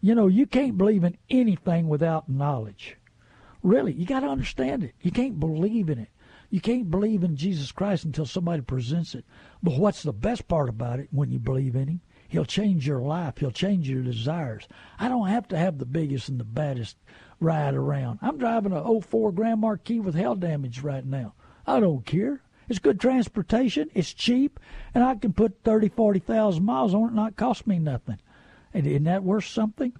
You 0.00 0.14
know, 0.14 0.28
you 0.28 0.46
can't 0.46 0.78
believe 0.78 1.02
in 1.02 1.18
anything 1.28 1.88
without 1.88 2.28
knowledge. 2.28 2.96
Really, 3.60 3.92
you 3.92 4.06
got 4.06 4.20
to 4.20 4.28
understand 4.28 4.84
it. 4.84 4.94
You 5.00 5.10
can't 5.10 5.40
believe 5.40 5.90
in 5.90 5.98
it. 5.98 6.10
You 6.48 6.60
can't 6.60 6.88
believe 6.88 7.24
in 7.24 7.34
Jesus 7.34 7.72
Christ 7.72 8.04
until 8.04 8.24
somebody 8.24 8.62
presents 8.62 9.16
it. 9.16 9.24
But 9.64 9.76
what's 9.76 10.04
the 10.04 10.12
best 10.12 10.46
part 10.46 10.68
about 10.68 11.00
it 11.00 11.08
when 11.10 11.32
you 11.32 11.40
believe 11.40 11.74
in 11.74 11.88
Him? 11.88 12.00
He'll 12.28 12.44
change 12.44 12.86
your 12.86 13.00
life. 13.00 13.38
He'll 13.38 13.50
change 13.50 13.88
your 13.88 14.02
desires. 14.02 14.68
I 15.00 15.08
don't 15.08 15.26
have 15.26 15.48
to 15.48 15.58
have 15.58 15.78
the 15.78 15.86
biggest 15.86 16.28
and 16.28 16.38
the 16.38 16.44
baddest 16.44 16.96
ride 17.40 17.74
around. 17.74 18.18
I'm 18.22 18.38
driving 18.38 18.72
a 18.72 19.00
04 19.00 19.32
Grand 19.32 19.60
Marquis 19.60 20.00
with 20.00 20.14
hell 20.14 20.34
damage 20.34 20.82
right 20.82 21.04
now. 21.04 21.34
I 21.66 21.80
don't 21.80 22.04
care. 22.04 22.42
It's 22.68 22.78
good 22.78 23.00
transportation. 23.00 23.90
It's 23.94 24.14
cheap, 24.14 24.58
and 24.94 25.04
I 25.04 25.14
can 25.16 25.32
put 25.32 25.62
thirty, 25.64 25.88
forty 25.88 26.18
thousand 26.18 26.64
miles 26.64 26.94
on 26.94 27.02
it, 27.02 27.06
and 27.08 27.16
not 27.16 27.36
cost 27.36 27.66
me 27.66 27.78
nothing. 27.78 28.18
And 28.72 28.86
isn't 28.86 29.04
that 29.04 29.22
worth 29.22 29.44
something? 29.44 29.92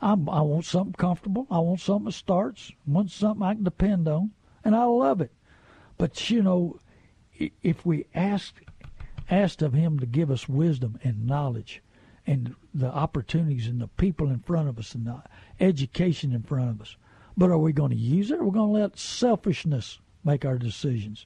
I'm, 0.00 0.28
I 0.28 0.42
want 0.42 0.64
something 0.64 0.94
comfortable. 0.94 1.46
I 1.50 1.58
want 1.58 1.80
something 1.80 2.06
that 2.06 2.12
starts. 2.12 2.72
I 2.72 2.90
want 2.90 3.10
something 3.10 3.42
I 3.42 3.54
can 3.54 3.64
depend 3.64 4.08
on, 4.08 4.32
and 4.64 4.74
I 4.74 4.84
love 4.84 5.20
it. 5.20 5.32
But 5.96 6.30
you 6.30 6.42
know, 6.42 6.78
if 7.62 7.86
we 7.86 8.06
asked 8.14 8.60
asked 9.30 9.62
of 9.62 9.72
Him 9.72 9.98
to 10.00 10.06
give 10.06 10.30
us 10.30 10.48
wisdom 10.48 10.98
and 11.04 11.26
knowledge, 11.26 11.82
and 12.28 12.54
the 12.74 12.92
opportunities 12.92 13.66
and 13.66 13.80
the 13.80 13.88
people 13.88 14.28
in 14.28 14.38
front 14.40 14.68
of 14.68 14.78
us 14.78 14.94
and 14.94 15.06
the 15.06 15.22
education 15.60 16.30
in 16.32 16.42
front 16.42 16.68
of 16.68 16.82
us, 16.82 16.94
but 17.38 17.50
are 17.50 17.56
we 17.56 17.72
going 17.72 17.90
to 17.90 17.96
use 17.96 18.30
it? 18.30 18.34
Or 18.34 18.42
are 18.42 18.44
we 18.44 18.52
going 18.52 18.74
to 18.74 18.80
let 18.82 18.98
selfishness 18.98 19.98
make 20.22 20.44
our 20.44 20.58
decisions? 20.58 21.24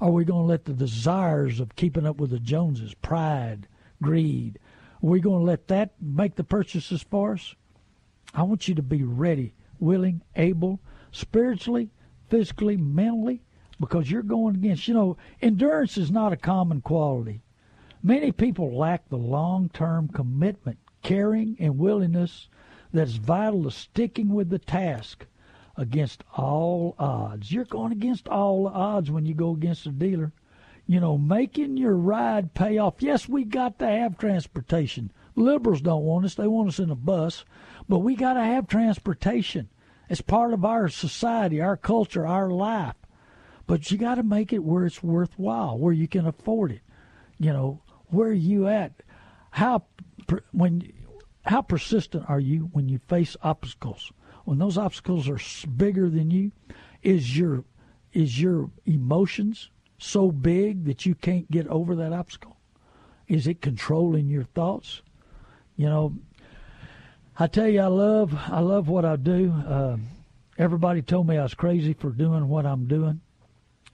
Are 0.00 0.12
we 0.12 0.24
going 0.24 0.42
to 0.42 0.46
let 0.46 0.64
the 0.64 0.72
desires 0.72 1.58
of 1.58 1.74
keeping 1.74 2.06
up 2.06 2.18
with 2.18 2.30
the 2.30 2.38
Joneses, 2.38 2.94
pride, 2.94 3.66
greed, 4.00 4.60
are 5.02 5.08
we 5.08 5.18
going 5.18 5.40
to 5.40 5.44
let 5.44 5.66
that 5.66 5.94
make 6.00 6.36
the 6.36 6.44
purchases 6.44 7.02
for 7.02 7.32
us? 7.32 7.56
I 8.32 8.44
want 8.44 8.68
you 8.68 8.76
to 8.76 8.82
be 8.82 9.02
ready, 9.02 9.52
willing, 9.80 10.22
able, 10.36 10.78
spiritually, 11.10 11.90
physically, 12.28 12.76
mentally, 12.76 13.42
because 13.80 14.08
you're 14.12 14.22
going 14.22 14.54
against, 14.54 14.86
you 14.86 14.94
know, 14.94 15.16
endurance 15.42 15.98
is 15.98 16.12
not 16.12 16.32
a 16.32 16.36
common 16.36 16.82
quality. 16.82 17.42
Many 18.06 18.30
people 18.30 18.76
lack 18.76 19.08
the 19.08 19.16
long 19.16 19.68
term 19.68 20.06
commitment, 20.08 20.78
caring, 21.02 21.56
and 21.58 21.76
willingness 21.76 22.48
that's 22.92 23.16
vital 23.16 23.64
to 23.64 23.70
sticking 23.72 24.28
with 24.28 24.48
the 24.48 24.60
task 24.60 25.26
against 25.76 26.22
all 26.36 26.94
odds. 26.98 27.50
You're 27.50 27.64
going 27.64 27.90
against 27.90 28.28
all 28.28 28.68
odds 28.68 29.10
when 29.10 29.26
you 29.26 29.34
go 29.34 29.50
against 29.50 29.86
a 29.86 29.90
dealer 29.90 30.32
you 30.86 31.00
know, 31.00 31.18
making 31.18 31.76
your 31.76 31.96
ride 31.96 32.54
pay 32.54 32.78
off. 32.78 32.94
Yes, 33.00 33.28
we 33.28 33.44
got 33.44 33.78
to 33.80 33.88
have 33.88 34.18
transportation. 34.18 35.10
Liberals 35.34 35.80
don't 35.80 36.04
want 36.04 36.24
us, 36.24 36.36
they 36.36 36.46
want 36.46 36.68
us 36.68 36.78
in 36.78 36.90
a 36.90 36.94
bus, 36.94 37.44
but 37.88 37.98
we 37.98 38.14
got 38.14 38.34
to 38.34 38.44
have 38.44 38.68
transportation. 38.68 39.68
It's 40.08 40.20
part 40.20 40.52
of 40.52 40.64
our 40.64 40.88
society, 40.88 41.60
our 41.60 41.76
culture, 41.76 42.24
our 42.26 42.50
life. 42.50 42.94
But 43.66 43.90
you 43.90 43.98
got 43.98 44.14
to 44.14 44.22
make 44.22 44.52
it 44.52 44.62
where 44.62 44.86
it's 44.86 45.02
worthwhile, 45.02 45.76
where 45.76 45.92
you 45.92 46.06
can 46.06 46.24
afford 46.24 46.70
it. 46.70 46.82
You 47.38 47.52
know, 47.52 47.80
where 48.08 48.28
are 48.28 48.32
you 48.32 48.68
at? 48.68 49.02
How 49.50 49.84
when 50.52 50.92
how 51.44 51.62
persistent 51.62 52.24
are 52.28 52.40
you 52.40 52.70
when 52.72 52.88
you 52.88 52.98
face 53.08 53.36
obstacles? 53.42 54.12
When 54.44 54.58
those 54.58 54.78
obstacles 54.78 55.28
are 55.28 55.40
bigger 55.76 56.08
than 56.08 56.30
you, 56.30 56.52
is 57.02 57.36
your 57.38 57.64
is 58.12 58.40
your 58.40 58.70
emotions 58.84 59.70
so 59.98 60.30
big 60.30 60.84
that 60.84 61.06
you 61.06 61.14
can't 61.14 61.50
get 61.50 61.66
over 61.68 61.94
that 61.96 62.12
obstacle? 62.12 62.56
Is 63.28 63.46
it 63.46 63.60
controlling 63.60 64.28
your 64.28 64.44
thoughts? 64.44 65.02
You 65.76 65.86
know, 65.86 66.14
I 67.38 67.46
tell 67.46 67.68
you, 67.68 67.80
I 67.80 67.86
love 67.86 68.34
I 68.34 68.60
love 68.60 68.88
what 68.88 69.04
I 69.04 69.16
do. 69.16 69.52
Uh, 69.66 69.96
everybody 70.58 71.02
told 71.02 71.26
me 71.26 71.38
I 71.38 71.42
was 71.42 71.54
crazy 71.54 71.92
for 71.92 72.10
doing 72.10 72.48
what 72.48 72.66
I'm 72.66 72.86
doing. 72.86 73.20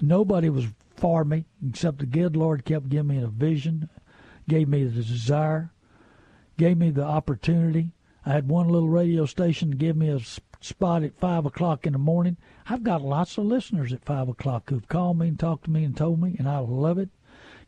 Nobody 0.00 0.48
was 0.48 0.66
for 0.96 1.24
me 1.24 1.44
except 1.68 1.98
the 1.98 2.06
good 2.06 2.36
Lord 2.36 2.64
kept 2.64 2.88
giving 2.88 3.08
me 3.08 3.22
a 3.22 3.26
vision, 3.26 3.88
gave 4.49 4.68
me 4.68 4.84
the 4.84 5.03
desire, 5.03 5.72
gave 6.57 6.76
me 6.76 6.90
the 6.90 7.05
opportunity. 7.05 7.93
I 8.24 8.30
had 8.30 8.49
one 8.49 8.68
little 8.68 8.88
radio 8.88 9.26
station 9.26 9.72
give 9.72 9.97
me 9.97 10.09
a 10.09 10.20
spot 10.61 11.03
at 11.03 11.18
five 11.18 11.45
o'clock 11.45 11.86
in 11.86 11.93
the 11.93 11.99
morning. 11.99 12.36
I've 12.68 12.84
got 12.84 13.03
lots 13.03 13.36
of 13.38 13.45
listeners 13.45 13.93
at 13.93 14.05
five 14.05 14.28
o'clock 14.28 14.70
who've 14.70 14.88
called 14.88 15.18
me 15.18 15.28
and 15.28 15.38
talked 15.38 15.64
to 15.64 15.70
me 15.70 15.84
and 15.84 15.97
told 15.97 16.20
me, 16.20 16.36
and 16.38 16.49
I 16.49 16.59
love 16.59 16.99
it. 16.99 17.09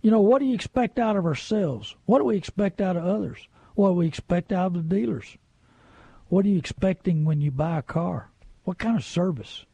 You 0.00 0.10
know, 0.10 0.20
what 0.20 0.40
do 0.40 0.44
you 0.44 0.54
expect 0.54 0.98
out 0.98 1.16
of 1.16 1.26
ourselves? 1.26 1.96
What 2.04 2.18
do 2.18 2.24
we 2.24 2.36
expect 2.36 2.80
out 2.80 2.96
of 2.96 3.04
others? 3.04 3.48
What 3.74 3.88
do 3.88 3.94
we 3.94 4.06
expect 4.06 4.52
out 4.52 4.66
of 4.66 4.74
the 4.74 4.96
dealers? 4.96 5.36
What 6.28 6.44
are 6.44 6.48
you 6.48 6.58
expecting 6.58 7.24
when 7.24 7.40
you 7.40 7.50
buy 7.50 7.78
a 7.78 7.82
car? 7.82 8.30
What 8.64 8.78
kind 8.78 8.96
of 8.96 9.04
service? 9.04 9.64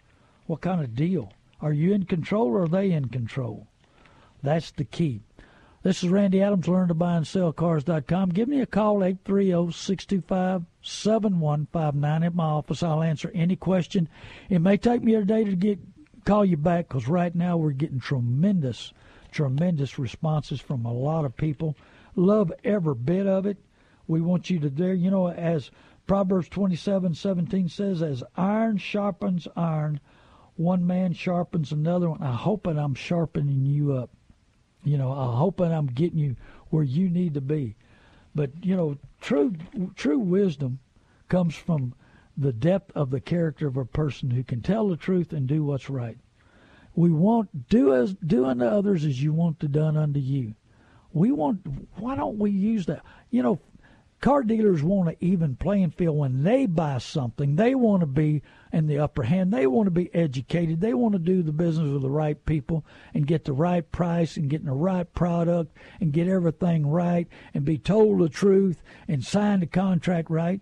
What 0.46 0.61
kind 0.61 0.80
of 0.80 0.94
deal? 0.94 1.32
Are 1.61 1.72
you 1.72 1.92
in 1.92 2.05
control 2.05 2.48
or 2.48 2.62
are 2.62 2.68
they 2.68 2.90
in 2.90 3.09
control? 3.09 3.66
That's 4.42 4.70
the 4.70 4.84
key. 4.84 5.22
This 5.82 6.04
is 6.04 6.10
Randy 6.10 6.42
Adams, 6.42 6.68
learn 6.68 6.88
to 6.88 6.94
buy 6.94 7.16
and 7.16 7.26
sell 7.26 7.54
cars.com. 7.54 8.28
Give 8.30 8.48
me 8.48 8.60
a 8.60 8.66
call, 8.66 9.02
830 9.02 9.72
625 9.72 10.66
7159 10.82 12.22
at 12.22 12.34
my 12.34 12.44
office. 12.44 12.82
I'll 12.82 13.02
answer 13.02 13.30
any 13.34 13.56
question. 13.56 14.06
It 14.50 14.58
may 14.58 14.76
take 14.76 15.02
me 15.02 15.14
a 15.14 15.24
day 15.24 15.42
to 15.42 15.56
get 15.56 15.78
call 16.26 16.44
you 16.44 16.58
back 16.58 16.88
because 16.88 17.08
right 17.08 17.34
now 17.34 17.56
we're 17.56 17.70
getting 17.70 17.98
tremendous, 17.98 18.92
tremendous 19.32 19.98
responses 19.98 20.60
from 20.60 20.84
a 20.84 20.92
lot 20.92 21.24
of 21.24 21.34
people. 21.34 21.78
Love 22.14 22.52
every 22.62 22.94
bit 22.94 23.26
of 23.26 23.46
it. 23.46 23.56
We 24.06 24.20
want 24.20 24.50
you 24.50 24.58
to 24.58 24.68
there, 24.68 24.92
you 24.92 25.10
know, 25.10 25.30
as 25.30 25.70
Proverbs 26.06 26.50
27 26.50 27.14
17 27.14 27.70
says, 27.70 28.02
as 28.02 28.22
iron 28.36 28.76
sharpens 28.76 29.48
iron, 29.56 29.98
one 30.56 30.86
man 30.86 31.14
sharpens 31.14 31.72
another 31.72 32.10
one. 32.10 32.22
I 32.22 32.34
hope 32.34 32.64
that 32.64 32.76
I'm 32.76 32.94
sharpening 32.94 33.64
you 33.64 33.94
up. 33.94 34.10
You 34.84 34.98
know, 34.98 35.12
I'm 35.12 35.36
hoping 35.36 35.72
I'm 35.72 35.86
getting 35.86 36.18
you 36.18 36.36
where 36.70 36.84
you 36.84 37.08
need 37.08 37.34
to 37.34 37.40
be. 37.40 37.76
But 38.34 38.50
you 38.64 38.76
know, 38.76 38.96
true 39.20 39.54
true 39.94 40.18
wisdom 40.18 40.78
comes 41.28 41.54
from 41.54 41.94
the 42.36 42.52
depth 42.52 42.96
of 42.96 43.10
the 43.10 43.20
character 43.20 43.66
of 43.66 43.76
a 43.76 43.84
person 43.84 44.30
who 44.30 44.42
can 44.42 44.62
tell 44.62 44.88
the 44.88 44.96
truth 44.96 45.32
and 45.32 45.46
do 45.46 45.64
what's 45.64 45.90
right. 45.90 46.18
We 46.94 47.10
want 47.10 47.68
do 47.68 47.94
as 47.94 48.14
do 48.14 48.46
unto 48.46 48.64
others 48.64 49.04
as 49.04 49.22
you 49.22 49.32
want 49.32 49.60
to 49.60 49.68
done 49.68 49.96
unto 49.96 50.20
you. 50.20 50.54
We 51.12 51.32
want 51.32 51.66
why 51.96 52.16
don't 52.16 52.38
we 52.38 52.50
use 52.50 52.86
that? 52.86 53.04
You 53.30 53.42
know, 53.42 53.60
car 54.20 54.42
dealers 54.42 54.82
want 54.82 55.08
an 55.08 55.16
even 55.20 55.56
playing 55.56 55.90
field 55.90 56.16
when 56.16 56.42
they 56.42 56.66
buy 56.66 56.98
something. 56.98 57.56
They 57.56 57.74
want 57.74 58.00
to 58.00 58.06
be 58.06 58.42
in 58.72 58.86
the 58.86 58.98
upper 58.98 59.22
hand. 59.22 59.52
They 59.52 59.66
want 59.66 59.86
to 59.86 59.90
be 59.90 60.14
educated. 60.14 60.80
They 60.80 60.94
want 60.94 61.12
to 61.14 61.18
do 61.18 61.42
the 61.42 61.52
business 61.52 61.92
with 61.92 62.02
the 62.02 62.10
right 62.10 62.44
people 62.44 62.84
and 63.14 63.26
get 63.26 63.44
the 63.44 63.52
right 63.52 63.90
price 63.90 64.36
and 64.36 64.50
getting 64.50 64.66
the 64.66 64.72
right 64.72 65.12
product 65.14 65.76
and 66.00 66.12
get 66.12 66.28
everything 66.28 66.86
right 66.86 67.26
and 67.54 67.64
be 67.64 67.78
told 67.78 68.20
the 68.20 68.28
truth 68.28 68.82
and 69.08 69.24
sign 69.24 69.60
the 69.60 69.66
contract 69.66 70.30
right. 70.30 70.60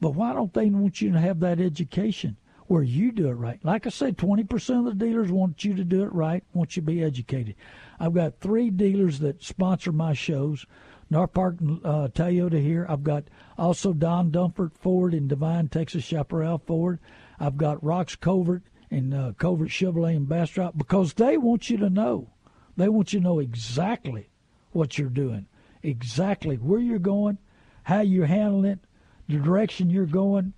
But 0.00 0.14
why 0.14 0.32
don't 0.32 0.54
they 0.54 0.70
want 0.70 1.00
you 1.00 1.12
to 1.12 1.20
have 1.20 1.40
that 1.40 1.60
education? 1.60 2.36
where 2.66 2.82
you 2.82 3.12
do 3.12 3.28
it 3.28 3.34
right. 3.34 3.62
Like 3.62 3.86
I 3.86 3.90
said, 3.90 4.16
20% 4.16 4.78
of 4.78 4.84
the 4.86 5.06
dealers 5.06 5.30
want 5.30 5.64
you 5.64 5.74
to 5.74 5.84
do 5.84 6.02
it 6.02 6.12
right, 6.12 6.42
want 6.54 6.76
you 6.76 6.82
to 6.82 6.86
be 6.86 7.04
educated. 7.04 7.56
I've 8.00 8.14
got 8.14 8.40
three 8.40 8.70
dealers 8.70 9.18
that 9.20 9.42
sponsor 9.42 9.92
my 9.92 10.14
shows. 10.14 10.66
North 11.10 11.32
Park 11.32 11.56
uh, 11.60 12.08
Toyota 12.08 12.60
here. 12.60 12.86
I've 12.88 13.04
got 13.04 13.24
also 13.58 13.92
Don 13.92 14.30
Dunford 14.30 14.72
Ford 14.78 15.14
in 15.14 15.28
Devine, 15.28 15.68
Texas, 15.68 16.04
Chaparral 16.04 16.58
Ford. 16.58 16.98
I've 17.38 17.56
got 17.56 17.80
Rox 17.82 18.18
Covert 18.18 18.62
and 18.90 19.12
uh, 19.12 19.32
Covert 19.38 19.68
Chevrolet 19.68 20.16
and 20.16 20.28
Bastrop 20.28 20.76
because 20.76 21.14
they 21.14 21.36
want 21.36 21.70
you 21.70 21.76
to 21.78 21.90
know. 21.90 22.30
They 22.76 22.88
want 22.88 23.12
you 23.12 23.20
to 23.20 23.24
know 23.24 23.38
exactly 23.38 24.30
what 24.72 24.98
you're 24.98 25.08
doing, 25.08 25.46
exactly 25.82 26.56
where 26.56 26.80
you're 26.80 26.98
going, 26.98 27.38
how 27.84 28.00
you're 28.00 28.26
handling 28.26 28.72
it, 28.72 28.80
the 29.28 29.36
direction 29.36 29.90
you're 29.90 30.06
going. 30.06 30.52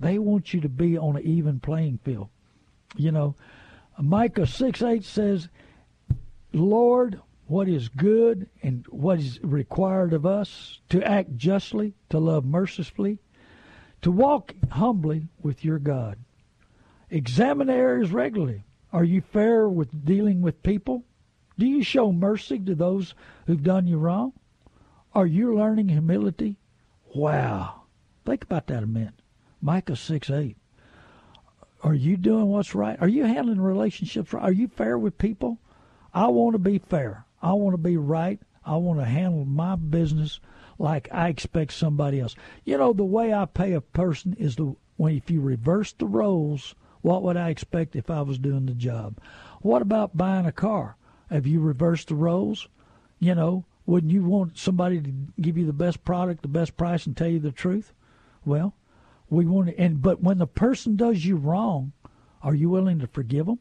They 0.00 0.18
want 0.18 0.52
you 0.52 0.60
to 0.60 0.68
be 0.68 0.98
on 0.98 1.16
an 1.16 1.22
even 1.22 1.60
playing 1.60 2.00
field. 2.02 2.28
You 2.96 3.12
know, 3.12 3.36
Micah 3.98 4.46
6 4.46 4.82
8 4.82 5.04
says, 5.04 5.48
Lord, 6.52 7.20
what 7.52 7.68
is 7.68 7.90
good 7.90 8.48
and 8.62 8.86
what 8.88 9.18
is 9.18 9.38
required 9.42 10.14
of 10.14 10.24
us 10.24 10.80
to 10.88 11.06
act 11.06 11.36
justly, 11.36 11.92
to 12.08 12.18
love 12.18 12.46
mercifully, 12.46 13.18
to 14.00 14.10
walk 14.10 14.54
humbly 14.70 15.28
with 15.42 15.62
your 15.62 15.78
God. 15.78 16.16
Examine 17.10 17.68
areas 17.68 18.10
regularly. 18.10 18.64
Are 18.90 19.04
you 19.04 19.20
fair 19.20 19.68
with 19.68 20.02
dealing 20.02 20.40
with 20.40 20.62
people? 20.62 21.04
Do 21.58 21.66
you 21.66 21.82
show 21.82 22.10
mercy 22.10 22.58
to 22.58 22.74
those 22.74 23.14
who've 23.46 23.62
done 23.62 23.86
you 23.86 23.98
wrong? 23.98 24.32
Are 25.14 25.26
you 25.26 25.54
learning 25.54 25.90
humility? 25.90 26.56
Wow. 27.14 27.82
Think 28.24 28.44
about 28.44 28.68
that 28.68 28.82
a 28.82 28.86
minute. 28.86 29.20
Micah 29.60 29.96
6 29.96 30.30
8. 30.30 30.56
Are 31.82 31.94
you 31.94 32.16
doing 32.16 32.46
what's 32.46 32.74
right? 32.74 32.96
Are 32.98 33.08
you 33.08 33.24
handling 33.24 33.60
relationships 33.60 34.32
right? 34.32 34.42
Are 34.42 34.52
you 34.52 34.68
fair 34.68 34.98
with 34.98 35.18
people? 35.18 35.58
I 36.14 36.28
want 36.28 36.54
to 36.54 36.58
be 36.58 36.78
fair. 36.78 37.26
I 37.42 37.52
want 37.54 37.74
to 37.74 37.78
be 37.78 37.96
right. 37.96 38.40
I 38.64 38.76
want 38.76 39.00
to 39.00 39.04
handle 39.04 39.44
my 39.44 39.74
business 39.76 40.38
like 40.78 41.08
I 41.12 41.28
expect 41.28 41.72
somebody 41.72 42.20
else. 42.20 42.36
You 42.64 42.78
know, 42.78 42.92
the 42.92 43.04
way 43.04 43.34
I 43.34 43.44
pay 43.44 43.72
a 43.72 43.80
person 43.80 44.34
is 44.38 44.56
the 44.56 44.76
when 44.96 45.16
if 45.16 45.30
you 45.30 45.40
reverse 45.40 45.92
the 45.92 46.06
roles, 46.06 46.74
what 47.00 47.22
would 47.22 47.36
I 47.36 47.48
expect 47.48 47.96
if 47.96 48.08
I 48.08 48.22
was 48.22 48.38
doing 48.38 48.66
the 48.66 48.74
job? 48.74 49.18
What 49.60 49.82
about 49.82 50.16
buying 50.16 50.46
a 50.46 50.52
car? 50.52 50.96
Have 51.30 51.46
you 51.46 51.60
reversed 51.60 52.08
the 52.08 52.14
roles? 52.14 52.68
You 53.18 53.34
know, 53.34 53.64
wouldn't 53.86 54.12
you 54.12 54.22
want 54.22 54.58
somebody 54.58 55.00
to 55.00 55.12
give 55.40 55.58
you 55.58 55.66
the 55.66 55.72
best 55.72 56.04
product, 56.04 56.42
the 56.42 56.48
best 56.48 56.76
price, 56.76 57.06
and 57.06 57.16
tell 57.16 57.28
you 57.28 57.40
the 57.40 57.50
truth? 57.50 57.92
Well, 58.44 58.74
we 59.28 59.46
want 59.46 59.68
to, 59.68 59.78
and 59.78 60.00
but 60.00 60.22
when 60.22 60.38
the 60.38 60.46
person 60.46 60.94
does 60.94 61.24
you 61.24 61.36
wrong, 61.36 61.92
are 62.42 62.54
you 62.54 62.70
willing 62.70 62.98
to 63.00 63.06
forgive 63.06 63.46
them? 63.46 63.58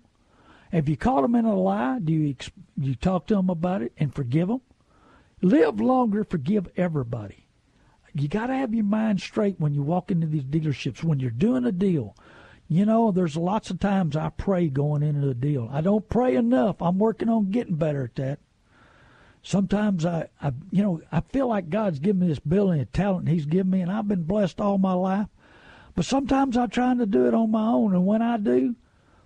Have 0.71 0.87
you 0.87 0.95
caught 0.95 1.21
them 1.21 1.35
in 1.35 1.45
a 1.45 1.55
lie? 1.55 1.99
Do 1.99 2.13
you 2.13 2.35
you 2.77 2.95
talk 2.95 3.27
to 3.27 3.35
them 3.35 3.49
about 3.49 3.81
it 3.81 3.91
and 3.97 4.13
forgive 4.13 4.47
them? 4.47 4.61
Live 5.41 5.81
longer, 5.81 6.23
forgive 6.23 6.69
everybody. 6.77 7.47
You 8.13 8.27
got 8.27 8.47
to 8.47 8.55
have 8.55 8.73
your 8.73 8.83
mind 8.85 9.21
straight 9.21 9.59
when 9.59 9.73
you 9.73 9.81
walk 9.81 10.11
into 10.11 10.27
these 10.27 10.43
dealerships. 10.43 11.03
When 11.03 11.19
you're 11.19 11.31
doing 11.31 11.65
a 11.65 11.71
deal, 11.71 12.15
you 12.67 12.85
know, 12.85 13.11
there's 13.11 13.35
lots 13.35 13.69
of 13.69 13.79
times 13.79 14.15
I 14.15 14.29
pray 14.29 14.67
going 14.67 15.03
into 15.03 15.29
a 15.29 15.33
deal. 15.33 15.69
I 15.71 15.81
don't 15.81 16.07
pray 16.07 16.35
enough. 16.35 16.81
I'm 16.81 16.99
working 16.99 17.29
on 17.29 17.51
getting 17.51 17.75
better 17.75 18.05
at 18.05 18.15
that. 18.15 18.39
Sometimes 19.43 20.05
I, 20.05 20.27
I, 20.41 20.53
you 20.69 20.83
know, 20.83 21.01
I 21.11 21.21
feel 21.21 21.47
like 21.47 21.69
God's 21.69 21.99
given 21.99 22.21
me 22.21 22.27
this 22.27 22.37
ability 22.37 22.81
and 22.81 22.93
talent 22.93 23.27
He's 23.27 23.45
given 23.45 23.71
me, 23.71 23.81
and 23.81 23.91
I've 23.91 24.07
been 24.07 24.23
blessed 24.23 24.61
all 24.61 24.77
my 24.77 24.93
life. 24.93 25.27
But 25.95 26.05
sometimes 26.05 26.55
I'm 26.55 26.69
trying 26.69 26.99
to 26.99 27.05
do 27.05 27.27
it 27.27 27.33
on 27.33 27.51
my 27.51 27.67
own, 27.67 27.93
and 27.93 28.05
when 28.05 28.21
I 28.21 28.37
do, 28.37 28.75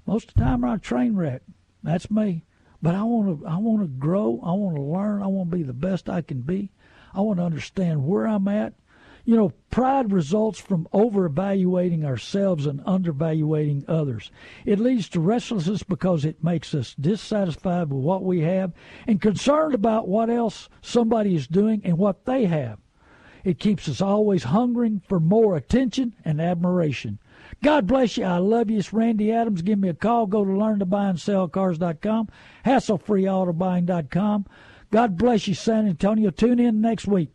most 0.06 0.30
of 0.30 0.36
the 0.36 0.42
time 0.42 0.64
I'm 0.64 0.76
a 0.76 0.80
train 0.80 1.16
wreck. 1.16 1.42
That's 1.84 2.10
me. 2.12 2.46
But 2.82 2.96
I 2.96 3.04
want 3.04 3.42
to, 3.42 3.48
I 3.48 3.58
want 3.58 3.82
to 3.82 3.88
grow. 3.88 4.40
I 4.44 4.52
want 4.52 4.76
to 4.76 4.82
learn. 4.82 5.24
I 5.24 5.28
want 5.28 5.52
to 5.52 5.58
be 5.58 5.64
the 5.64 5.74
best 5.74 6.10
I 6.10 6.22
can 6.22 6.42
be. 6.42 6.72
I 7.14 7.22
want 7.22 7.40
to 7.40 7.46
understand 7.46 8.06
where 8.06 8.28
I'm 8.28 8.48
at 8.48 8.74
you 9.26 9.36
know, 9.36 9.52
pride 9.72 10.12
results 10.12 10.60
from 10.60 10.88
over 10.94 11.26
evaluating 11.26 12.06
ourselves 12.06 12.68
and 12.68 12.82
undervaluating 12.86 13.84
others. 13.88 14.32
It 14.66 14.80
leads 14.80 15.10
to 15.10 15.20
restlessness 15.20 15.82
because 15.82 16.24
it 16.24 16.44
makes 16.44 16.76
us 16.76 16.96
dissatisfied 17.00 17.90
with 17.90 18.04
what 18.04 18.24
we 18.24 18.42
have 18.42 18.72
and 19.08 19.20
concerned 19.20 19.74
about 19.74 20.08
what 20.08 20.30
else 20.30 20.70
somebody 20.82 21.36
is 21.36 21.48
doing 21.48 21.82
and 21.84 21.98
what 21.98 22.26
they 22.26 22.46
have. 22.46 22.78
It 23.44 23.60
keeps 23.60 23.90
us 23.90 24.00
always 24.00 24.44
hungering 24.44 25.02
for 25.08 25.20
more 25.20 25.56
attention 25.56 26.14
and 26.24 26.40
admiration. 26.40 27.18
God 27.66 27.88
bless 27.88 28.16
you. 28.16 28.26
I 28.26 28.38
love 28.38 28.70
you. 28.70 28.78
It's 28.78 28.94
Randy 28.94 29.32
Adams. 29.32 29.64
Give 29.64 29.80
me 29.80 29.90
a 29.90 29.96
call. 29.96 30.28
Go 30.28 30.46
to 30.46 30.52
learntobuyandSellCars.com, 30.52 32.30
hasslefreeautobuying.com. 32.64 34.46
God 34.92 35.18
bless 35.18 35.48
you, 35.48 35.56
San 35.56 35.88
Antonio. 35.88 36.30
Tune 36.30 36.60
in 36.60 36.80
next 36.80 37.08
week. 37.08 37.35